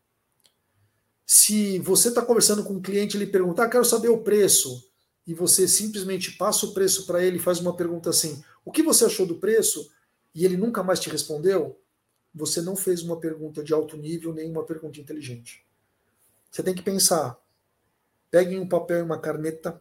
Se 1.25 1.79
você 1.79 2.09
está 2.09 2.21
conversando 2.21 2.63
com 2.63 2.75
um 2.75 2.83
cliente 2.83 3.17
e 3.17 3.23
ele 3.23 3.33
pergunta, 3.33 3.63
ah, 3.63 3.71
quero 3.71 3.87
saber 3.87 4.11
o 4.11 4.23
preço, 4.23 4.87
e 5.29 5.33
você 5.35 5.69
simplesmente 5.69 6.33
passa 6.33 6.67
o 6.67 6.75
preço 6.75 7.07
para 7.07 7.23
ele 7.23 7.37
e 7.37 7.41
faz 7.41 7.61
uma 7.61 7.77
pergunta 7.77 8.11
assim, 8.11 8.43
o 8.65 8.73
que 8.73 8.83
você 8.83 9.05
achou 9.05 9.25
do 9.25 9.39
preço? 9.39 9.89
E 10.35 10.45
ele 10.45 10.57
nunca 10.57 10.83
mais 10.83 10.99
te 10.99 11.09
respondeu, 11.09 11.81
você 12.35 12.61
não 12.61 12.75
fez 12.75 13.03
uma 13.03 13.21
pergunta 13.21 13.63
de 13.63 13.73
alto 13.73 13.97
nível, 13.97 14.35
nem 14.35 14.51
uma 14.51 14.65
pergunta 14.65 14.99
inteligente. 14.99 15.65
Você 16.51 16.63
tem 16.63 16.75
que 16.75 16.83
pensar, 16.83 17.41
Peguem 18.31 18.59
um 18.59 18.69
papel 18.69 18.99
e 18.99 19.03
uma 19.03 19.19
caneta, 19.19 19.81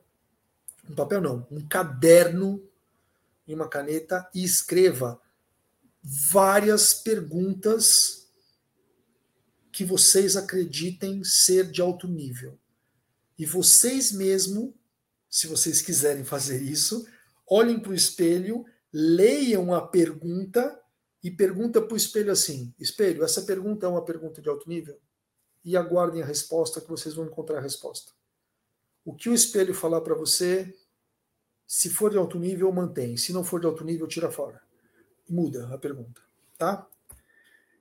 um 0.90 0.96
papel 0.96 1.22
não, 1.22 1.46
um 1.52 1.68
caderno 1.68 2.64
e 3.46 3.54
uma 3.54 3.68
caneta 3.68 4.30
e 4.34 4.44
escreva 4.44 5.22
várias 6.02 6.94
perguntas 6.94 8.26
que 9.72 9.84
vocês 9.84 10.38
acreditem 10.38 11.22
ser 11.26 11.70
de 11.70 11.82
alto 11.82 12.08
nível. 12.08 12.58
E 13.38 13.46
vocês 13.46 14.14
mesmo, 14.14 14.74
se 15.30 15.48
vocês 15.48 15.82
quiserem 15.82 16.24
fazer 16.24 16.62
isso, 16.62 17.08
olhem 17.50 17.80
para 17.80 17.92
o 17.92 17.96
espelho, 17.96 18.66
leiam 18.92 19.74
a 19.74 19.86
pergunta 19.86 20.80
e 21.24 21.32
pergunta 21.32 21.82
para 21.82 21.94
o 21.94 21.98
espelho 21.98 22.32
assim: 22.32 22.74
Espelho, 22.80 23.24
essa 23.24 23.42
pergunta 23.42 23.86
é 23.86 23.90
uma 23.90 24.04
pergunta 24.04 24.42
de 24.42 24.50
alto 24.50 24.70
nível? 24.70 25.00
E 25.64 25.76
aguardem 25.76 26.22
a 26.22 26.26
resposta 26.26 26.80
que 26.80 26.90
vocês 26.90 27.14
vão 27.14 27.26
encontrar 27.26 27.58
a 27.58 27.62
resposta. 27.62 28.12
O 29.04 29.14
que 29.14 29.30
o 29.30 29.34
espelho 29.34 29.74
falar 29.74 30.02
para 30.02 30.16
você, 30.16 30.74
se 31.66 31.90
for 31.90 32.12
de 32.12 32.18
alto 32.18 32.40
nível, 32.40 32.72
mantém. 32.72 33.18
Se 33.18 33.34
não 33.34 33.44
for 33.44 33.60
de 33.60 33.66
alto 33.66 33.84
nível, 33.84 34.08
tira 34.08 34.32
fora. 34.32 34.62
Muda 35.30 35.74
a 35.74 35.78
pergunta, 35.78 36.22
tá? 36.58 36.88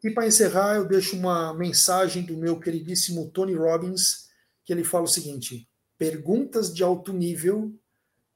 E 0.03 0.11
para 0.11 0.27
encerrar, 0.27 0.77
eu 0.77 0.85
deixo 0.85 1.17
uma 1.17 1.55
mensagem 1.55 2.25
do 2.25 2.37
meu 2.37 2.59
queridíssimo 2.59 3.31
Tony 3.31 3.55
Robbins, 3.55 4.29
que 4.65 4.73
ele 4.73 4.85
fala 4.85 5.05
o 5.05 5.09
seguinte: 5.09 5.69
perguntas 5.99 6.73
de 6.73 6.83
alto 6.83 7.13
nível 7.13 7.75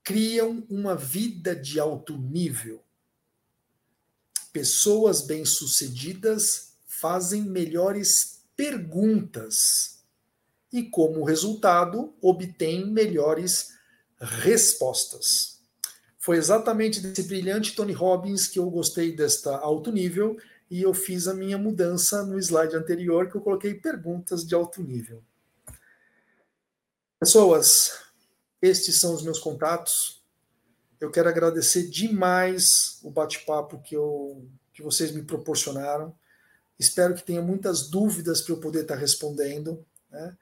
criam 0.03 0.67
uma 0.69 0.95
vida 0.95 1.55
de 1.55 1.79
alto 1.79 2.17
nível. 2.17 2.83
Pessoas 4.53 5.23
bem-sucedidas 5.23 6.73
fazem 6.87 7.43
melhores 7.43 8.43
perguntas 8.57 10.01
e, 10.73 10.83
como 10.83 11.25
resultado, 11.25 12.15
obtêm 12.21 12.87
melhores 12.87 13.75
respostas. 14.19 15.61
Foi 16.19 16.37
exatamente 16.37 17.01
desse 17.01 17.23
brilhante 17.23 17.75
Tony 17.75 17.93
Robbins 17.93 18.47
que 18.47 18.59
eu 18.59 18.69
gostei 18.71 19.15
desta 19.15 19.57
alto 19.57 19.91
nível 19.91 20.37
e 20.71 20.83
eu 20.83 20.93
fiz 20.93 21.27
a 21.27 21.35
minha 21.35 21.57
mudança 21.57 22.23
no 22.25 22.39
slide 22.39 22.77
anterior 22.77 23.29
que 23.31 23.37
eu 23.37 23.41
coloquei 23.41 23.75
perguntas 23.75 24.47
de 24.47 24.55
alto 24.55 24.83
nível. 24.83 25.25
Pessoas, 27.21 27.99
estes 28.63 28.99
são 28.99 29.15
os 29.15 29.23
meus 29.23 29.39
contatos. 29.39 30.25
Eu 30.99 31.11
quero 31.11 31.29
agradecer 31.29 31.87
demais 31.87 32.99
o 33.03 33.11
bate-papo 33.11 33.79
que, 33.83 33.95
eu, 33.95 34.49
que 34.73 34.83
vocês 34.83 35.13
me 35.13 35.23
proporcionaram. 35.23 36.17
Espero 36.79 37.15
que 37.15 37.23
tenha 37.23 37.43
muitas 37.43 37.91
dúvidas 37.91 38.41
para 38.41 38.55
eu 38.55 38.59
poder 38.59 38.83
estar 38.83 38.97
respondendo. 38.97 39.85
Né? 40.11 40.35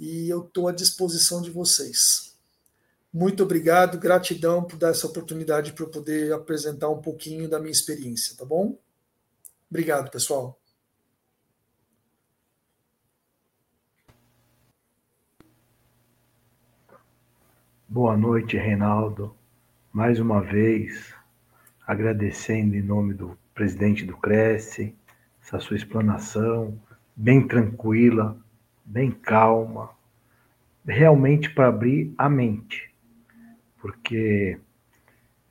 E 0.00 0.26
eu 0.26 0.46
estou 0.46 0.68
à 0.68 0.72
disposição 0.72 1.42
de 1.42 1.50
vocês. 1.50 2.34
Muito 3.12 3.42
obrigado, 3.42 3.98
gratidão 3.98 4.64
por 4.64 4.78
dar 4.78 4.92
essa 4.92 5.06
oportunidade 5.06 5.74
para 5.74 5.84
eu 5.84 5.90
poder 5.90 6.32
apresentar 6.32 6.88
um 6.88 7.02
pouquinho 7.02 7.46
da 7.46 7.60
minha 7.60 7.72
experiência, 7.72 8.34
tá 8.36 8.44
bom? 8.44 8.78
Obrigado, 9.68 10.10
pessoal. 10.10 10.58
Boa 17.88 18.16
noite, 18.16 18.56
Reinaldo. 18.56 19.32
Mais 19.92 20.18
uma 20.18 20.42
vez, 20.42 21.14
agradecendo 21.86 22.74
em 22.74 22.82
nome 22.82 23.14
do 23.14 23.38
presidente 23.54 24.04
do 24.04 24.16
Cresce, 24.16 24.92
essa 25.40 25.60
sua 25.60 25.76
explanação, 25.76 26.76
bem 27.14 27.46
tranquila, 27.46 28.36
bem 28.84 29.12
calma, 29.12 29.90
realmente 30.84 31.48
para 31.48 31.68
abrir 31.68 32.12
a 32.18 32.28
mente, 32.28 32.92
porque 33.80 34.58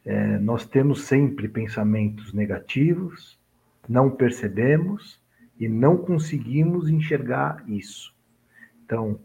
é, 0.04 0.38
nós 0.38 0.66
temos 0.66 1.06
sempre 1.06 1.48
pensamentos 1.48 2.34
negativos, 2.34 3.40
não 3.88 4.12
percebemos 4.12 5.22
e 5.58 5.70
não 5.70 5.96
conseguimos 5.96 6.90
enxergar 6.90 7.64
isso. 7.66 8.14
Então, 8.84 9.18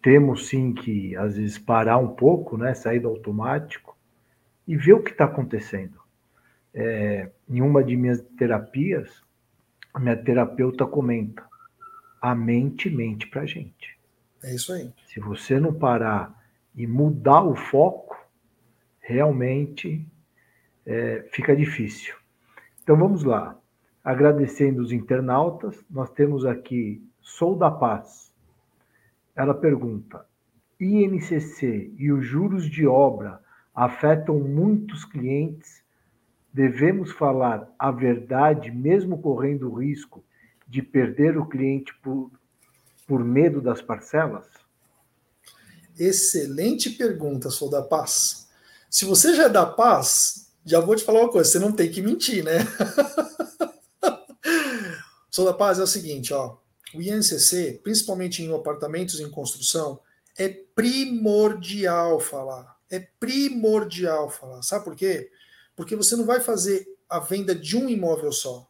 temos 0.00 0.48
sim 0.48 0.72
que, 0.72 1.16
às 1.16 1.36
vezes, 1.36 1.58
parar 1.58 1.98
um 1.98 2.14
pouco, 2.14 2.56
né, 2.56 2.74
sair 2.74 3.00
do 3.00 3.08
automático 3.08 3.96
e 4.66 4.76
ver 4.76 4.92
o 4.92 5.02
que 5.02 5.10
está 5.10 5.24
acontecendo. 5.24 5.98
É, 6.72 7.30
em 7.48 7.60
uma 7.60 7.82
de 7.82 7.96
minhas 7.96 8.20
terapias, 8.36 9.22
a 9.92 9.98
minha 9.98 10.16
terapeuta 10.16 10.86
comenta: 10.86 11.44
a 12.20 12.34
mente 12.34 12.90
mente 12.90 13.26
para 13.26 13.42
a 13.42 13.46
gente. 13.46 13.98
É 14.42 14.54
isso 14.54 14.72
aí. 14.72 14.92
Se 15.06 15.18
você 15.18 15.58
não 15.58 15.74
parar 15.74 16.38
e 16.74 16.86
mudar 16.86 17.42
o 17.42 17.56
foco, 17.56 18.16
realmente 19.00 20.06
é, 20.86 21.26
fica 21.32 21.56
difícil. 21.56 22.14
Então 22.82 22.96
vamos 22.96 23.24
lá. 23.24 23.58
Agradecendo 24.04 24.80
os 24.80 24.92
internautas, 24.92 25.84
nós 25.90 26.10
temos 26.10 26.46
aqui 26.46 27.04
Sou 27.20 27.56
da 27.56 27.70
Paz 27.70 28.27
ela 29.38 29.54
pergunta: 29.54 30.26
INCC 30.80 31.94
e 31.96 32.10
os 32.10 32.26
juros 32.26 32.68
de 32.68 32.86
obra 32.86 33.40
afetam 33.72 34.40
muitos 34.40 35.04
clientes? 35.04 35.80
Devemos 36.52 37.12
falar 37.12 37.72
a 37.78 37.92
verdade, 37.92 38.72
mesmo 38.72 39.22
correndo 39.22 39.70
o 39.70 39.74
risco 39.74 40.24
de 40.66 40.82
perder 40.82 41.38
o 41.38 41.46
cliente 41.46 41.94
por, 42.02 42.32
por 43.06 43.22
medo 43.22 43.60
das 43.62 43.80
parcelas? 43.80 44.46
Excelente 45.96 46.90
pergunta, 46.90 47.48
sou 47.48 47.70
da 47.70 47.82
paz. 47.82 48.48
Se 48.90 49.04
você 49.04 49.36
já 49.36 49.44
é 49.44 49.48
da 49.48 49.66
paz, 49.66 50.52
já 50.64 50.80
vou 50.80 50.96
te 50.96 51.04
falar 51.04 51.20
uma 51.20 51.30
coisa: 51.30 51.48
você 51.48 51.60
não 51.60 51.70
tem 51.70 51.88
que 51.88 52.02
mentir, 52.02 52.42
né? 52.42 52.58
sou 55.30 55.44
da 55.44 55.54
paz 55.54 55.78
é 55.78 55.82
o 55.82 55.86
seguinte, 55.86 56.34
ó 56.34 56.56
o 56.94 57.02
INCC, 57.02 57.80
principalmente 57.82 58.42
em 58.42 58.54
apartamentos 58.54 59.20
em 59.20 59.30
construção, 59.30 60.00
é 60.36 60.48
primordial 60.48 62.20
falar. 62.20 62.78
É 62.90 63.00
primordial 63.20 64.30
falar. 64.30 64.62
Sabe 64.62 64.84
por 64.84 64.96
quê? 64.96 65.30
Porque 65.76 65.96
você 65.96 66.16
não 66.16 66.24
vai 66.24 66.40
fazer 66.40 66.86
a 67.08 67.18
venda 67.18 67.54
de 67.54 67.76
um 67.76 67.88
imóvel 67.88 68.32
só. 68.32 68.68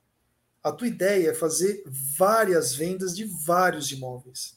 A 0.62 0.72
tua 0.72 0.88
ideia 0.88 1.30
é 1.30 1.34
fazer 1.34 1.82
várias 1.86 2.74
vendas 2.74 3.16
de 3.16 3.24
vários 3.24 3.92
imóveis. 3.92 4.56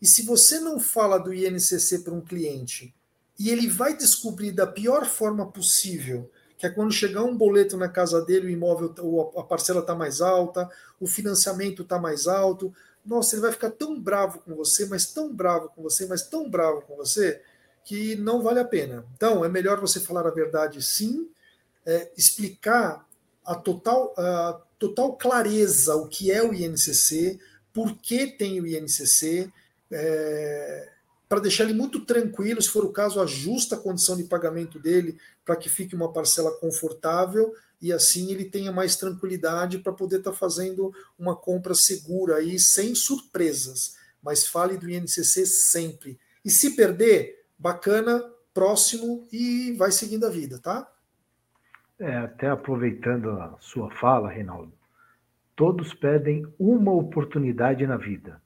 E 0.00 0.06
se 0.06 0.22
você 0.22 0.58
não 0.58 0.78
fala 0.78 1.18
do 1.18 1.32
INCC 1.32 2.00
para 2.00 2.12
um 2.12 2.20
cliente 2.20 2.94
e 3.38 3.50
ele 3.50 3.68
vai 3.68 3.96
descobrir 3.96 4.52
da 4.52 4.66
pior 4.66 5.06
forma 5.06 5.50
possível, 5.50 6.30
que 6.58 6.66
é 6.66 6.70
quando 6.70 6.92
chegar 6.92 7.22
um 7.22 7.36
boleto 7.36 7.76
na 7.76 7.88
casa 7.88 8.24
dele, 8.24 8.46
o 8.46 8.50
imóvel, 8.50 8.94
a 9.36 9.42
parcela 9.42 9.80
está 9.80 9.94
mais 9.94 10.20
alta, 10.20 10.68
o 10.98 11.06
financiamento 11.06 11.82
está 11.82 11.98
mais 11.98 12.26
alto, 12.26 12.74
nossa, 13.06 13.34
ele 13.34 13.42
vai 13.42 13.52
ficar 13.52 13.70
tão 13.70 14.00
bravo 14.00 14.40
com 14.40 14.54
você, 14.54 14.86
mas 14.86 15.06
tão 15.06 15.32
bravo 15.32 15.68
com 15.70 15.82
você, 15.82 16.06
mas 16.06 16.22
tão 16.22 16.50
bravo 16.50 16.82
com 16.82 16.96
você, 16.96 17.40
que 17.84 18.16
não 18.16 18.42
vale 18.42 18.58
a 18.58 18.64
pena. 18.64 19.04
Então, 19.14 19.44
é 19.44 19.48
melhor 19.48 19.80
você 19.80 20.00
falar 20.00 20.26
a 20.26 20.30
verdade 20.30 20.82
sim, 20.82 21.28
é, 21.84 22.10
explicar 22.16 23.06
a 23.44 23.54
total, 23.54 24.12
a 24.18 24.60
total 24.78 25.16
clareza 25.16 25.94
o 25.94 26.08
que 26.08 26.32
é 26.32 26.42
o 26.42 26.52
INCC, 26.52 27.38
por 27.72 27.96
que 27.96 28.26
tem 28.26 28.60
o 28.60 28.66
INCC, 28.66 29.52
é, 29.90 30.88
para 31.28 31.40
deixar 31.40 31.64
ele 31.64 31.74
muito 31.74 32.04
tranquilo, 32.04 32.60
se 32.60 32.70
for 32.70 32.84
o 32.84 32.92
caso, 32.92 33.20
ajusta 33.20 33.76
a 33.76 33.78
condição 33.78 34.16
de 34.16 34.24
pagamento 34.24 34.78
dele 34.78 35.18
para 35.44 35.56
que 35.56 35.68
fique 35.68 35.94
uma 35.94 36.12
parcela 36.12 36.50
confortável 36.52 37.54
e 37.80 37.92
assim 37.92 38.32
ele 38.32 38.44
tenha 38.44 38.72
mais 38.72 38.96
tranquilidade 38.96 39.78
para 39.78 39.92
poder 39.92 40.18
estar 40.18 40.32
tá 40.32 40.36
fazendo 40.36 40.92
uma 41.18 41.36
compra 41.36 41.74
segura 41.74 42.36
aí, 42.36 42.58
sem 42.58 42.94
surpresas. 42.94 43.96
Mas 44.22 44.46
fale 44.46 44.76
do 44.76 44.88
INCC 44.88 45.46
sempre. 45.46 46.18
E 46.44 46.50
se 46.50 46.74
perder, 46.74 47.46
bacana, 47.58 48.22
próximo 48.52 49.26
e 49.30 49.72
vai 49.72 49.92
seguindo 49.92 50.26
a 50.26 50.30
vida, 50.30 50.58
tá? 50.58 50.90
É, 51.98 52.16
até 52.16 52.48
aproveitando 52.48 53.30
a 53.30 53.56
sua 53.60 53.90
fala, 53.90 54.30
Reinaldo, 54.30 54.72
todos 55.54 55.94
pedem 55.94 56.46
uma 56.58 56.92
oportunidade 56.92 57.86
na 57.86 57.96
vida. 57.96 58.40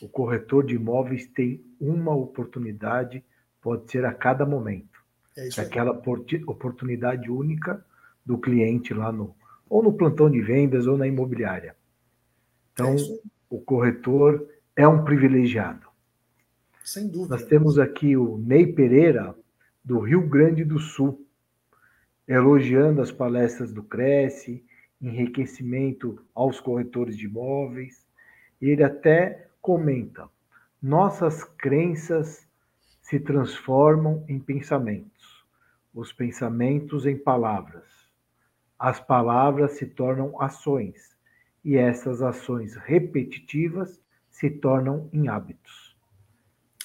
O 0.00 0.08
corretor 0.08 0.64
de 0.64 0.74
imóveis 0.74 1.26
tem 1.26 1.64
uma 1.80 2.14
oportunidade, 2.14 3.24
pode 3.60 3.90
ser 3.90 4.04
a 4.04 4.12
cada 4.12 4.44
momento. 4.44 5.00
É 5.36 5.48
isso 5.48 5.60
Aquela 5.60 5.92
oportunidade 5.92 7.30
única 7.30 7.84
do 8.24 8.38
cliente 8.38 8.94
lá 8.94 9.10
no 9.12 9.34
ou 9.72 9.82
no 9.82 9.94
plantão 9.94 10.30
de 10.30 10.40
vendas 10.42 10.86
ou 10.86 10.98
na 10.98 11.06
imobiliária. 11.06 11.74
Então, 12.74 12.94
é 12.94 13.18
o 13.48 13.58
corretor 13.58 14.46
é 14.76 14.86
um 14.86 15.02
privilegiado. 15.02 15.86
Sem 16.84 17.08
dúvida. 17.08 17.36
Nós 17.36 17.44
temos 17.44 17.78
aqui 17.78 18.14
o 18.14 18.36
Ney 18.36 18.66
Pereira, 18.66 19.34
do 19.82 19.98
Rio 19.98 20.28
Grande 20.28 20.62
do 20.62 20.78
Sul, 20.78 21.26
elogiando 22.28 23.00
as 23.00 23.10
palestras 23.10 23.72
do 23.72 23.82
Cresce, 23.82 24.62
enriquecimento 25.00 26.22
aos 26.34 26.60
corretores 26.60 27.16
de 27.16 27.24
imóveis. 27.24 28.06
Ele 28.60 28.82
até 28.82 29.48
comenta: 29.60 30.28
nossas 30.82 31.44
crenças 31.44 32.46
se 33.00 33.18
transformam 33.18 34.22
em 34.28 34.38
pensamentos, 34.38 35.46
os 35.94 36.12
pensamentos 36.12 37.06
em 37.06 37.16
palavras 37.16 37.91
as 38.82 38.98
palavras 38.98 39.78
se 39.78 39.86
tornam 39.86 40.42
ações, 40.42 41.16
e 41.64 41.76
essas 41.76 42.20
ações 42.20 42.74
repetitivas 42.74 44.00
se 44.28 44.50
tornam 44.50 45.08
em 45.12 45.28
hábitos. 45.28 45.96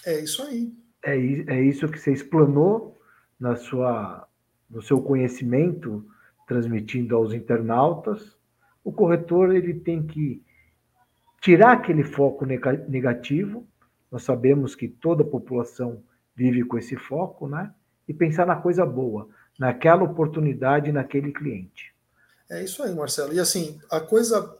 É 0.05 0.19
isso 0.19 0.43
aí. 0.43 0.71
É, 1.03 1.15
é 1.15 1.59
isso 1.63 1.87
que 1.87 1.97
você 1.97 2.13
explanou 2.13 3.01
na 3.39 3.55
sua, 3.55 4.27
no 4.69 4.79
seu 4.79 5.01
conhecimento, 5.01 6.07
transmitindo 6.47 7.15
aos 7.15 7.33
internautas, 7.33 8.37
o 8.83 8.91
corretor 8.91 9.55
ele 9.55 9.73
tem 9.73 10.05
que 10.05 10.43
tirar 11.41 11.71
aquele 11.71 12.03
foco 12.03 12.45
negativo. 12.45 13.67
Nós 14.11 14.21
sabemos 14.21 14.75
que 14.75 14.87
toda 14.87 15.23
a 15.23 15.27
população 15.27 16.03
vive 16.35 16.63
com 16.63 16.77
esse 16.77 16.95
foco, 16.95 17.47
né? 17.47 17.73
E 18.07 18.13
pensar 18.13 18.45
na 18.45 18.55
coisa 18.55 18.85
boa, 18.85 19.27
naquela 19.57 20.03
oportunidade, 20.03 20.91
naquele 20.91 21.31
cliente. 21.31 21.93
É 22.49 22.63
isso 22.63 22.81
aí, 22.83 22.93
Marcelo. 22.93 23.33
E 23.33 23.39
assim, 23.39 23.79
a 23.89 23.99
coisa, 23.99 24.55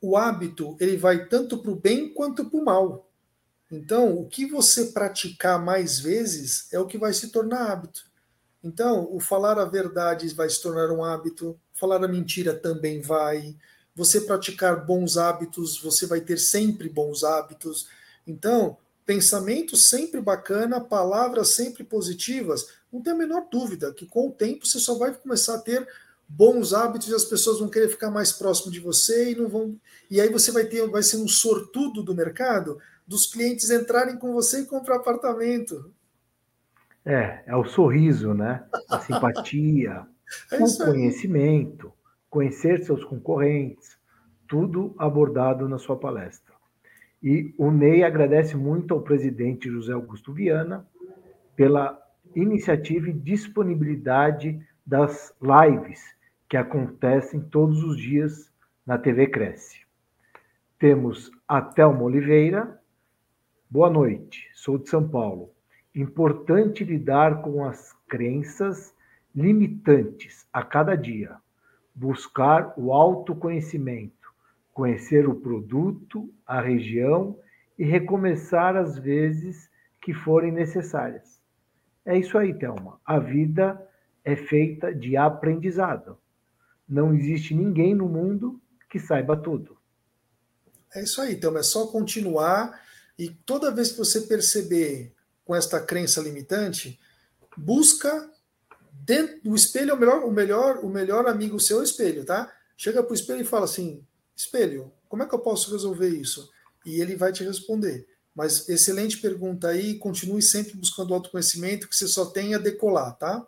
o 0.00 0.16
hábito, 0.16 0.76
ele 0.80 0.96
vai 0.96 1.26
tanto 1.26 1.58
para 1.58 1.70
o 1.70 1.76
bem 1.76 2.12
quanto 2.12 2.44
para 2.44 2.60
o 2.60 2.64
mal. 2.64 3.10
Então, 3.70 4.18
o 4.18 4.26
que 4.26 4.46
você 4.46 4.86
praticar 4.86 5.62
mais 5.62 6.00
vezes 6.00 6.72
é 6.72 6.78
o 6.78 6.86
que 6.86 6.98
vai 6.98 7.12
se 7.12 7.30
tornar 7.30 7.70
hábito. 7.70 8.04
Então, 8.62 9.08
o 9.10 9.20
falar 9.20 9.58
a 9.58 9.64
verdade 9.64 10.28
vai 10.34 10.50
se 10.50 10.60
tornar 10.60 10.90
um 10.90 11.04
hábito, 11.04 11.58
falar 11.72 12.04
a 12.04 12.08
mentira 12.08 12.52
também 12.52 13.00
vai. 13.00 13.56
Você 13.94 14.20
praticar 14.20 14.84
bons 14.84 15.16
hábitos, 15.16 15.80
você 15.80 16.06
vai 16.06 16.20
ter 16.20 16.38
sempre 16.38 16.88
bons 16.88 17.24
hábitos. 17.24 17.88
Então, 18.26 18.76
pensamento 19.06 19.76
sempre 19.76 20.20
bacana, 20.20 20.80
palavras 20.80 21.48
sempre 21.48 21.82
positivas, 21.84 22.66
não 22.92 23.02
tem 23.02 23.12
a 23.12 23.16
menor 23.16 23.46
dúvida 23.50 23.92
que 23.92 24.06
com 24.06 24.28
o 24.28 24.32
tempo 24.32 24.66
você 24.66 24.78
só 24.78 24.98
vai 24.98 25.14
começar 25.14 25.54
a 25.54 25.60
ter 25.60 25.86
bons 26.28 26.72
hábitos 26.72 27.08
e 27.08 27.14
as 27.14 27.24
pessoas 27.24 27.58
vão 27.58 27.68
querer 27.68 27.88
ficar 27.88 28.10
mais 28.10 28.32
próximo 28.32 28.70
de 28.70 28.80
você 28.80 29.32
e 29.32 29.34
não 29.34 29.48
vão 29.48 29.76
e 30.10 30.20
aí 30.20 30.28
você 30.28 30.52
vai 30.52 30.64
ter 30.64 30.86
vai 30.88 31.02
ser 31.02 31.16
um 31.16 31.28
sortudo 31.28 32.02
do 32.02 32.14
mercado 32.14 32.78
dos 33.10 33.26
clientes 33.26 33.70
entrarem 33.70 34.16
com 34.16 34.32
você 34.32 34.60
e 34.60 34.66
comprar 34.66 34.96
apartamento. 34.96 35.92
É, 37.04 37.42
é 37.44 37.56
o 37.56 37.64
sorriso, 37.64 38.32
né? 38.32 38.64
A 38.88 39.00
simpatia, 39.00 40.06
é 40.52 40.62
o 40.62 40.76
conhecimento, 40.76 41.92
conhecer 42.28 42.84
seus 42.84 43.02
concorrentes, 43.02 43.98
tudo 44.46 44.94
abordado 44.96 45.68
na 45.68 45.76
sua 45.76 45.96
palestra. 45.96 46.54
E 47.20 47.52
o 47.58 47.72
Ney 47.72 48.04
agradece 48.04 48.56
muito 48.56 48.94
ao 48.94 49.02
presidente 49.02 49.68
José 49.68 49.92
Augusto 49.92 50.32
Viana 50.32 50.86
pela 51.56 52.00
iniciativa 52.34 53.10
e 53.10 53.12
disponibilidade 53.12 54.60
das 54.84 55.34
lives 55.40 56.02
que 56.48 56.56
acontecem 56.56 57.40
todos 57.40 57.82
os 57.84 57.96
dias 57.96 58.52
na 58.86 58.98
TV 58.98 59.26
Cresce. 59.28 59.80
Temos 60.78 61.30
a 61.46 61.60
Thelma 61.60 62.02
Oliveira. 62.02 62.80
Boa 63.70 63.90
noite, 63.90 64.48
sou 64.54 64.78
de 64.78 64.88
São 64.88 65.08
Paulo. 65.08 65.50
Importante 65.94 66.84
lidar 66.84 67.42
com 67.42 67.64
as 67.64 67.92
crenças 68.08 68.94
limitantes 69.34 70.46
a 70.52 70.62
cada 70.62 70.96
dia. 70.96 71.36
Buscar 71.94 72.74
o 72.76 72.92
autoconhecimento 72.92 74.20
conhecer 74.72 75.28
o 75.28 75.34
produto, 75.34 76.32
a 76.46 76.60
região 76.60 77.38
e 77.78 77.84
recomeçar 77.84 78.76
as 78.76 78.98
vezes 78.98 79.70
que 80.00 80.14
forem 80.14 80.52
necessárias. 80.52 81.39
É 82.10 82.18
isso 82.18 82.36
aí, 82.36 82.52
Thelma. 82.52 83.00
A 83.04 83.20
vida 83.20 83.80
é 84.24 84.34
feita 84.34 84.92
de 84.92 85.16
aprendizado. 85.16 86.18
Não 86.88 87.14
existe 87.14 87.54
ninguém 87.54 87.94
no 87.94 88.08
mundo 88.08 88.60
que 88.90 88.98
saiba 88.98 89.36
tudo. 89.36 89.78
É 90.92 91.04
isso 91.04 91.20
aí, 91.20 91.36
Thelma. 91.36 91.60
É 91.60 91.62
só 91.62 91.86
continuar 91.86 92.82
e 93.16 93.28
toda 93.28 93.70
vez 93.70 93.92
que 93.92 93.98
você 93.98 94.22
perceber 94.22 95.14
com 95.44 95.54
esta 95.54 95.80
crença 95.80 96.20
limitante, 96.20 96.98
busca 97.56 98.28
dentro 98.90 99.40
do 99.42 99.54
espelho 99.54 99.94
o 99.94 99.96
melhor, 99.96 100.24
o 100.24 100.32
melhor, 100.32 100.78
o 100.84 100.88
melhor 100.88 101.28
amigo 101.28 101.60
seu 101.60 101.78
é 101.78 101.80
o 101.82 101.84
espelho, 101.84 102.24
tá? 102.24 102.52
Chega 102.76 103.04
para 103.04 103.12
o 103.12 103.14
espelho 103.14 103.42
e 103.42 103.44
fala 103.44 103.66
assim: 103.66 104.04
espelho, 104.34 104.92
como 105.08 105.22
é 105.22 105.28
que 105.28 105.34
eu 105.34 105.38
posso 105.38 105.70
resolver 105.70 106.08
isso? 106.08 106.50
E 106.84 107.00
ele 107.00 107.14
vai 107.14 107.30
te 107.30 107.44
responder. 107.44 108.04
Mas 108.40 108.66
excelente 108.70 109.20
pergunta 109.20 109.68
aí, 109.68 109.98
continue 109.98 110.40
sempre 110.40 110.74
buscando 110.74 111.12
autoconhecimento, 111.12 111.86
que 111.86 111.94
você 111.94 112.08
só 112.08 112.24
tem 112.24 112.54
a 112.54 112.58
decolar, 112.58 113.14
tá? 113.18 113.46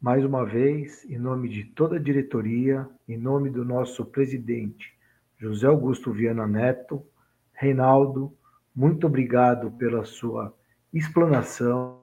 Mais 0.00 0.24
uma 0.24 0.44
vez, 0.44 1.04
em 1.04 1.16
nome 1.16 1.48
de 1.48 1.62
toda 1.62 1.94
a 1.94 2.00
diretoria, 2.00 2.88
em 3.08 3.16
nome 3.16 3.48
do 3.48 3.64
nosso 3.64 4.04
presidente, 4.04 4.92
José 5.38 5.68
Augusto 5.68 6.12
Viana 6.12 6.44
Neto, 6.44 7.06
Reinaldo, 7.52 8.36
muito 8.74 9.06
obrigado 9.06 9.70
pela 9.70 10.04
sua 10.04 10.52
explanação, 10.92 12.00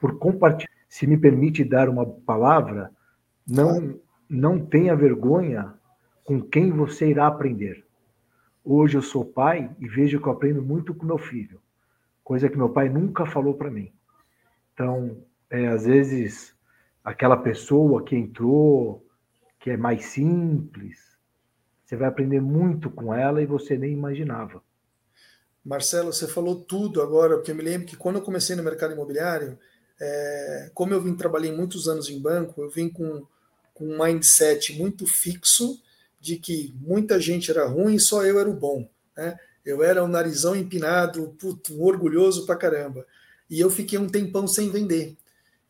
por 0.00 0.18
compartilhar. 0.18 0.72
Se 0.88 1.06
me 1.06 1.18
permite 1.18 1.62
dar 1.62 1.90
uma 1.90 2.06
palavra, 2.06 2.90
não 3.46 4.00
não 4.30 4.64
tenha 4.64 4.96
vergonha 4.96 5.74
com 6.24 6.40
quem 6.40 6.72
você 6.72 7.10
irá 7.10 7.26
aprender. 7.26 7.89
Hoje 8.64 8.96
eu 8.96 9.02
sou 9.02 9.24
pai 9.24 9.74
e 9.78 9.88
vejo 9.88 10.20
que 10.20 10.26
eu 10.26 10.32
aprendo 10.32 10.62
muito 10.62 10.94
com 10.94 11.06
meu 11.06 11.18
filho, 11.18 11.60
coisa 12.22 12.48
que 12.48 12.56
meu 12.56 12.68
pai 12.68 12.88
nunca 12.88 13.26
falou 13.26 13.54
para 13.54 13.70
mim. 13.70 13.92
Então, 14.74 15.24
é, 15.48 15.68
às 15.68 15.84
vezes, 15.84 16.54
aquela 17.02 17.36
pessoa 17.36 18.04
que 18.04 18.16
entrou, 18.16 19.06
que 19.58 19.70
é 19.70 19.76
mais 19.76 20.06
simples, 20.06 20.98
você 21.84 21.96
vai 21.96 22.08
aprender 22.08 22.40
muito 22.40 22.90
com 22.90 23.14
ela 23.14 23.42
e 23.42 23.46
você 23.46 23.76
nem 23.76 23.92
imaginava. 23.92 24.62
Marcelo, 25.64 26.12
você 26.12 26.26
falou 26.26 26.56
tudo 26.56 27.02
agora, 27.02 27.36
porque 27.36 27.50
eu 27.50 27.56
me 27.56 27.62
lembro 27.62 27.86
que 27.86 27.96
quando 27.96 28.16
eu 28.16 28.22
comecei 28.22 28.56
no 28.56 28.62
mercado 28.62 28.92
imobiliário, 28.92 29.58
é, 30.00 30.70
como 30.72 30.94
eu 30.94 31.02
vim 31.02 31.14
trabalhei 31.14 31.52
muitos 31.52 31.88
anos 31.88 32.08
em 32.08 32.20
banco, 32.20 32.62
eu 32.62 32.70
vim 32.70 32.88
com 32.88 33.26
com 33.80 33.86
um 33.86 34.04
mindset 34.04 34.78
muito 34.78 35.06
fixo 35.06 35.82
de 36.20 36.36
que 36.36 36.74
muita 36.80 37.20
gente 37.20 37.50
era 37.50 37.66
ruim 37.66 37.94
e 37.94 38.00
só 38.00 38.24
eu 38.24 38.38
era 38.38 38.48
o 38.48 38.54
bom. 38.54 38.88
Né? 39.16 39.38
Eu 39.64 39.82
era 39.82 40.04
um 40.04 40.08
narizão 40.08 40.54
empinado, 40.54 41.34
puto, 41.38 41.74
um 41.74 41.82
orgulhoso 41.82 42.46
pra 42.46 42.56
caramba. 42.56 43.06
E 43.48 43.58
eu 43.58 43.70
fiquei 43.70 43.98
um 43.98 44.08
tempão 44.08 44.46
sem 44.46 44.70
vender. 44.70 45.16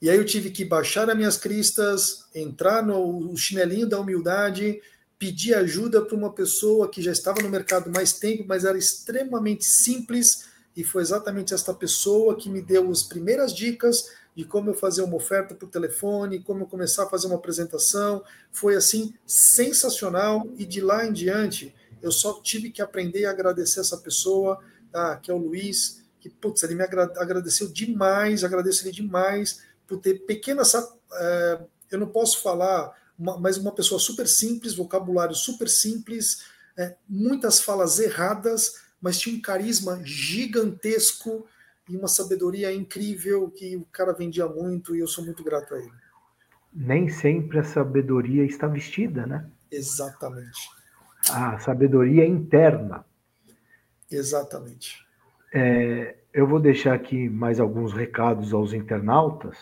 E 0.03 0.09
aí 0.09 0.17
eu 0.17 0.25
tive 0.25 0.51
que 0.51 0.65
baixar 0.65 1.09
as 1.09 1.17
minhas 1.17 1.37
cristas, 1.37 2.25
entrar 2.35 2.85
no 2.85 3.37
chinelinho 3.37 3.87
da 3.87 4.01
humildade, 4.01 4.81
pedir 5.19 5.55
ajuda 5.55 6.01
para 6.01 6.17
uma 6.17 6.33
pessoa 6.33 6.91
que 6.91 7.03
já 7.03 7.13
estava 7.13 7.43
no 7.43 7.51
mercado 7.51 7.91
mais 7.91 8.15
tempo, 8.15 8.45
mas 8.49 8.65
era 8.65 8.79
extremamente 8.79 9.67
simples, 9.67 10.47
e 10.75 10.83
foi 10.83 11.03
exatamente 11.03 11.53
esta 11.53 11.75
pessoa 11.75 12.37
que 12.37 12.49
me 12.49 12.63
deu 12.63 12.91
as 12.91 13.03
primeiras 13.03 13.55
dicas 13.55 14.09
de 14.41 14.47
como 14.47 14.71
eu 14.71 14.75
fazer 14.75 15.03
uma 15.03 15.17
oferta 15.17 15.55
por 15.55 15.69
telefone, 15.69 16.43
como 16.43 16.63
eu 16.63 16.67
começar 16.67 17.03
a 17.03 17.09
fazer 17.11 17.27
uma 17.27 17.37
apresentação. 17.37 18.25
Foi 18.51 18.75
assim 18.75 19.13
sensacional 19.27 20.49
e 20.57 20.65
de 20.65 20.81
lá 20.81 21.05
em 21.05 21.13
diante 21.13 21.75
eu 22.01 22.11
só 22.11 22.41
tive 22.41 22.71
que 22.71 22.81
aprender 22.81 23.27
a 23.27 23.33
agradecer 23.33 23.81
essa 23.81 23.99
pessoa, 23.99 24.59
tá, 24.91 25.17
que 25.17 25.31
é 25.31 25.35
o 25.35 25.37
Luiz, 25.37 26.01
que 26.19 26.31
putz, 26.31 26.63
ele 26.63 26.75
me 26.75 26.83
agradeceu 26.83 27.69
demais, 27.69 28.43
agradeço 28.43 28.83
ele 28.83 28.93
demais 28.93 29.61
por 29.87 29.99
ter 29.99 30.21
pequenas. 30.21 30.75
É, 30.75 31.61
eu 31.91 31.99
não 31.99 32.07
posso 32.07 32.41
falar, 32.41 32.97
mas 33.19 33.59
uma 33.59 33.73
pessoa 33.73 34.01
super 34.01 34.27
simples, 34.27 34.75
vocabulário 34.75 35.35
super 35.35 35.69
simples, 35.69 36.45
é, 36.79 36.97
muitas 37.07 37.61
falas 37.61 37.99
erradas, 37.99 38.77
mas 39.03 39.19
tinha 39.19 39.37
um 39.37 39.43
carisma 39.43 40.01
gigantesco 40.03 41.47
e 41.91 41.97
uma 41.97 42.09
sabedoria 42.09 42.73
incrível 42.73 43.51
que 43.51 43.77
o 43.77 43.85
cara 43.87 44.13
vendia 44.13 44.47
muito 44.47 44.95
e 44.95 45.01
eu 45.01 45.07
sou 45.09 45.25
muito 45.25 45.43
grato 45.43 45.75
a 45.75 45.79
ele. 45.79 45.93
Nem 46.73 47.09
sempre 47.09 47.59
a 47.59 47.65
sabedoria 47.65 48.45
está 48.45 48.69
vestida, 48.69 49.27
né? 49.27 49.51
Exatamente. 49.71 50.71
A 51.29 51.59
sabedoria 51.59 52.23
é 52.23 52.27
interna. 52.29 53.05
Exatamente. 54.11 55.05
É, 55.53 56.17
eu 56.33 56.47
vou 56.47 56.61
deixar 56.61 56.95
aqui 56.95 57.29
mais 57.29 57.59
alguns 57.59 57.93
recados 57.93 58.55
aos 58.55 58.73
internautas. 58.73 59.59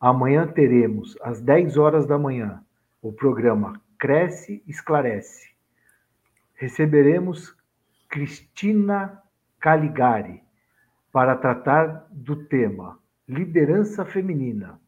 Amanhã 0.00 0.46
teremos, 0.46 1.16
às 1.20 1.40
10 1.40 1.76
horas 1.76 2.06
da 2.06 2.16
manhã, 2.16 2.62
o 3.02 3.12
programa 3.12 3.80
Cresce 3.98 4.62
Esclarece. 4.66 5.48
Receberemos 6.54 7.56
Cristina 8.08 9.20
Caligari, 9.60 10.42
para 11.12 11.36
tratar 11.36 12.06
do 12.10 12.44
tema 12.46 12.98
liderança 13.26 14.04
feminina. 14.04 14.80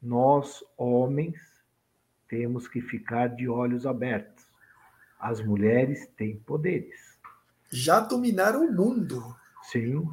Nós, 0.00 0.62
homens, 0.76 1.38
temos 2.28 2.68
que 2.68 2.80
ficar 2.80 3.28
de 3.28 3.48
olhos 3.48 3.86
abertos. 3.86 4.46
As 5.18 5.40
mulheres 5.42 6.06
têm 6.16 6.36
poderes. 6.36 7.18
Já 7.70 8.00
dominaram 8.00 8.66
o 8.66 8.72
mundo. 8.72 9.34
Sim. 9.62 10.06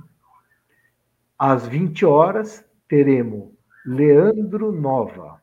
Às 1.38 1.68
20 1.68 2.06
horas, 2.06 2.64
teremos 2.88 3.52
Leandro 3.86 4.72
Nova. 4.72 5.42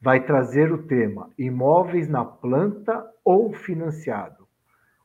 Vai 0.00 0.24
trazer 0.24 0.72
o 0.72 0.86
tema 0.86 1.30
imóveis 1.38 2.08
na 2.08 2.24
planta 2.24 3.08
ou 3.24 3.52
financiado. 3.52 4.48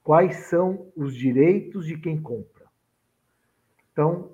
Quais 0.03 0.35
são 0.47 0.91
os 0.95 1.15
direitos 1.15 1.85
de 1.85 1.97
quem 1.97 2.21
compra? 2.21 2.54
Então, 3.95 4.31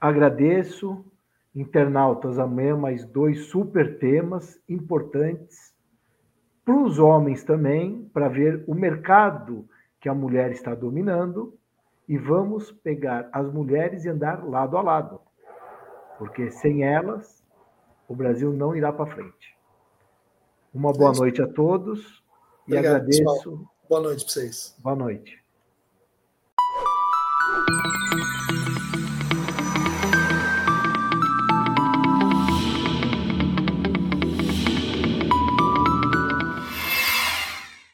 agradeço, 0.00 1.04
internautas, 1.54 2.36
amanhã 2.36 2.76
mais 2.76 3.04
dois 3.04 3.46
super 3.46 3.96
temas 4.00 4.60
importantes 4.68 5.72
para 6.64 6.74
os 6.74 6.98
homens 6.98 7.44
também, 7.44 8.10
para 8.12 8.28
ver 8.28 8.64
o 8.66 8.74
mercado 8.74 9.68
que 10.00 10.08
a 10.08 10.14
mulher 10.14 10.50
está 10.50 10.74
dominando 10.74 11.56
e 12.08 12.18
vamos 12.18 12.72
pegar 12.72 13.28
as 13.32 13.48
mulheres 13.52 14.04
e 14.04 14.08
andar 14.08 14.44
lado 14.44 14.76
a 14.76 14.82
lado, 14.82 15.20
porque 16.18 16.50
sem 16.50 16.82
elas 16.82 17.40
o 18.08 18.16
Brasil 18.16 18.52
não 18.52 18.74
irá 18.74 18.92
para 18.92 19.06
frente. 19.06 19.56
Uma 20.74 20.92
boa 20.92 21.12
noite 21.12 21.40
a 21.40 21.46
todos 21.46 22.20
e 22.66 22.72
Obrigado, 22.72 22.96
agradeço. 22.96 23.22
Pessoal. 23.22 23.58
Boa 23.88 24.00
noite 24.00 24.24
para 24.24 24.32
vocês. 24.32 24.76
Boa 24.82 24.96
noite. 24.96 25.44